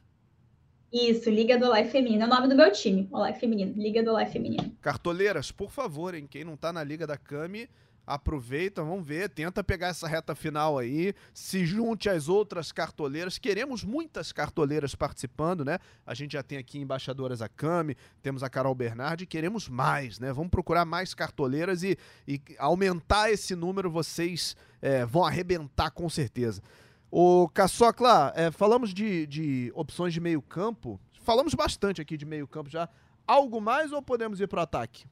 Isso, 0.93 1.29
Liga 1.29 1.59
do 1.59 1.67
Olé 1.67 1.85
Feminino. 1.85 2.23
É 2.23 2.27
o 2.27 2.31
nome 2.31 2.49
do 2.49 2.57
meu 2.57 2.73
time, 2.73 3.07
Olé 3.13 3.35
Feminino. 3.35 3.75
Liga 3.77 4.03
do 4.03 4.13
Olé 4.13 4.27
Feminino. 4.27 4.75
Cartoleiras, 4.81 5.53
por 5.53 5.71
favor, 5.71 6.15
hein? 6.15 6.27
Quem 6.29 6.43
não 6.43 6.57
tá 6.57 6.73
na 6.73 6.83
Liga 6.83 7.07
da 7.07 7.19
Cami 7.19 7.69
aproveita, 8.07 8.85
vamos 8.85 9.05
ver, 9.05 9.29
tenta 9.29 9.65
pegar 9.65 9.89
essa 9.89 10.07
reta 10.07 10.35
final 10.35 10.79
aí, 10.79 11.13
se 11.35 11.67
junte 11.67 12.09
às 12.09 12.29
outras 12.29 12.71
cartoleiras. 12.71 13.37
Queremos 13.37 13.83
muitas 13.83 14.31
cartoleiras 14.31 14.95
participando, 14.95 15.65
né? 15.65 15.79
A 16.07 16.15
gente 16.15 16.35
já 16.35 16.43
tem 16.43 16.57
aqui 16.57 16.79
embaixadoras 16.79 17.43
a 17.43 17.49
Cami, 17.49 17.97
temos 18.23 18.43
a 18.45 18.49
Carol 18.49 18.75
Bernardi, 18.75 19.27
queremos 19.27 19.69
mais, 19.69 20.21
né? 20.21 20.33
Vamos 20.33 20.51
procurar 20.51 20.85
mais 20.85 21.15
cartoleiras 21.15 21.83
e, 21.83 21.99
e 22.29 22.41
aumentar 22.59 23.31
esse 23.31 23.57
número, 23.57 23.91
vocês 23.91 24.57
é, 24.81 25.05
vão 25.05 25.25
arrebentar 25.25 25.91
com 25.91 26.09
certeza. 26.09 26.63
O 27.11 27.49
Caçocla, 27.49 28.33
é, 28.37 28.51
falamos 28.51 28.95
de, 28.95 29.27
de 29.27 29.73
opções 29.75 30.13
de 30.13 30.21
meio 30.21 30.43
campo, 30.43 31.01
falamos 31.23 31.55
bastante 31.55 32.01
aqui 32.01 32.17
de 32.17 32.25
meio 32.25 32.47
campo 32.47 32.71
já. 32.71 32.89
Algo 33.27 33.61
mais 33.61 33.91
ou 33.91 34.01
podemos 34.01 34.41
ir 34.41 34.47
para 34.47 34.61
o 34.61 34.63
ataque? 34.63 35.07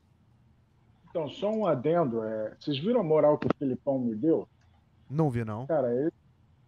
Então, 1.14 1.28
só 1.28 1.48
um 1.48 1.64
adendo. 1.64 2.24
É, 2.24 2.56
vocês 2.58 2.76
viram 2.76 2.98
a 2.98 3.04
moral 3.04 3.38
que 3.38 3.46
o 3.46 3.56
Filipão 3.56 4.00
me 4.00 4.16
deu? 4.16 4.48
Não 5.08 5.30
vi, 5.30 5.44
não. 5.44 5.64
Cara, 5.64 5.94
ele, 5.94 6.12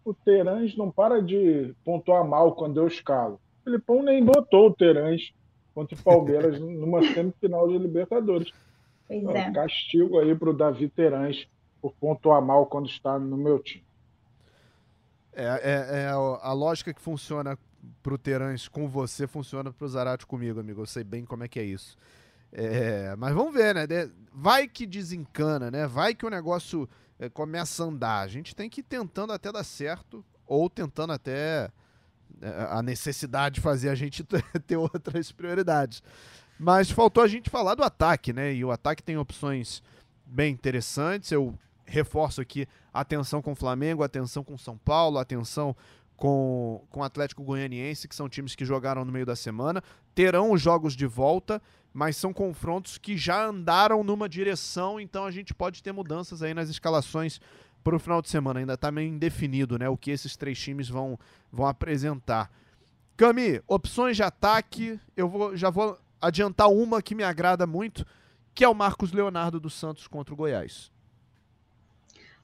o 0.05 0.13
Terãs 0.13 0.73
não 0.77 0.89
para 0.89 1.21
de 1.21 1.75
pontuar 1.83 2.25
mal 2.25 2.55
quando 2.55 2.79
eu 2.79 2.87
escalo. 2.87 3.41
O 3.59 3.63
Filipão 3.65 4.01
nem 4.01 4.23
botou 4.23 4.67
o 4.67 4.73
Terãs 4.73 5.33
contra 5.75 5.99
o 5.99 6.01
Palmeiras 6.01 6.57
numa 6.61 7.03
semifinal 7.13 7.67
de 7.67 7.77
Libertadores. 7.77 8.53
Pois 9.05 9.21
então, 9.21 9.35
é. 9.35 9.51
Castigo 9.51 10.17
aí 10.17 10.33
para 10.33 10.49
o 10.49 10.53
Davi 10.53 10.87
Terãs 10.87 11.45
por 11.81 11.91
pontuar 11.95 12.41
mal 12.41 12.67
quando 12.67 12.87
está 12.87 13.19
no 13.19 13.35
meu 13.35 13.59
time. 13.59 13.83
É, 15.33 15.43
é, 15.43 16.03
é 16.03 16.07
a 16.07 16.53
lógica 16.53 16.93
que 16.93 17.01
funciona 17.01 17.59
pro 18.01 18.17
Terãs 18.17 18.69
com 18.69 18.87
você 18.87 19.27
funciona 19.27 19.73
pro 19.73 19.89
Zarate 19.89 20.25
comigo, 20.25 20.61
amigo. 20.61 20.83
Eu 20.83 20.85
sei 20.85 21.03
bem 21.03 21.25
como 21.25 21.43
é 21.43 21.49
que 21.49 21.59
é 21.59 21.63
isso. 21.63 21.97
É, 22.51 23.15
mas 23.17 23.33
vamos 23.33 23.53
ver, 23.53 23.75
né? 23.75 23.85
Vai 24.31 24.67
que 24.67 24.85
desencana, 24.85 25.69
né? 25.69 25.87
Vai 25.87 26.15
que 26.15 26.25
o 26.25 26.29
negócio 26.29 26.89
é, 27.19 27.29
começa 27.29 27.83
a 27.83 27.87
andar. 27.87 28.19
A 28.19 28.27
gente 28.27 28.55
tem 28.55 28.69
que 28.69 28.81
ir 28.81 28.83
tentando 28.83 29.33
até 29.33 29.51
dar 29.51 29.63
certo 29.63 30.23
ou 30.45 30.69
tentando 30.69 31.13
até 31.13 31.69
é, 32.41 32.67
a 32.69 32.81
necessidade 32.81 33.55
de 33.55 33.61
fazer 33.61 33.89
a 33.89 33.95
gente 33.95 34.23
ter 34.65 34.77
outras 34.77 35.31
prioridades. 35.31 36.01
Mas 36.59 36.89
faltou 36.89 37.23
a 37.23 37.27
gente 37.27 37.49
falar 37.49 37.75
do 37.75 37.83
ataque, 37.83 38.33
né? 38.33 38.53
E 38.53 38.63
o 38.63 38.71
ataque 38.71 39.03
tem 39.03 39.17
opções 39.17 39.83
bem 40.25 40.53
interessantes. 40.53 41.31
Eu 41.31 41.53
reforço 41.85 42.41
aqui 42.41 42.67
atenção 42.93 43.41
com 43.41 43.51
o 43.51 43.55
Flamengo, 43.55 44.03
atenção 44.03 44.43
com 44.43 44.57
São 44.57 44.77
Paulo, 44.77 45.19
atenção 45.19 45.75
com, 46.15 46.83
com 46.89 46.99
o 47.01 47.03
Atlético 47.03 47.43
Goianiense, 47.43 48.07
que 48.07 48.15
são 48.15 48.27
times 48.27 48.55
que 48.55 48.65
jogaram 48.65 49.05
no 49.05 49.11
meio 49.11 49.25
da 49.25 49.35
semana. 49.35 49.83
Terão 50.15 50.51
os 50.51 50.61
jogos 50.61 50.95
de 50.95 51.05
volta, 51.05 51.61
mas 51.97 52.15
são 52.15 52.31
confrontos 52.31 52.99
que 52.99 53.17
já 53.17 53.43
andaram 53.43 54.03
numa 54.03 54.29
direção, 54.29 54.99
então 54.99 55.25
a 55.25 55.31
gente 55.31 55.51
pode 55.51 55.81
ter 55.81 55.91
mudanças 55.91 56.43
aí 56.43 56.53
nas 56.53 56.69
escalações 56.69 57.41
para 57.83 57.95
o 57.95 57.99
final 57.99 58.21
de 58.21 58.29
semana. 58.29 58.59
Ainda 58.59 58.75
está 58.75 58.91
meio 58.91 59.09
indefinido 59.09 59.79
né, 59.79 59.89
o 59.89 59.97
que 59.97 60.11
esses 60.11 60.37
três 60.37 60.59
times 60.59 60.87
vão, 60.87 61.17
vão 61.51 61.65
apresentar. 61.65 62.51
Cami, 63.17 63.63
opções 63.67 64.15
de 64.15 64.21
ataque, 64.21 64.99
eu 65.15 65.27
vou, 65.27 65.57
já 65.57 65.71
vou 65.71 65.97
adiantar 66.21 66.69
uma 66.69 67.01
que 67.01 67.15
me 67.15 67.23
agrada 67.23 67.65
muito, 67.65 68.05
que 68.53 68.63
é 68.63 68.69
o 68.69 68.75
Marcos 68.75 69.11
Leonardo 69.11 69.59
dos 69.59 69.73
Santos 69.73 70.07
contra 70.07 70.35
o 70.35 70.37
Goiás. 70.37 70.91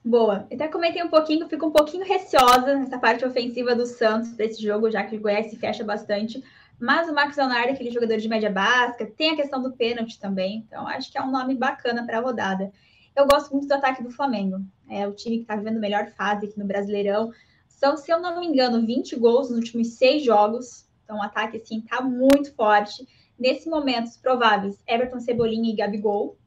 Boa. 0.03 0.47
Até 0.51 0.67
comentei 0.67 1.03
um 1.03 1.09
pouquinho, 1.09 1.47
fico 1.47 1.67
um 1.67 1.71
pouquinho 1.71 2.03
receosa 2.03 2.75
nessa 2.75 2.97
parte 2.97 3.23
ofensiva 3.23 3.75
do 3.75 3.85
Santos 3.85 4.31
desse 4.31 4.59
jogo, 4.63 4.89
já 4.89 5.03
que 5.03 5.15
o 5.15 5.19
Goiás 5.19 5.51
se 5.51 5.57
fecha 5.57 5.83
bastante. 5.83 6.43
Mas 6.79 7.07
o 7.07 7.13
Marcos 7.13 7.37
Leonardo, 7.37 7.71
aquele 7.71 7.91
jogador 7.91 8.17
de 8.17 8.27
média 8.27 8.49
básica, 8.49 9.05
tem 9.05 9.31
a 9.31 9.35
questão 9.35 9.61
do 9.61 9.73
pênalti 9.73 10.19
também. 10.19 10.65
Então, 10.67 10.87
acho 10.87 11.11
que 11.11 11.17
é 11.17 11.21
um 11.21 11.31
nome 11.31 11.55
bacana 11.55 12.05
para 12.05 12.17
a 12.17 12.21
rodada. 12.21 12.71
Eu 13.15 13.27
gosto 13.27 13.51
muito 13.51 13.67
do 13.67 13.73
ataque 13.73 14.03
do 14.03 14.11
Flamengo. 14.11 14.59
É 14.89 15.07
o 15.07 15.13
time 15.13 15.37
que 15.37 15.43
está 15.43 15.55
vivendo 15.55 15.77
a 15.77 15.81
melhor 15.81 16.07
fase 16.17 16.47
aqui 16.47 16.57
no 16.57 16.65
Brasileirão. 16.65 17.31
São, 17.67 17.95
se 17.95 18.11
eu 18.11 18.19
não 18.19 18.39
me 18.39 18.47
engano, 18.47 18.85
20 18.85 19.15
gols 19.17 19.49
nos 19.49 19.59
últimos 19.59 19.95
seis 19.95 20.23
jogos. 20.23 20.87
Então, 21.03 21.17
o 21.17 21.21
ataque, 21.21 21.57
assim, 21.57 21.79
está 21.79 22.01
muito 22.01 22.53
forte. 22.53 23.07
Nesse 23.37 23.69
momento, 23.69 24.07
os 24.07 24.17
prováveis, 24.17 24.81
Everton, 24.87 25.19
Cebolinha 25.19 25.71
e 25.71 25.75
Gabigol. 25.75 26.37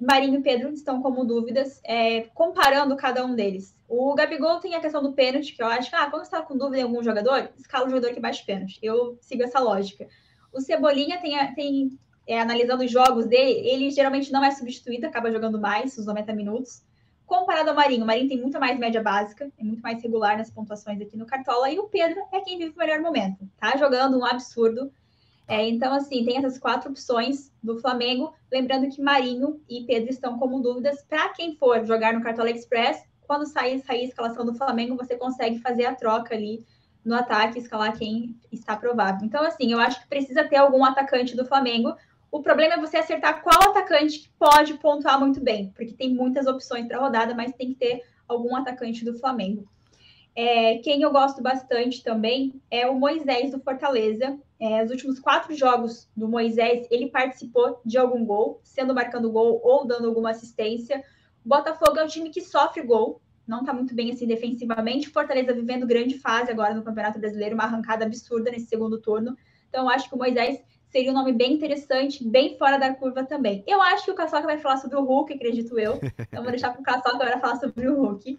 Marinho 0.00 0.40
e 0.40 0.42
Pedro 0.42 0.70
estão 0.72 1.02
como 1.02 1.24
dúvidas, 1.24 1.80
é, 1.84 2.22
comparando 2.34 2.96
cada 2.96 3.24
um 3.24 3.34
deles. 3.34 3.74
O 3.88 4.14
Gabigol 4.14 4.60
tem 4.60 4.74
a 4.74 4.80
questão 4.80 5.02
do 5.02 5.14
pênalti, 5.14 5.54
que 5.54 5.62
eu 5.62 5.66
acho 5.66 5.88
que, 5.88 5.96
ah, 5.96 6.10
quando 6.10 6.22
você 6.22 6.28
está 6.28 6.42
com 6.42 6.58
dúvida 6.58 6.78
em 6.78 6.82
algum 6.82 7.02
jogador, 7.02 7.50
escala 7.56 7.86
o 7.86 7.88
jogador 7.88 8.12
que 8.12 8.20
bate 8.20 8.44
pênalti. 8.44 8.78
Eu 8.82 9.16
sigo 9.20 9.42
essa 9.42 9.58
lógica. 9.58 10.06
O 10.52 10.60
Cebolinha 10.60 11.18
tem, 11.20 11.54
tem 11.54 11.98
é, 12.26 12.38
analisando 12.38 12.84
os 12.84 12.90
jogos 12.90 13.26
dele, 13.26 13.66
ele 13.66 13.90
geralmente 13.90 14.30
não 14.30 14.44
é 14.44 14.50
substituído, 14.50 15.06
acaba 15.06 15.32
jogando 15.32 15.58
mais, 15.58 15.96
os 15.96 16.04
90 16.04 16.34
minutos. 16.34 16.82
Comparado 17.24 17.70
ao 17.70 17.76
Marinho, 17.76 18.04
o 18.04 18.06
Marinho 18.06 18.28
tem 18.28 18.40
muito 18.40 18.60
mais 18.60 18.78
média 18.78 19.02
básica, 19.02 19.50
é 19.58 19.64
muito 19.64 19.80
mais 19.80 20.02
regular 20.02 20.36
nas 20.36 20.50
pontuações 20.50 21.00
aqui 21.00 21.16
no 21.16 21.26
Cartola, 21.26 21.70
e 21.70 21.78
o 21.78 21.88
Pedro 21.88 22.22
é 22.30 22.40
quem 22.40 22.58
vive 22.58 22.74
o 22.74 22.78
melhor 22.78 23.00
momento. 23.00 23.48
Tá 23.58 23.76
jogando 23.76 24.18
um 24.18 24.24
absurdo, 24.24 24.92
é, 25.48 25.66
então, 25.66 25.94
assim, 25.94 26.26
tem 26.26 26.36
essas 26.36 26.58
quatro 26.58 26.90
opções 26.90 27.50
do 27.62 27.78
Flamengo. 27.78 28.34
Lembrando 28.52 28.90
que 28.90 29.00
Marinho 29.00 29.58
e 29.66 29.82
Pedro 29.84 30.10
estão 30.10 30.38
como 30.38 30.60
dúvidas. 30.60 31.02
Para 31.02 31.30
quem 31.30 31.56
for 31.56 31.86
jogar 31.86 32.12
no 32.12 32.22
Cartola 32.22 32.50
Express, 32.50 33.02
quando 33.28 33.46
sair, 33.46 33.84
a 33.86 33.94
escalação 33.96 34.44
do 34.46 34.54
Flamengo, 34.54 34.96
você 34.96 35.14
consegue 35.14 35.58
fazer 35.60 35.84
a 35.84 35.94
troca 35.94 36.34
ali 36.34 36.64
no 37.04 37.14
ataque, 37.14 37.58
escalar 37.58 37.96
quem 37.96 38.34
está 38.50 38.74
provável. 38.74 39.24
Então, 39.24 39.44
assim, 39.44 39.70
eu 39.70 39.78
acho 39.78 40.00
que 40.00 40.08
precisa 40.08 40.44
ter 40.44 40.56
algum 40.56 40.82
atacante 40.82 41.36
do 41.36 41.44
Flamengo. 41.44 41.94
O 42.30 42.42
problema 42.42 42.74
é 42.74 42.80
você 42.80 42.96
acertar 42.96 43.42
qual 43.42 43.70
atacante 43.70 44.20
que 44.20 44.30
pode 44.38 44.74
pontuar 44.74 45.20
muito 45.20 45.40
bem, 45.40 45.70
porque 45.76 45.92
tem 45.92 46.14
muitas 46.14 46.46
opções 46.46 46.86
para 46.88 46.98
rodada, 46.98 47.34
mas 47.34 47.52
tem 47.52 47.68
que 47.68 47.78
ter 47.78 48.02
algum 48.26 48.56
atacante 48.56 49.04
do 49.04 49.18
Flamengo. 49.18 49.68
É, 50.34 50.78
quem 50.78 51.02
eu 51.02 51.10
gosto 51.10 51.42
bastante 51.42 52.02
também 52.02 52.62
é 52.70 52.86
o 52.86 52.98
Moisés 52.98 53.50
do 53.50 53.60
Fortaleza. 53.60 54.38
É, 54.58 54.82
os 54.82 54.90
últimos 54.90 55.18
quatro 55.18 55.54
jogos 55.54 56.08
do 56.16 56.28
Moisés, 56.28 56.86
ele 56.90 57.08
participou 57.10 57.80
de 57.84 57.98
algum 57.98 58.24
gol, 58.24 58.60
sendo 58.62 58.94
marcando 58.94 59.30
gol 59.30 59.60
ou 59.62 59.86
dando 59.86 60.08
alguma 60.08 60.30
assistência. 60.30 61.04
Botafogo 61.48 61.98
é 61.98 62.04
um 62.04 62.08
time 62.08 62.28
que 62.28 62.42
sofre 62.42 62.82
gol, 62.82 63.22
não 63.46 63.60
está 63.60 63.72
muito 63.72 63.94
bem 63.94 64.12
assim 64.12 64.26
defensivamente. 64.26 65.08
Fortaleza 65.08 65.54
vivendo 65.54 65.86
grande 65.86 66.18
fase 66.18 66.50
agora 66.50 66.74
no 66.74 66.82
Campeonato 66.82 67.18
Brasileiro, 67.18 67.54
uma 67.54 67.64
arrancada 67.64 68.04
absurda 68.04 68.50
nesse 68.50 68.66
segundo 68.66 69.00
turno. 69.00 69.34
Então, 69.70 69.88
acho 69.88 70.10
que 70.10 70.14
o 70.14 70.18
Moisés 70.18 70.60
seria 70.90 71.10
um 71.10 71.14
nome 71.14 71.32
bem 71.32 71.54
interessante, 71.54 72.22
bem 72.22 72.58
fora 72.58 72.78
da 72.78 72.92
curva 72.94 73.24
também. 73.24 73.64
Eu 73.66 73.80
acho 73.80 74.04
que 74.04 74.10
o 74.10 74.14
Caçoca 74.14 74.46
vai 74.46 74.58
falar 74.58 74.76
sobre 74.76 74.98
o 74.98 75.04
Hulk, 75.04 75.32
acredito 75.32 75.78
eu. 75.78 75.98
Então, 76.18 76.42
vou 76.42 76.50
deixar 76.50 76.70
para 76.70 76.80
o 76.80 76.84
Caçoca 76.84 77.14
agora 77.14 77.40
falar 77.40 77.56
sobre 77.56 77.88
o 77.88 77.96
Hulk. 77.98 78.38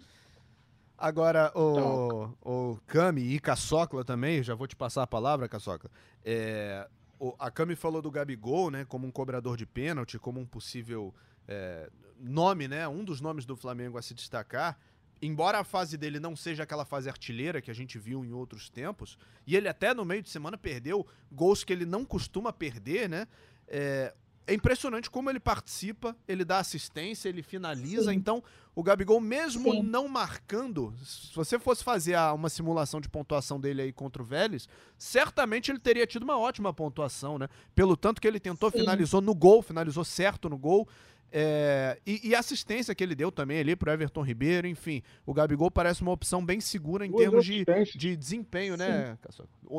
Agora, 0.96 1.50
o, 1.54 2.28
o 2.44 2.78
Cami 2.86 3.22
e 3.22 3.40
Caçocla 3.40 4.04
também, 4.04 4.42
já 4.42 4.54
vou 4.54 4.68
te 4.68 4.76
passar 4.76 5.02
a 5.02 5.06
palavra, 5.06 5.48
Caçocla. 5.48 5.90
É, 6.24 6.86
o, 7.18 7.34
a 7.38 7.50
Cami 7.50 7.74
falou 7.74 8.00
do 8.00 8.10
Gabigol, 8.10 8.70
né, 8.70 8.84
como 8.84 9.06
um 9.06 9.10
cobrador 9.10 9.56
de 9.56 9.66
pênalti, 9.66 10.18
como 10.18 10.38
um 10.38 10.46
possível 10.46 11.12
é, 11.50 11.90
nome, 12.18 12.68
né, 12.68 12.86
um 12.86 13.04
dos 13.04 13.20
nomes 13.20 13.44
do 13.44 13.56
Flamengo 13.56 13.98
a 13.98 14.02
se 14.02 14.14
destacar. 14.14 14.78
Embora 15.20 15.58
a 15.58 15.64
fase 15.64 15.98
dele 15.98 16.18
não 16.18 16.34
seja 16.34 16.62
aquela 16.62 16.86
fase 16.86 17.08
artilheira 17.08 17.60
que 17.60 17.70
a 17.70 17.74
gente 17.74 17.98
viu 17.98 18.24
em 18.24 18.32
outros 18.32 18.70
tempos, 18.70 19.18
e 19.46 19.54
ele 19.54 19.68
até 19.68 19.92
no 19.92 20.02
meio 20.02 20.22
de 20.22 20.30
semana 20.30 20.56
perdeu 20.56 21.06
gols 21.30 21.62
que 21.62 21.72
ele 21.72 21.84
não 21.84 22.06
costuma 22.06 22.50
perder, 22.52 23.06
né? 23.06 23.26
É, 23.68 24.14
é 24.46 24.54
impressionante 24.54 25.10
como 25.10 25.28
ele 25.28 25.38
participa, 25.38 26.16
ele 26.26 26.44
dá 26.44 26.58
assistência, 26.58 27.28
ele 27.28 27.42
finaliza. 27.42 28.10
Sim. 28.10 28.16
Então, 28.16 28.42
o 28.74 28.82
Gabigol, 28.82 29.20
mesmo 29.20 29.70
Sim. 29.70 29.82
não 29.82 30.08
marcando, 30.08 30.94
se 31.04 31.34
você 31.34 31.58
fosse 31.58 31.84
fazer 31.84 32.16
uma 32.34 32.48
simulação 32.48 33.00
de 33.00 33.08
pontuação 33.08 33.60
dele 33.60 33.82
aí 33.82 33.92
contra 33.92 34.22
o 34.22 34.24
Vélez, 34.24 34.68
certamente 34.96 35.70
ele 35.70 35.78
teria 35.78 36.06
tido 36.06 36.22
uma 36.22 36.38
ótima 36.38 36.72
pontuação, 36.72 37.38
né? 37.38 37.48
Pelo 37.74 37.96
tanto 37.96 38.20
que 38.20 38.26
ele 38.26 38.40
tentou, 38.40 38.70
Sim. 38.70 38.78
finalizou 38.78 39.20
no 39.20 39.34
gol, 39.34 39.60
finalizou 39.60 40.04
certo 40.04 40.48
no 40.48 40.56
gol. 40.56 40.88
É, 41.32 41.98
e, 42.04 42.30
e, 42.30 42.34
assistência 42.34 42.94
que 42.94 43.04
ele 43.04 43.14
deu 43.14 43.30
também 43.30 43.60
ali 43.60 43.76
pro 43.76 43.90
Everton 43.90 44.22
Ribeiro, 44.22 44.66
enfim, 44.66 45.00
o 45.24 45.32
Gabigol 45.32 45.70
parece 45.70 46.02
uma 46.02 46.10
opção 46.10 46.44
bem 46.44 46.60
segura 46.60 47.06
em 47.06 47.10
Duas 47.10 47.22
termos 47.22 47.44
de, 47.44 47.64
de 47.96 48.16
desempenho, 48.16 48.76
né? 48.76 49.16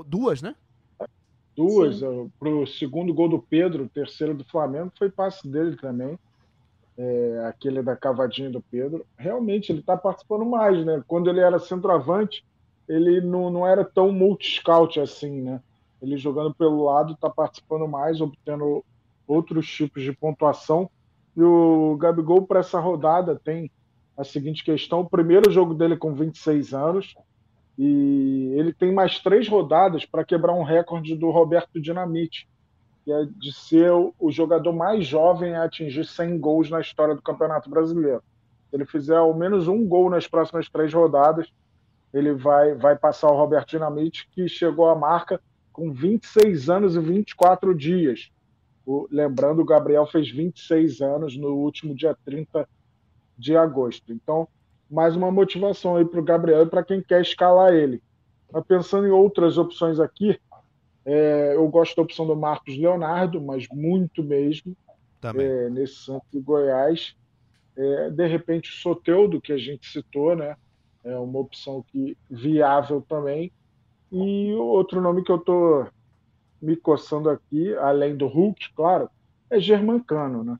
Duas, 0.07 0.41
né? 0.41 0.55
duas. 1.55 1.99
Para 2.39 2.49
o 2.49 2.65
segundo 2.65 3.13
gol 3.13 3.29
do 3.29 3.39
Pedro, 3.39 3.83
o 3.83 3.89
terceiro 3.89 4.33
do 4.33 4.43
Flamengo, 4.45 4.91
foi 4.97 5.09
passe 5.09 5.47
dele 5.47 5.75
também. 5.75 6.17
É, 6.97 7.45
aquele 7.47 7.81
da 7.81 7.95
cavadinha 7.95 8.49
do 8.49 8.61
Pedro. 8.61 9.05
Realmente, 9.17 9.71
ele 9.71 9.79
está 9.79 9.97
participando 9.97 10.45
mais, 10.45 10.85
né? 10.85 11.03
Quando 11.07 11.29
ele 11.29 11.39
era 11.39 11.57
centroavante, 11.57 12.43
ele 12.87 13.21
não, 13.21 13.49
não 13.49 13.65
era 13.65 13.83
tão 13.83 14.11
multi-scout 14.11 14.99
assim, 14.99 15.41
né? 15.41 15.61
Ele 16.01 16.17
jogando 16.17 16.53
pelo 16.53 16.83
lado 16.83 17.13
está 17.13 17.29
participando 17.29 17.87
mais, 17.87 18.19
obtendo 18.21 18.83
outros 19.27 19.67
tipos 19.67 20.03
de 20.03 20.11
pontuação. 20.11 20.89
E 21.35 21.41
o 21.41 21.95
Gabigol, 21.97 22.45
para 22.45 22.59
essa 22.59 22.79
rodada, 22.79 23.39
tem 23.43 23.71
a 24.17 24.23
seguinte 24.23 24.63
questão: 24.63 25.01
o 25.01 25.09
primeiro 25.09 25.51
jogo 25.51 25.73
dele 25.73 25.95
com 25.95 26.13
26 26.13 26.73
anos, 26.73 27.15
e 27.77 28.53
ele 28.55 28.73
tem 28.73 28.93
mais 28.93 29.19
três 29.19 29.47
rodadas 29.47 30.05
para 30.05 30.25
quebrar 30.25 30.53
um 30.53 30.63
recorde 30.63 31.15
do 31.15 31.29
Roberto 31.29 31.79
Dinamite, 31.79 32.47
que 33.03 33.11
é 33.11 33.25
de 33.25 33.51
ser 33.53 33.91
o 33.91 34.31
jogador 34.31 34.73
mais 34.73 35.05
jovem 35.07 35.55
a 35.55 35.63
atingir 35.63 36.05
100 36.05 36.39
gols 36.39 36.69
na 36.69 36.79
história 36.79 37.15
do 37.15 37.21
Campeonato 37.21 37.69
Brasileiro. 37.69 38.21
Se 38.69 38.75
ele 38.75 38.85
fizer 38.85 39.17
ao 39.17 39.33
menos 39.33 39.67
um 39.67 39.87
gol 39.87 40.09
nas 40.09 40.27
próximas 40.27 40.69
três 40.69 40.93
rodadas, 40.93 41.51
ele 42.13 42.33
vai, 42.33 42.75
vai 42.75 42.97
passar 42.97 43.31
o 43.31 43.37
Roberto 43.37 43.69
Dinamite, 43.69 44.27
que 44.31 44.47
chegou 44.47 44.89
à 44.89 44.95
marca 44.95 45.41
com 45.71 45.91
26 45.91 46.69
anos 46.69 46.95
e 46.95 46.99
24 46.99 47.73
dias. 47.73 48.29
O, 48.85 49.07
lembrando, 49.11 49.61
o 49.61 49.65
Gabriel 49.65 50.05
fez 50.05 50.29
26 50.29 51.01
anos 51.01 51.37
no 51.37 51.55
último 51.55 51.95
dia 51.95 52.15
30 52.25 52.67
de 53.37 53.55
agosto. 53.55 54.11
Então, 54.11 54.47
mais 54.89 55.15
uma 55.15 55.31
motivação 55.31 55.95
aí 55.95 56.05
para 56.05 56.19
o 56.19 56.23
Gabriel 56.23 56.63
e 56.63 56.69
para 56.69 56.83
quem 56.83 57.01
quer 57.01 57.21
escalar 57.21 57.73
ele. 57.73 58.01
Mas 58.51 58.65
pensando 58.65 59.07
em 59.07 59.11
outras 59.11 59.57
opções 59.57 59.99
aqui, 59.99 60.39
é, 61.05 61.55
eu 61.55 61.67
gosto 61.69 61.95
da 61.95 62.01
opção 62.01 62.27
do 62.27 62.35
Marcos 62.35 62.77
Leonardo, 62.77 63.41
mas 63.41 63.67
muito 63.71 64.23
mesmo, 64.23 64.75
é, 65.23 65.69
nesse 65.69 65.95
Santos 65.95 66.27
e 66.33 66.39
Goiás. 66.39 67.15
É, 67.75 68.09
de 68.09 68.27
repente, 68.27 68.69
o 68.69 68.73
Soteudo, 68.73 69.41
que 69.41 69.53
a 69.53 69.57
gente 69.57 69.87
citou, 69.87 70.35
né? 70.35 70.55
É 71.03 71.15
uma 71.17 71.39
opção 71.39 71.83
que 71.87 72.15
viável 72.29 73.01
também. 73.07 73.51
E 74.11 74.53
outro 74.53 75.01
nome 75.01 75.23
que 75.23 75.31
eu 75.31 75.37
estou 75.37 75.87
me 76.61 76.75
coçando 76.75 77.29
aqui, 77.29 77.73
além 77.75 78.15
do 78.15 78.27
Hulk, 78.27 78.73
claro, 78.73 79.09
é 79.49 79.59
Germancano, 79.59 80.43
né? 80.43 80.59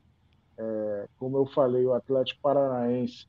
É, 0.58 1.08
como 1.18 1.38
eu 1.38 1.46
falei, 1.46 1.84
o 1.86 1.94
Atlético 1.94 2.40
Paranaense 2.42 3.26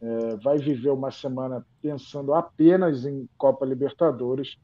é, 0.00 0.36
vai 0.36 0.58
viver 0.58 0.90
uma 0.90 1.10
semana 1.10 1.66
pensando 1.82 2.32
apenas 2.32 3.04
em 3.04 3.28
Copa 3.36 3.66
Libertadores. 3.66 4.56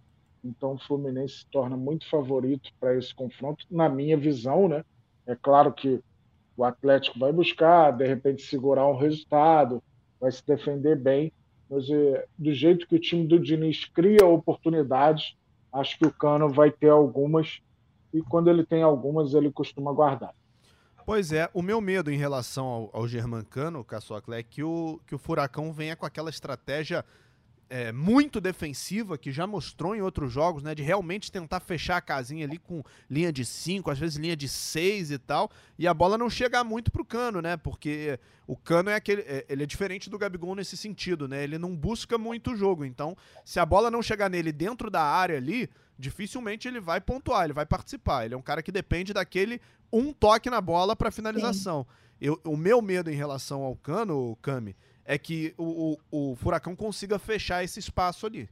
Então 0.42 0.74
o 0.74 0.78
Fluminense 0.78 1.40
se 1.40 1.46
torna 1.46 1.76
muito 1.76 2.08
favorito 2.08 2.70
para 2.78 2.96
esse 2.96 3.14
confronto, 3.14 3.66
na 3.70 3.88
minha 3.88 4.16
visão, 4.16 4.68
né? 4.68 4.84
É 5.26 5.36
claro 5.36 5.72
que 5.72 6.02
o 6.56 6.64
Atlético 6.64 7.18
vai 7.18 7.32
buscar, 7.32 7.90
de 7.92 8.06
repente, 8.06 8.42
segurar 8.42 8.86
um 8.86 8.96
resultado, 8.96 9.82
vai 10.20 10.30
se 10.30 10.46
defender 10.46 10.96
bem, 10.96 11.32
mas 11.68 11.88
é, 11.88 12.26
do 12.38 12.52
jeito 12.52 12.86
que 12.86 12.96
o 12.96 13.00
time 13.00 13.26
do 13.26 13.38
Diniz 13.38 13.84
cria 13.84 14.26
oportunidades, 14.26 15.36
acho 15.72 15.98
que 15.98 16.06
o 16.06 16.12
Cano 16.12 16.48
vai 16.48 16.70
ter 16.70 16.88
algumas, 16.88 17.60
e 18.12 18.22
quando 18.22 18.48
ele 18.48 18.64
tem 18.64 18.82
algumas, 18.82 19.34
ele 19.34 19.50
costuma 19.50 19.92
guardar. 19.92 20.34
Pois 21.06 21.32
é, 21.32 21.48
o 21.52 21.62
meu 21.62 21.80
medo 21.80 22.10
em 22.10 22.16
relação 22.16 22.66
ao, 22.66 22.90
ao 22.92 23.08
Germancano, 23.08 23.84
Caçocla, 23.84 24.36
é 24.36 24.42
que 24.42 24.62
o, 24.62 25.00
que 25.06 25.14
o 25.14 25.18
Furacão 25.18 25.72
venha 25.72 25.96
com 25.96 26.06
aquela 26.06 26.30
estratégia 26.30 27.04
é, 27.70 27.92
muito 27.92 28.40
defensiva, 28.40 29.16
que 29.16 29.30
já 29.30 29.46
mostrou 29.46 29.94
em 29.94 30.02
outros 30.02 30.32
jogos, 30.32 30.60
né? 30.60 30.74
De 30.74 30.82
realmente 30.82 31.30
tentar 31.30 31.60
fechar 31.60 31.96
a 31.96 32.00
casinha 32.00 32.44
ali 32.44 32.58
com 32.58 32.82
linha 33.08 33.32
de 33.32 33.44
5, 33.44 33.88
às 33.88 33.98
vezes 33.98 34.16
linha 34.16 34.36
de 34.36 34.48
6 34.48 35.12
e 35.12 35.18
tal, 35.18 35.48
e 35.78 35.86
a 35.86 35.94
bola 35.94 36.18
não 36.18 36.28
chegar 36.28 36.64
muito 36.64 36.90
pro 36.90 37.04
Cano, 37.04 37.40
né? 37.40 37.56
Porque 37.56 38.18
o 38.44 38.56
Cano 38.56 38.90
é 38.90 38.96
aquele. 38.96 39.22
É, 39.22 39.46
ele 39.48 39.62
é 39.62 39.66
diferente 39.66 40.10
do 40.10 40.18
Gabigol 40.18 40.56
nesse 40.56 40.76
sentido, 40.76 41.28
né? 41.28 41.44
Ele 41.44 41.56
não 41.56 41.76
busca 41.76 42.18
muito 42.18 42.50
o 42.50 42.56
jogo. 42.56 42.84
Então, 42.84 43.16
se 43.44 43.60
a 43.60 43.64
bola 43.64 43.88
não 43.88 44.02
chegar 44.02 44.28
nele 44.28 44.50
dentro 44.50 44.90
da 44.90 45.02
área 45.02 45.36
ali, 45.36 45.70
dificilmente 45.96 46.66
ele 46.66 46.80
vai 46.80 47.00
pontuar, 47.00 47.44
ele 47.44 47.52
vai 47.52 47.64
participar. 47.64 48.24
Ele 48.24 48.34
é 48.34 48.36
um 48.36 48.42
cara 48.42 48.64
que 48.64 48.72
depende 48.72 49.12
daquele 49.12 49.60
um 49.92 50.12
toque 50.12 50.50
na 50.50 50.60
bola 50.60 50.96
para 50.96 51.12
finalização. 51.12 51.86
Eu, 52.20 52.40
o 52.44 52.56
meu 52.56 52.82
medo 52.82 53.10
em 53.10 53.14
relação 53.14 53.62
ao 53.62 53.76
Cano, 53.76 54.36
Cami, 54.42 54.76
é 55.04 55.18
que 55.18 55.54
o, 55.56 55.98
o, 56.10 56.30
o 56.32 56.36
Furacão 56.36 56.76
consiga 56.76 57.18
fechar 57.18 57.64
esse 57.64 57.78
espaço 57.80 58.26
ali. 58.26 58.48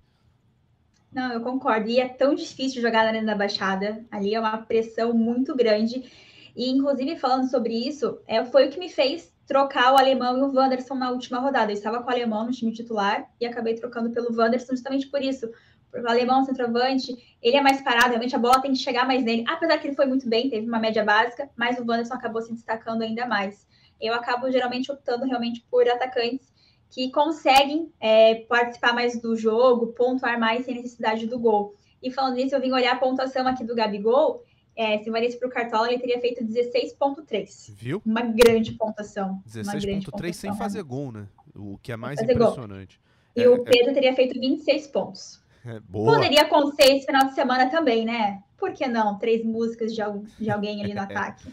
Não, 1.13 1.33
eu 1.33 1.41
concordo. 1.41 1.89
E 1.89 1.99
é 1.99 2.09
tão 2.09 2.35
difícil 2.35 2.83
jogar 2.83 3.03
na 3.03 3.09
Arena 3.09 3.27
da 3.27 3.35
Baixada. 3.35 4.05
Ali 4.11 4.35
é 4.35 4.41
uma 4.41 4.59
pressão 4.59 5.13
muito 5.13 5.55
grande. 5.55 6.11
E, 6.55 6.71
inclusive, 6.71 7.17
falando 7.17 7.49
sobre 7.49 7.75
isso, 7.75 8.21
é, 8.27 8.45
foi 8.45 8.67
o 8.67 8.71
que 8.71 8.79
me 8.79 8.89
fez 8.89 9.33
trocar 9.47 9.95
o 9.95 9.99
alemão 9.99 10.37
e 10.37 10.43
o 10.43 10.53
Wanderson 10.53 10.95
na 10.95 11.11
última 11.11 11.39
rodada. 11.39 11.73
Eu 11.73 11.77
estava 11.77 12.03
com 12.03 12.11
o 12.11 12.13
alemão 12.13 12.45
no 12.45 12.51
time 12.51 12.73
titular 12.73 13.31
e 13.41 13.47
acabei 13.47 13.75
trocando 13.75 14.11
pelo 14.11 14.37
Wanderson 14.37 14.73
justamente 14.73 15.07
por 15.07 15.23
isso. 15.23 15.51
Porque 15.91 16.07
o 16.07 16.11
alemão, 16.11 16.45
centroavante, 16.45 17.17
ele 17.41 17.57
é 17.57 17.63
mais 17.63 17.81
parado, 17.81 18.09
realmente 18.09 18.37
a 18.37 18.39
bola 18.39 18.61
tem 18.61 18.73
que 18.73 18.79
chegar 18.79 19.07
mais 19.07 19.25
nele. 19.25 19.45
Apesar 19.49 19.79
que 19.79 19.87
ele 19.87 19.97
foi 19.97 20.05
muito 20.05 20.29
bem, 20.29 20.51
teve 20.51 20.67
uma 20.67 20.79
média 20.79 21.03
básica, 21.03 21.49
mas 21.57 21.79
o 21.79 21.81
Wanderson 21.81 22.13
acabou 22.13 22.43
se 22.43 22.53
destacando 22.53 23.01
ainda 23.01 23.25
mais 23.25 23.67
eu 24.01 24.15
acabo 24.15 24.51
geralmente 24.51 24.91
optando 24.91 25.25
realmente 25.25 25.65
por 25.71 25.89
atacantes 25.89 26.49
que 26.91 27.11
conseguem 27.11 27.93
é, 28.01 28.37
participar 28.47 28.95
mais 28.95 29.21
do 29.21 29.37
jogo, 29.37 29.89
pontuar 29.89 30.39
mais 30.39 30.65
sem 30.65 30.75
necessidade 30.75 31.27
do 31.27 31.39
gol. 31.39 31.75
E 32.03 32.11
falando 32.11 32.37
nisso, 32.37 32.55
eu 32.55 32.61
vim 32.61 32.73
olhar 32.73 32.95
a 32.95 32.99
pontuação 32.99 33.47
aqui 33.47 33.65
do 33.65 33.75
Gabigol. 33.75 34.45
É, 34.77 34.99
se 34.99 35.11
valesse 35.11 35.37
para 35.39 35.49
o 35.49 35.51
Cartola, 35.51 35.89
ele 35.89 35.99
teria 35.99 36.21
feito 36.21 36.45
16,3. 36.45 37.75
Viu? 37.75 38.01
Uma 38.07 38.23
grande 38.23 38.73
pontuação. 38.73 39.43
16,3 39.47 40.33
sem 40.33 40.57
fazer 40.57 40.83
gol, 40.85 41.11
né? 41.11 41.27
O 41.55 41.77
que 41.83 41.91
é 41.91 41.97
mais 41.97 42.21
impressionante. 42.21 43.01
Gol. 43.35 43.43
E 43.43 43.43
é, 43.43 43.49
o 43.49 43.55
é. 43.55 43.65
Pedro 43.65 43.91
é... 43.91 43.95
teria 43.95 44.15
feito 44.15 44.39
26 44.39 44.87
pontos. 44.87 45.43
É, 45.65 45.81
boa. 45.81 46.15
Poderia 46.15 46.43
acontecer 46.43 46.95
esse 46.95 47.07
final 47.07 47.27
de 47.27 47.35
semana 47.35 47.69
também, 47.69 48.05
né? 48.05 48.43
Por 48.57 48.73
que 48.73 48.87
não? 48.87 49.19
Três 49.19 49.45
músicas 49.45 49.93
de, 49.93 50.01
de 50.39 50.51
alguém 50.51 50.83
ali 50.83 50.95
no 50.95 51.01
ataque. 51.01 51.49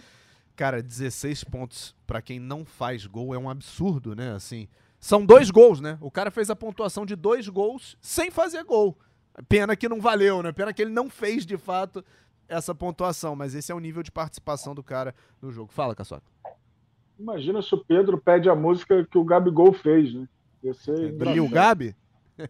Cara, 0.55 0.81
16 0.81 1.43
pontos 1.43 1.95
para 2.07 2.21
quem 2.21 2.39
não 2.39 2.63
faz 2.63 3.05
gol 3.05 3.35
é 3.35 3.37
um 3.37 3.49
absurdo, 3.49 4.15
né? 4.15 4.31
Assim, 4.33 4.67
são 4.99 5.25
dois 5.25 5.51
gols, 5.51 5.81
né? 5.81 5.97
O 5.99 6.09
cara 6.09 6.31
fez 6.31 6.49
a 6.49 6.55
pontuação 6.55 7.05
de 7.05 7.15
dois 7.15 7.47
gols 7.49 7.97
sem 7.99 8.31
fazer 8.31 8.63
gol. 8.63 8.97
Pena 9.49 9.75
que 9.75 9.89
não 9.89 9.99
valeu, 9.99 10.41
né? 10.41 10.51
Pena 10.53 10.73
que 10.73 10.81
ele 10.81 10.91
não 10.91 11.09
fez 11.09 11.45
de 11.45 11.57
fato 11.57 12.03
essa 12.47 12.73
pontuação, 12.73 13.35
mas 13.35 13.53
esse 13.53 13.71
é 13.71 13.75
o 13.75 13.79
nível 13.79 14.01
de 14.01 14.11
participação 14.11 14.73
do 14.73 14.81
cara 14.81 15.13
no 15.41 15.51
jogo. 15.51 15.71
Fala, 15.73 15.93
Caçoca. 15.93 16.23
Imagina 17.19 17.61
se 17.61 17.73
o 17.73 17.77
Pedro 17.77 18.17
pede 18.17 18.49
a 18.49 18.55
música 18.55 19.05
que 19.05 19.17
o 19.17 19.23
Gabigol 19.23 19.73
fez, 19.73 20.13
né? 20.13 20.27
Ia 20.63 20.73
ser 20.73 21.13
é, 21.13 21.41
o 21.41 21.49
Gabi? 21.49 21.95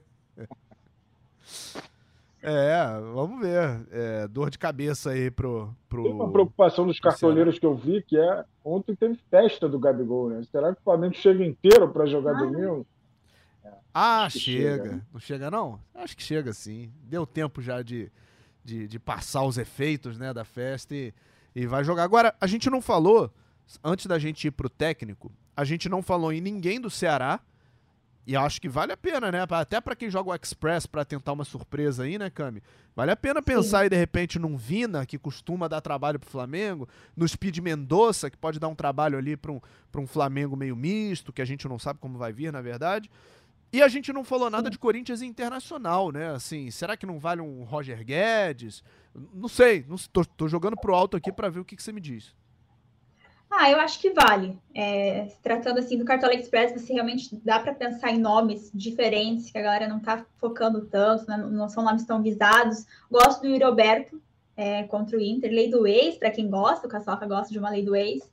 É, 2.48 3.00
vamos 3.12 3.40
ver. 3.42 3.88
É, 3.92 4.28
dor 4.28 4.52
de 4.52 4.60
cabeça 4.60 5.10
aí 5.10 5.32
pro. 5.32 5.76
pro 5.90 6.04
Tem 6.04 6.14
uma 6.14 6.32
preocupação 6.32 6.86
dos 6.86 7.00
cartoleiros 7.00 7.58
que 7.58 7.66
eu 7.66 7.74
vi, 7.74 8.04
que 8.04 8.16
é 8.16 8.46
ontem 8.64 8.94
teve 8.96 9.20
festa 9.32 9.68
do 9.68 9.80
Gabigol, 9.80 10.30
né? 10.30 10.44
Será 10.52 10.72
que 10.72 10.80
o 10.80 10.84
Flamengo 10.84 11.16
chega 11.16 11.44
inteiro 11.44 11.90
para 11.90 12.06
jogar 12.06 12.36
ah. 12.36 12.40
domingo? 12.40 12.86
É, 13.64 13.72
ah, 13.92 14.30
chega. 14.30 14.84
chega. 14.84 15.06
Não 15.12 15.20
chega, 15.20 15.50
não? 15.50 15.80
Acho 15.96 16.16
que 16.16 16.22
chega 16.22 16.54
sim. 16.54 16.92
Deu 17.04 17.26
tempo 17.26 17.64
já 17.64 17.82
de, 17.82 18.12
de, 18.64 18.88
de 18.88 19.00
passar 19.00 19.44
os 19.44 19.58
efeitos 19.58 20.16
né, 20.20 20.32
da 20.32 20.46
festa 20.46 20.94
e, 20.94 21.12
e 21.56 21.66
vai 21.66 21.84
jogar. 21.84 22.04
Agora, 22.04 22.36
a 22.40 22.46
gente 22.46 22.70
não 22.70 22.80
falou, 22.80 23.32
antes 23.84 24.06
da 24.06 24.20
gente 24.20 24.48
ir 24.48 24.52
pro 24.52 24.70
técnico, 24.70 25.32
a 25.58 25.64
gente 25.64 25.90
não 25.90 26.04
falou 26.04 26.32
em 26.32 26.42
ninguém 26.42 26.80
do 26.80 26.92
Ceará 26.92 27.40
e 28.28 28.36
acho 28.36 28.60
que 28.60 28.68
vale 28.68 28.92
a 28.92 28.98
pena, 28.98 29.32
né? 29.32 29.46
Até 29.48 29.80
para 29.80 29.96
quem 29.96 30.10
joga 30.10 30.32
o 30.32 30.36
Express 30.36 30.88
para 30.88 31.06
tentar 31.06 31.34
uma 31.34 31.46
surpresa 31.46 32.04
aí, 32.04 32.18
né, 32.18 32.30
Cami? 32.30 32.62
Vale 32.96 33.12
a 33.12 33.16
pena 33.16 33.42
pensar 33.42 33.80
Sim. 33.80 33.84
aí, 33.84 33.90
de 33.90 33.96
repente, 33.96 34.40
num 34.40 34.58
Vina, 34.58 35.06
que 35.06 35.18
costuma 35.18 35.68
dar 35.68 35.80
trabalho 35.82 36.20
pro 36.20 36.30
Flamengo, 36.30 36.90
no 37.16 37.28
Speed 37.28 37.60
Mendonça, 37.60 38.30
que 38.30 38.38
pode 38.38 38.60
dar 38.60 38.68
um 38.68 38.76
trabalho 38.76 39.18
ali 39.18 39.38
para 39.38 39.52
um, 39.52 39.62
um 39.96 40.08
Flamengo 40.08 40.56
meio 40.56 40.76
misto, 40.76 41.32
que 41.32 41.42
a 41.42 41.46
gente 41.46 41.68
não 41.68 41.78
sabe 41.78 42.00
como 42.00 42.18
vai 42.18 42.34
vir, 42.34 42.52
na 42.52 42.62
verdade. 42.62 43.12
E 43.72 43.82
a 43.82 43.88
gente 43.88 44.12
não 44.12 44.24
falou 44.24 44.50
nada 44.50 44.70
de 44.70 44.80
Corinthians 44.80 45.22
Internacional, 45.22 46.12
né? 46.12 46.30
Assim, 46.30 46.72
será 46.72 46.96
que 46.98 47.06
não 47.06 47.20
vale 47.20 47.42
um 47.42 47.64
Roger 47.64 48.04
Guedes? 48.04 48.84
Não 49.34 49.50
sei, 49.50 49.86
não, 49.88 49.98
tô, 50.12 50.26
tô 50.26 50.48
jogando 50.48 50.78
pro 50.78 50.96
alto 50.96 51.16
aqui 51.16 51.32
para 51.32 51.50
ver 51.50 51.60
o 51.60 51.66
que, 51.66 51.76
que 51.76 51.84
você 51.84 51.92
me 51.92 52.02
diz. 52.02 52.34
Ah, 53.58 53.72
eu 53.72 53.80
acho 53.80 54.02
que 54.02 54.10
vale. 54.10 54.60
É, 54.74 55.28
tratando 55.42 55.80
assim 55.80 55.98
do 55.98 56.04
Cartola 56.04 56.34
Express, 56.34 56.74
você 56.74 56.92
realmente 56.92 57.34
dá 57.38 57.58
para 57.58 57.74
pensar 57.74 58.12
em 58.12 58.20
nomes 58.20 58.70
diferentes, 58.74 59.50
que 59.50 59.58
a 59.58 59.62
galera 59.62 59.88
não 59.88 59.98
está 59.98 60.26
focando 60.38 60.86
tanto, 60.88 61.26
né? 61.26 61.38
não 61.38 61.70
são 61.70 61.82
nomes 61.82 62.04
tão 62.04 62.22
visados. 62.22 62.86
Gosto 63.10 63.42
do 63.42 63.48
Yuri 63.48 63.64
Alberto 63.64 64.22
é, 64.58 64.84
contra 64.84 65.18
o 65.18 65.22
Inter, 65.22 65.50
lei 65.52 65.70
do 65.70 65.88
ex, 65.88 66.18
para 66.18 66.32
quem 66.32 66.50
gosta, 66.50 66.86
o 66.86 66.90
Caçoca 66.90 67.26
gosta 67.26 67.54
de 67.54 67.58
uma 67.58 67.70
lei 67.70 67.82
do 67.82 67.96
ex. 67.96 68.30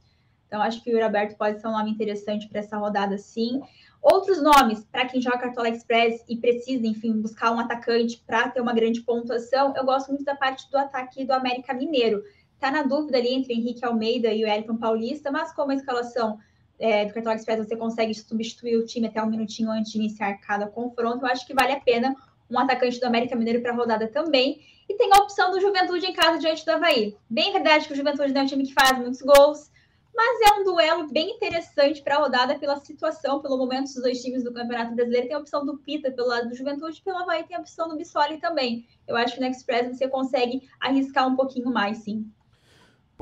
Então, 0.48 0.60
acho 0.60 0.82
que 0.82 0.90
o 0.90 0.92
Yuri 0.92 1.04
Alberto 1.04 1.36
pode 1.36 1.60
ser 1.60 1.68
um 1.68 1.72
nome 1.72 1.92
interessante 1.92 2.48
para 2.48 2.58
essa 2.58 2.76
rodada, 2.76 3.16
sim. 3.16 3.62
Outros 4.02 4.42
nomes, 4.42 4.84
para 4.90 5.06
quem 5.06 5.22
joga 5.22 5.38
Cartola 5.38 5.68
Express 5.68 6.24
e 6.28 6.36
precisa, 6.36 6.84
enfim, 6.84 7.12
buscar 7.20 7.52
um 7.52 7.60
atacante 7.60 8.20
para 8.26 8.48
ter 8.48 8.60
uma 8.60 8.72
grande 8.72 9.00
pontuação, 9.02 9.72
eu 9.76 9.84
gosto 9.84 10.08
muito 10.08 10.24
da 10.24 10.34
parte 10.34 10.68
do 10.68 10.76
ataque 10.76 11.24
do 11.24 11.32
América 11.32 11.72
Mineiro 11.72 12.24
Está 12.62 12.70
na 12.70 12.84
dúvida 12.84 13.18
ali 13.18 13.34
entre 13.34 13.54
Henrique 13.54 13.84
Almeida 13.84 14.32
e 14.32 14.44
o 14.44 14.46
Elton 14.46 14.76
Paulista, 14.76 15.32
mas 15.32 15.52
como 15.52 15.72
a 15.72 15.74
escalação 15.74 16.38
é, 16.78 17.04
do 17.04 17.12
Cartão 17.12 17.32
Express 17.32 17.66
você 17.66 17.76
consegue 17.76 18.14
substituir 18.14 18.76
o 18.76 18.86
time 18.86 19.08
até 19.08 19.20
um 19.20 19.26
minutinho 19.26 19.68
antes 19.68 19.90
de 19.90 19.98
iniciar 19.98 20.34
cada 20.34 20.68
confronto, 20.68 21.26
eu 21.26 21.28
acho 21.28 21.44
que 21.44 21.52
vale 21.52 21.72
a 21.72 21.80
pena 21.80 22.14
um 22.48 22.56
atacante 22.56 23.00
do 23.00 23.06
América 23.06 23.34
Mineiro 23.34 23.60
para 23.60 23.72
a 23.72 23.74
rodada 23.74 24.06
também. 24.06 24.60
E 24.88 24.94
tem 24.94 25.10
a 25.12 25.16
opção 25.16 25.50
do 25.50 25.60
Juventude 25.60 26.06
em 26.06 26.12
casa 26.12 26.38
diante 26.38 26.64
do 26.64 26.70
Havaí. 26.70 27.16
Bem 27.28 27.52
verdade 27.52 27.88
que 27.88 27.94
o 27.94 27.96
Juventude 27.96 28.32
não 28.32 28.42
é 28.42 28.44
um 28.44 28.46
time 28.46 28.64
que 28.64 28.72
faz 28.72 28.96
muitos 28.96 29.20
gols, 29.22 29.68
mas 30.14 30.52
é 30.52 30.60
um 30.60 30.62
duelo 30.62 31.08
bem 31.08 31.30
interessante 31.32 32.00
para 32.00 32.14
a 32.14 32.18
rodada 32.18 32.56
pela 32.60 32.76
situação, 32.76 33.42
pelo 33.42 33.58
momento 33.58 33.86
dos 33.86 34.00
dois 34.00 34.22
times 34.22 34.44
do 34.44 34.52
Campeonato 34.52 34.94
Brasileiro. 34.94 35.26
Tem 35.26 35.36
a 35.36 35.40
opção 35.40 35.66
do 35.66 35.78
Pita 35.78 36.12
pelo 36.12 36.28
lado 36.28 36.48
do 36.48 36.54
Juventude, 36.54 37.02
pelo 37.02 37.18
Havaí 37.18 37.42
tem 37.42 37.56
a 37.56 37.60
opção 37.60 37.88
do 37.88 37.96
Bissoli 37.96 38.38
também. 38.38 38.86
Eu 39.08 39.16
acho 39.16 39.34
que 39.34 39.40
no 39.40 39.48
Express 39.48 39.98
você 39.98 40.06
consegue 40.06 40.62
arriscar 40.80 41.26
um 41.26 41.34
pouquinho 41.34 41.68
mais, 41.68 41.98
sim. 41.98 42.30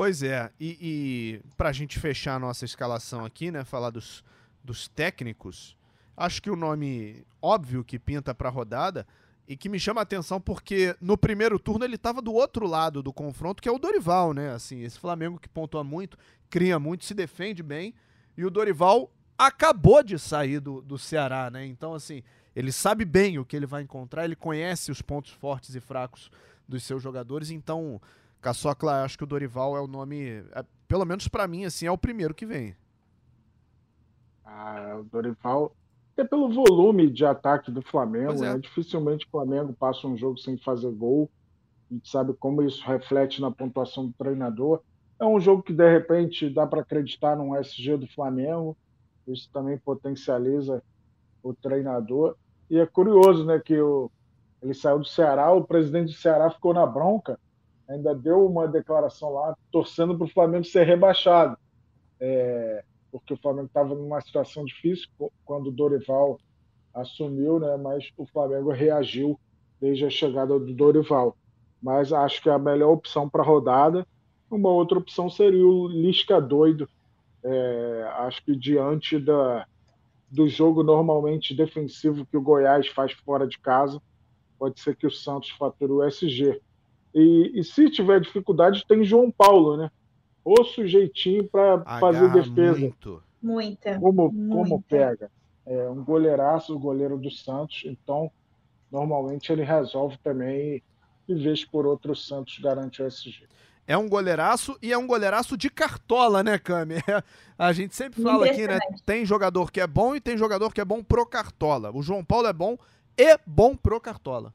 Pois 0.00 0.22
é, 0.22 0.50
e, 0.58 0.78
e 0.80 1.50
para 1.58 1.68
a 1.68 1.72
gente 1.72 2.00
fechar 2.00 2.36
a 2.36 2.38
nossa 2.38 2.64
escalação 2.64 3.22
aqui, 3.22 3.50
né, 3.50 3.64
falar 3.64 3.90
dos, 3.90 4.24
dos 4.64 4.88
técnicos, 4.88 5.76
acho 6.16 6.40
que 6.40 6.50
o 6.50 6.56
nome 6.56 7.22
óbvio 7.42 7.84
que 7.84 7.98
pinta 7.98 8.34
para 8.34 8.48
a 8.48 8.50
rodada 8.50 9.06
e 9.46 9.58
que 9.58 9.68
me 9.68 9.78
chama 9.78 10.00
a 10.00 10.02
atenção 10.02 10.40
porque 10.40 10.96
no 11.02 11.18
primeiro 11.18 11.58
turno 11.58 11.84
ele 11.84 11.96
estava 11.96 12.22
do 12.22 12.32
outro 12.32 12.66
lado 12.66 13.02
do 13.02 13.12
confronto, 13.12 13.62
que 13.62 13.68
é 13.68 13.72
o 13.72 13.78
Dorival, 13.78 14.32
né? 14.32 14.54
Assim, 14.54 14.80
esse 14.80 14.98
Flamengo 14.98 15.38
que 15.38 15.50
pontua 15.50 15.84
muito, 15.84 16.16
cria 16.48 16.78
muito, 16.78 17.04
se 17.04 17.12
defende 17.12 17.62
bem, 17.62 17.92
e 18.38 18.46
o 18.46 18.50
Dorival 18.50 19.12
acabou 19.36 20.02
de 20.02 20.18
sair 20.18 20.60
do, 20.60 20.80
do 20.80 20.96
Ceará, 20.96 21.50
né? 21.50 21.66
Então, 21.66 21.92
assim, 21.92 22.22
ele 22.56 22.72
sabe 22.72 23.04
bem 23.04 23.38
o 23.38 23.44
que 23.44 23.54
ele 23.54 23.66
vai 23.66 23.82
encontrar, 23.82 24.24
ele 24.24 24.34
conhece 24.34 24.90
os 24.90 25.02
pontos 25.02 25.30
fortes 25.30 25.74
e 25.74 25.80
fracos 25.80 26.30
dos 26.66 26.84
seus 26.84 27.02
jogadores, 27.02 27.50
então 27.50 28.00
Caçocla, 28.40 29.04
acho 29.04 29.18
que 29.18 29.24
o 29.24 29.26
Dorival 29.26 29.76
é 29.76 29.80
o 29.80 29.86
nome, 29.86 30.42
é, 30.52 30.64
pelo 30.88 31.04
menos 31.04 31.28
para 31.28 31.46
mim, 31.46 31.64
assim, 31.64 31.86
é 31.86 31.92
o 31.92 31.98
primeiro 31.98 32.34
que 32.34 32.46
vem. 32.46 32.74
Ah, 34.44 34.96
o 34.98 35.04
Dorival, 35.04 35.74
até 36.12 36.24
pelo 36.24 36.52
volume 36.52 37.10
de 37.10 37.24
ataque 37.24 37.70
do 37.70 37.82
Flamengo, 37.82 38.44
é. 38.44 38.54
né? 38.54 38.58
dificilmente 38.58 39.26
o 39.26 39.30
Flamengo 39.30 39.72
passa 39.72 40.06
um 40.06 40.16
jogo 40.16 40.38
sem 40.38 40.56
fazer 40.56 40.90
gol. 40.90 41.30
A 41.90 41.94
gente 41.94 42.08
sabe 42.08 42.32
como 42.34 42.62
isso 42.62 42.84
reflete 42.86 43.40
na 43.40 43.50
pontuação 43.50 44.06
do 44.06 44.12
treinador. 44.12 44.80
É 45.18 45.24
um 45.24 45.40
jogo 45.40 45.62
que, 45.62 45.72
de 45.72 45.90
repente, 45.90 46.48
dá 46.48 46.66
para 46.66 46.80
acreditar 46.80 47.36
num 47.36 47.54
SG 47.56 47.96
do 47.96 48.06
Flamengo. 48.06 48.76
Isso 49.26 49.50
também 49.52 49.76
potencializa 49.76 50.82
o 51.42 51.52
treinador. 51.52 52.36
E 52.70 52.78
é 52.78 52.86
curioso, 52.86 53.44
né, 53.44 53.58
que 53.58 53.78
o, 53.80 54.10
ele 54.62 54.74
saiu 54.74 54.98
do 54.98 55.04
Ceará, 55.04 55.52
o 55.52 55.64
presidente 55.64 56.12
do 56.12 56.18
Ceará 56.18 56.50
ficou 56.50 56.72
na 56.72 56.86
bronca, 56.86 57.38
ainda 57.90 58.14
deu 58.14 58.46
uma 58.46 58.68
declaração 58.68 59.30
lá, 59.32 59.56
torcendo 59.70 60.16
para 60.16 60.26
o 60.26 60.30
Flamengo 60.30 60.64
ser 60.64 60.84
rebaixado, 60.84 61.56
é, 62.20 62.84
porque 63.10 63.34
o 63.34 63.36
Flamengo 63.36 63.66
estava 63.66 63.94
numa 63.94 64.20
situação 64.20 64.64
difícil 64.64 65.08
quando 65.44 65.66
o 65.66 65.72
Dorival 65.72 66.38
assumiu, 66.94 67.58
né, 67.58 67.76
mas 67.76 68.10
o 68.16 68.24
Flamengo 68.26 68.70
reagiu 68.70 69.38
desde 69.80 70.04
a 70.04 70.10
chegada 70.10 70.58
do 70.58 70.72
Dorival. 70.72 71.36
Mas 71.82 72.12
acho 72.12 72.42
que 72.42 72.50
a 72.50 72.58
melhor 72.58 72.92
opção 72.92 73.28
para 73.28 73.42
a 73.42 73.46
rodada, 73.46 74.06
uma 74.50 74.68
outra 74.68 74.98
opção 74.98 75.28
seria 75.28 75.66
o 75.66 75.88
Lisca 75.88 76.40
doido. 76.40 76.88
É, 77.42 78.10
acho 78.18 78.44
que 78.44 78.54
diante 78.54 79.18
da, 79.18 79.66
do 80.30 80.46
jogo 80.48 80.82
normalmente 80.82 81.54
defensivo 81.54 82.26
que 82.26 82.36
o 82.36 82.42
Goiás 82.42 82.86
faz 82.88 83.12
fora 83.12 83.46
de 83.46 83.58
casa, 83.58 84.00
pode 84.58 84.78
ser 84.78 84.94
que 84.94 85.06
o 85.06 85.10
Santos 85.10 85.50
fature 85.50 85.90
o 85.90 86.04
SG. 86.04 86.60
E, 87.14 87.52
e 87.54 87.64
se 87.64 87.90
tiver 87.90 88.20
dificuldade, 88.20 88.84
tem 88.86 89.04
João 89.04 89.30
Paulo, 89.30 89.76
né? 89.76 89.90
O 90.44 90.64
sujeitinho 90.64 91.44
para 91.44 91.82
fazer 91.98 92.30
defesa. 92.32 92.78
Muito. 92.78 93.22
Muita. 93.42 93.98
Como, 93.98 94.30
muita. 94.30 94.54
como 94.54 94.82
pega. 94.82 95.30
É 95.66 95.88
um 95.88 96.04
goleiraço, 96.04 96.74
o 96.74 96.78
goleiro 96.78 97.18
do 97.18 97.30
Santos. 97.30 97.82
Então, 97.86 98.30
normalmente 98.90 99.52
ele 99.52 99.62
resolve 99.62 100.18
também 100.18 100.82
e 101.28 101.34
vez 101.34 101.64
por 101.64 101.86
outro 101.86 102.12
o 102.12 102.16
Santos 102.16 102.58
garante 102.58 103.02
o 103.02 103.06
SG. 103.06 103.44
É 103.86 103.96
um 103.96 104.08
goleiraço 104.08 104.78
e 104.80 104.92
é 104.92 104.98
um 104.98 105.06
goleiraço 105.06 105.56
de 105.56 105.68
cartola, 105.68 106.42
né, 106.42 106.58
Cami? 106.58 106.96
a 107.58 107.72
gente 107.72 107.94
sempre 107.94 108.22
fala 108.22 108.46
aqui, 108.46 108.66
né? 108.66 108.78
Tem 109.04 109.24
jogador 109.24 109.72
que 109.72 109.80
é 109.80 109.86
bom 109.86 110.14
e 110.14 110.20
tem 110.20 110.36
jogador 110.36 110.72
que 110.72 110.80
é 110.80 110.84
bom 110.84 111.02
pro 111.02 111.26
cartola. 111.26 111.90
O 111.92 112.02
João 112.02 112.24
Paulo 112.24 112.46
é 112.46 112.52
bom 112.52 112.78
e 113.18 113.38
bom 113.46 113.76
pro 113.76 114.00
Cartola. 114.00 114.54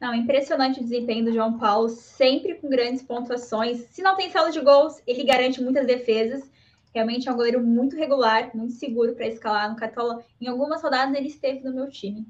Não, 0.00 0.14
impressionante 0.14 0.80
o 0.80 0.82
desempenho 0.82 1.26
do 1.26 1.32
João 1.32 1.58
Paulo, 1.58 1.90
sempre 1.90 2.54
com 2.54 2.70
grandes 2.70 3.02
pontuações. 3.02 3.86
Se 3.90 4.00
não 4.00 4.16
tem 4.16 4.30
saldo 4.30 4.50
de 4.50 4.60
gols, 4.60 4.96
ele 5.06 5.24
garante 5.24 5.60
muitas 5.60 5.86
defesas. 5.86 6.50
Realmente 6.94 7.28
é 7.28 7.32
um 7.32 7.36
goleiro 7.36 7.62
muito 7.62 7.94
regular, 7.96 8.50
muito 8.56 8.72
seguro 8.72 9.14
para 9.14 9.26
escalar 9.26 9.68
no 9.68 9.76
Cartola. 9.76 10.24
Em 10.40 10.48
algumas 10.48 10.82
rodadas 10.82 11.14
ele 11.14 11.28
esteve 11.28 11.62
no 11.62 11.74
meu 11.74 11.90
time. 11.90 12.26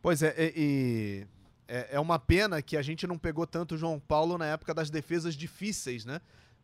Pois 0.00 0.22
é, 0.22 0.32
e, 0.56 1.26
é, 1.66 1.88
é 1.96 2.00
uma 2.00 2.20
pena 2.20 2.62
que 2.62 2.76
a 2.76 2.82
gente 2.82 3.04
não 3.04 3.18
pegou 3.18 3.44
tanto 3.44 3.74
o 3.74 3.78
João 3.78 3.98
Paulo 3.98 4.38
na 4.38 4.46
época 4.46 4.72
das 4.72 4.90
defesas 4.90 5.34
difíceis, 5.34 6.04
né? 6.04 6.20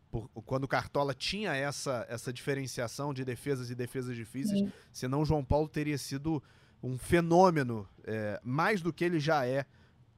Por, 0.09 0.29
quando 0.45 0.63
o 0.63 0.69
Cartola 0.69 1.13
tinha 1.13 1.53
essa, 1.53 2.05
essa 2.09 2.31
diferenciação 2.31 3.13
de 3.13 3.25
defesas 3.25 3.69
e 3.69 3.75
defesas 3.75 4.15
difíceis, 4.15 4.59
Sim. 4.59 4.71
senão 4.91 5.21
o 5.21 5.25
João 5.25 5.43
Paulo 5.43 5.67
teria 5.67 5.97
sido 5.97 6.41
um 6.81 6.97
fenômeno, 6.97 7.87
é, 8.03 8.39
mais 8.43 8.81
do 8.81 8.93
que 8.93 9.03
ele 9.03 9.19
já 9.19 9.45
é 9.45 9.65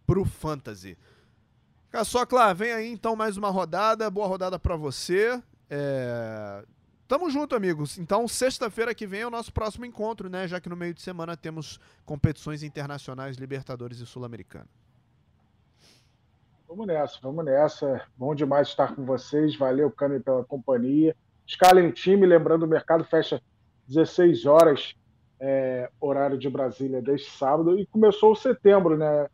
pro 0.05 0.25
Fantasy. 0.25 0.97
Caçocla, 1.89 2.53
vem 2.53 2.71
aí 2.71 2.91
então 2.91 3.15
mais 3.15 3.37
uma 3.37 3.49
rodada, 3.49 4.09
boa 4.09 4.27
rodada 4.27 4.59
para 4.59 4.75
você. 4.75 5.41
É... 5.69 6.63
Tamo 7.07 7.29
junto, 7.29 7.55
amigos. 7.55 7.97
Então, 7.97 8.27
sexta-feira 8.27 8.93
que 8.93 9.07
vem 9.07 9.21
é 9.21 9.27
o 9.27 9.31
nosso 9.31 9.53
próximo 9.53 9.85
encontro, 9.85 10.29
né? 10.29 10.45
Já 10.45 10.59
que 10.59 10.67
no 10.67 10.75
meio 10.75 10.93
de 10.93 11.01
semana 11.01 11.37
temos 11.37 11.79
competições 12.05 12.63
internacionais, 12.63 13.37
Libertadores 13.37 13.99
e 13.99 14.05
Sul-Americana. 14.05 14.67
Vamos 16.67 16.85
nessa, 16.85 17.17
vamos 17.21 17.45
nessa. 17.45 18.01
Bom 18.17 18.35
demais 18.35 18.67
estar 18.67 18.93
com 18.93 19.05
vocês. 19.05 19.55
Valeu, 19.55 19.89
Cami, 19.89 20.19
pela 20.19 20.43
companhia. 20.43 21.15
Escalem 21.45 21.91
time, 21.91 22.27
lembrando, 22.27 22.63
o 22.63 22.67
mercado 22.67 23.05
fecha 23.05 23.41
16 23.87 24.45
horas 24.45 24.93
é, 25.39 25.89
horário 25.99 26.37
de 26.37 26.49
Brasília 26.49 27.01
desde 27.01 27.29
sábado, 27.29 27.77
e 27.77 27.85
começou 27.85 28.31
o 28.31 28.35
setembro, 28.35 28.97
né? 28.97 29.27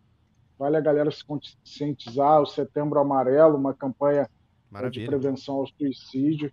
Vale 0.57 0.77
a 0.77 0.81
galera 0.81 1.11
se 1.11 1.23
conscientizar, 1.23 2.41
o 2.41 2.45
Setembro 2.45 2.99
Amarelo, 2.99 3.57
uma 3.57 3.73
campanha 3.73 4.29
Maravilha. 4.69 5.01
de 5.01 5.07
prevenção 5.07 5.55
ao 5.55 5.67
suicídio. 5.67 6.51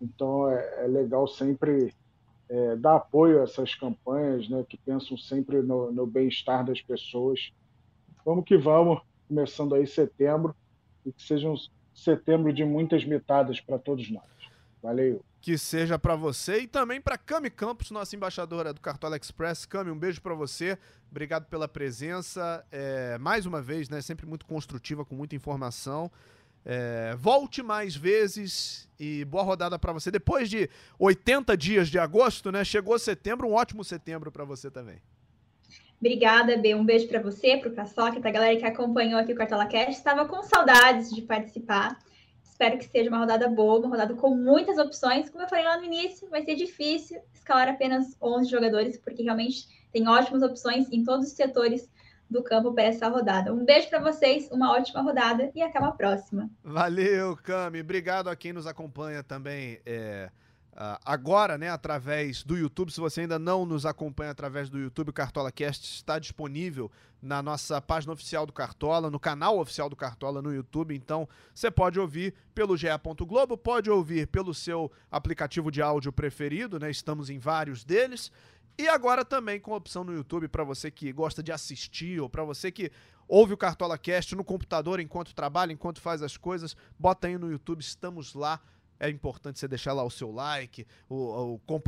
Então 0.00 0.48
é, 0.48 0.84
é 0.84 0.86
legal 0.86 1.26
sempre 1.26 1.94
é, 2.48 2.76
dar 2.76 2.96
apoio 2.96 3.40
a 3.40 3.44
essas 3.44 3.74
campanhas, 3.74 4.48
né? 4.48 4.64
Que 4.68 4.76
pensam 4.76 5.16
sempre 5.16 5.62
no, 5.62 5.90
no 5.90 6.06
bem-estar 6.06 6.64
das 6.64 6.80
pessoas. 6.80 7.50
Vamos 8.24 8.44
que 8.44 8.56
vamos, 8.56 9.00
começando 9.26 9.74
aí 9.74 9.86
setembro, 9.86 10.54
e 11.04 11.12
que 11.12 11.22
seja 11.22 11.48
um 11.48 11.56
setembro 11.94 12.52
de 12.52 12.64
muitas 12.64 13.04
mitadas 13.04 13.60
para 13.60 13.78
todos 13.78 14.10
nós. 14.10 14.24
Valeu! 14.82 15.24
Que 15.40 15.56
seja 15.56 15.98
para 15.98 16.16
você 16.16 16.60
e 16.60 16.66
também 16.66 17.00
para 17.00 17.16
Cami 17.16 17.50
Campos, 17.50 17.90
nossa 17.90 18.14
embaixadora 18.16 18.72
do 18.72 18.80
Cartola 18.80 19.16
Express. 19.16 19.64
Cami, 19.66 19.90
um 19.90 19.98
beijo 19.98 20.20
para 20.20 20.34
você. 20.34 20.76
Obrigado 21.10 21.46
pela 21.46 21.68
presença. 21.68 22.64
É, 22.70 23.16
mais 23.18 23.46
uma 23.46 23.62
vez, 23.62 23.88
né? 23.88 24.00
Sempre 24.00 24.26
muito 24.26 24.44
construtiva, 24.44 25.04
com 25.04 25.14
muita 25.14 25.36
informação. 25.36 26.10
É, 26.64 27.14
volte 27.16 27.62
mais 27.62 27.96
vezes 27.96 28.88
e 28.98 29.24
boa 29.24 29.42
rodada 29.42 29.78
para 29.78 29.92
você. 29.92 30.10
Depois 30.10 30.50
de 30.50 30.68
80 30.98 31.56
dias 31.56 31.88
de 31.88 31.98
agosto, 31.98 32.50
né? 32.50 32.64
Chegou 32.64 32.98
setembro, 32.98 33.48
um 33.48 33.54
ótimo 33.54 33.84
setembro 33.84 34.32
para 34.32 34.44
você 34.44 34.70
também. 34.70 35.00
Obrigada, 36.00 36.56
B. 36.56 36.74
Um 36.74 36.84
beijo 36.84 37.08
para 37.08 37.20
você, 37.20 37.56
para 37.56 37.70
o 37.70 37.74
Caçoca, 37.74 38.20
para 38.20 38.30
a 38.30 38.32
galera 38.32 38.56
que 38.56 38.64
acompanhou 38.64 39.18
aqui 39.18 39.32
o 39.32 39.36
Cartola 39.36 39.66
Cast. 39.66 39.92
Estava 39.92 40.26
com 40.26 40.42
saudades 40.42 41.10
de 41.10 41.22
participar. 41.22 41.98
Espero 42.58 42.76
que 42.76 42.86
seja 42.86 43.08
uma 43.08 43.18
rodada 43.18 43.46
boa, 43.46 43.78
uma 43.78 43.90
rodada 43.90 44.14
com 44.14 44.34
muitas 44.34 44.78
opções. 44.78 45.30
Como 45.30 45.44
eu 45.44 45.48
falei 45.48 45.64
lá 45.64 45.78
no 45.78 45.84
início, 45.84 46.28
vai 46.28 46.42
ser 46.42 46.56
difícil 46.56 47.22
escalar 47.32 47.68
apenas 47.68 48.16
11 48.20 48.50
jogadores, 48.50 48.98
porque 48.98 49.22
realmente 49.22 49.68
tem 49.92 50.08
ótimas 50.08 50.42
opções 50.42 50.90
em 50.90 51.04
todos 51.04 51.28
os 51.28 51.34
setores 51.34 51.88
do 52.28 52.42
campo 52.42 52.74
para 52.74 52.82
essa 52.82 53.06
rodada. 53.06 53.54
Um 53.54 53.64
beijo 53.64 53.88
para 53.88 54.00
vocês, 54.00 54.50
uma 54.50 54.72
ótima 54.72 55.02
rodada 55.02 55.52
e 55.54 55.62
até 55.62 55.78
uma 55.78 55.92
próxima. 55.92 56.50
Valeu, 56.64 57.36
Cami. 57.36 57.80
Obrigado 57.80 58.28
a 58.28 58.34
quem 58.34 58.52
nos 58.52 58.66
acompanha 58.66 59.22
também. 59.22 59.78
É 59.86 60.28
Uh, 60.78 60.94
agora, 61.04 61.58
né, 61.58 61.68
através 61.68 62.44
do 62.44 62.56
YouTube. 62.56 62.92
Se 62.92 63.00
você 63.00 63.22
ainda 63.22 63.36
não 63.36 63.66
nos 63.66 63.84
acompanha 63.84 64.30
através 64.30 64.70
do 64.70 64.78
YouTube, 64.78 65.12
Cartola 65.12 65.50
Cast 65.50 65.84
está 65.92 66.20
disponível 66.20 66.88
na 67.20 67.42
nossa 67.42 67.82
página 67.82 68.12
oficial 68.12 68.46
do 68.46 68.52
Cartola, 68.52 69.10
no 69.10 69.18
canal 69.18 69.58
oficial 69.58 69.90
do 69.90 69.96
Cartola 69.96 70.40
no 70.40 70.54
YouTube. 70.54 70.94
Então, 70.94 71.28
você 71.52 71.68
pode 71.68 71.98
ouvir 71.98 72.32
pelo 72.54 72.76
GE. 72.76 72.86
Globo, 73.26 73.58
pode 73.58 73.90
ouvir 73.90 74.28
pelo 74.28 74.54
seu 74.54 74.88
aplicativo 75.10 75.68
de 75.72 75.82
áudio 75.82 76.12
preferido, 76.12 76.78
né? 76.78 76.88
Estamos 76.88 77.28
em 77.28 77.40
vários 77.40 77.82
deles. 77.82 78.30
E 78.78 78.88
agora 78.88 79.24
também 79.24 79.58
com 79.58 79.74
a 79.74 79.78
opção 79.78 80.04
no 80.04 80.14
YouTube 80.14 80.46
para 80.46 80.62
você 80.62 80.92
que 80.92 81.12
gosta 81.12 81.42
de 81.42 81.50
assistir 81.50 82.20
ou 82.20 82.30
para 82.30 82.44
você 82.44 82.70
que 82.70 82.92
ouve 83.26 83.52
o 83.52 83.56
Cartola 83.56 83.98
Cast 83.98 84.36
no 84.36 84.44
computador 84.44 85.00
enquanto 85.00 85.34
trabalha, 85.34 85.72
enquanto 85.72 86.00
faz 86.00 86.22
as 86.22 86.36
coisas, 86.36 86.76
bota 86.96 87.26
aí 87.26 87.36
no 87.36 87.50
YouTube, 87.50 87.80
estamos 87.80 88.32
lá 88.32 88.60
é 89.00 89.08
importante 89.08 89.58
você 89.58 89.68
deixar 89.68 89.92
lá 89.92 90.02
o 90.02 90.10
seu 90.10 90.32
like, 90.32 90.86
o, 91.08 91.60
o 91.66 91.82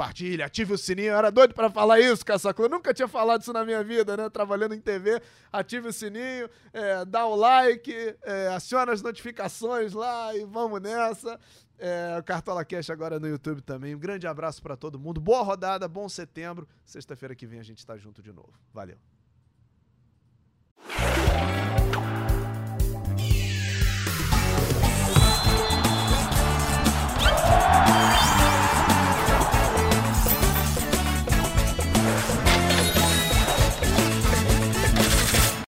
ative 0.45 0.73
o 0.75 0.79
sininho. 0.79 1.09
Eu 1.09 1.17
era 1.17 1.31
doido 1.31 1.55
para 1.55 1.69
falar 1.69 1.99
isso, 1.99 2.25
Caçacu. 2.25 2.63
Eu 2.63 2.69
nunca 2.69 2.95
tinha 2.95 3.09
falado 3.09 3.43
isso 3.43 3.53
na 3.53 3.65
minha 3.65 3.83
vida, 3.83 4.17
né? 4.17 4.31
Trabalhando 4.31 4.75
em 4.75 4.81
TV. 4.81 5.21
Ative 5.53 5.89
o 5.89 5.93
sininho, 5.93 6.49
é, 6.73 7.05
dá 7.05 7.27
o 7.27 7.35
like, 7.35 7.93
é, 8.23 8.49
aciona 8.49 8.93
as 8.93 9.03
notificações 9.03 9.93
lá 9.93 10.35
e 10.37 10.45
vamos 10.45 10.81
nessa. 10.81 11.39
É, 11.79 12.19
o 12.21 12.23
Cartola 12.23 12.65
Cash 12.65 12.91
agora 12.91 13.19
no 13.19 13.27
YouTube 13.27 13.63
também. 13.63 13.95
Um 13.95 13.99
grande 13.99 14.27
abraço 14.27 14.63
para 14.63 14.77
todo 14.77 14.99
mundo. 14.99 15.21
Boa 15.21 15.43
rodada, 15.43 15.89
bom 15.89 16.09
setembro. 16.09 16.69
Sexta-feira 16.85 17.35
que 17.35 17.47
vem 17.47 17.59
a 17.59 17.65
gente 17.65 17.85
tá 17.85 17.97
junto 17.97 18.23
de 18.23 18.33
novo. 18.33 18.53
Valeu. 18.73 18.99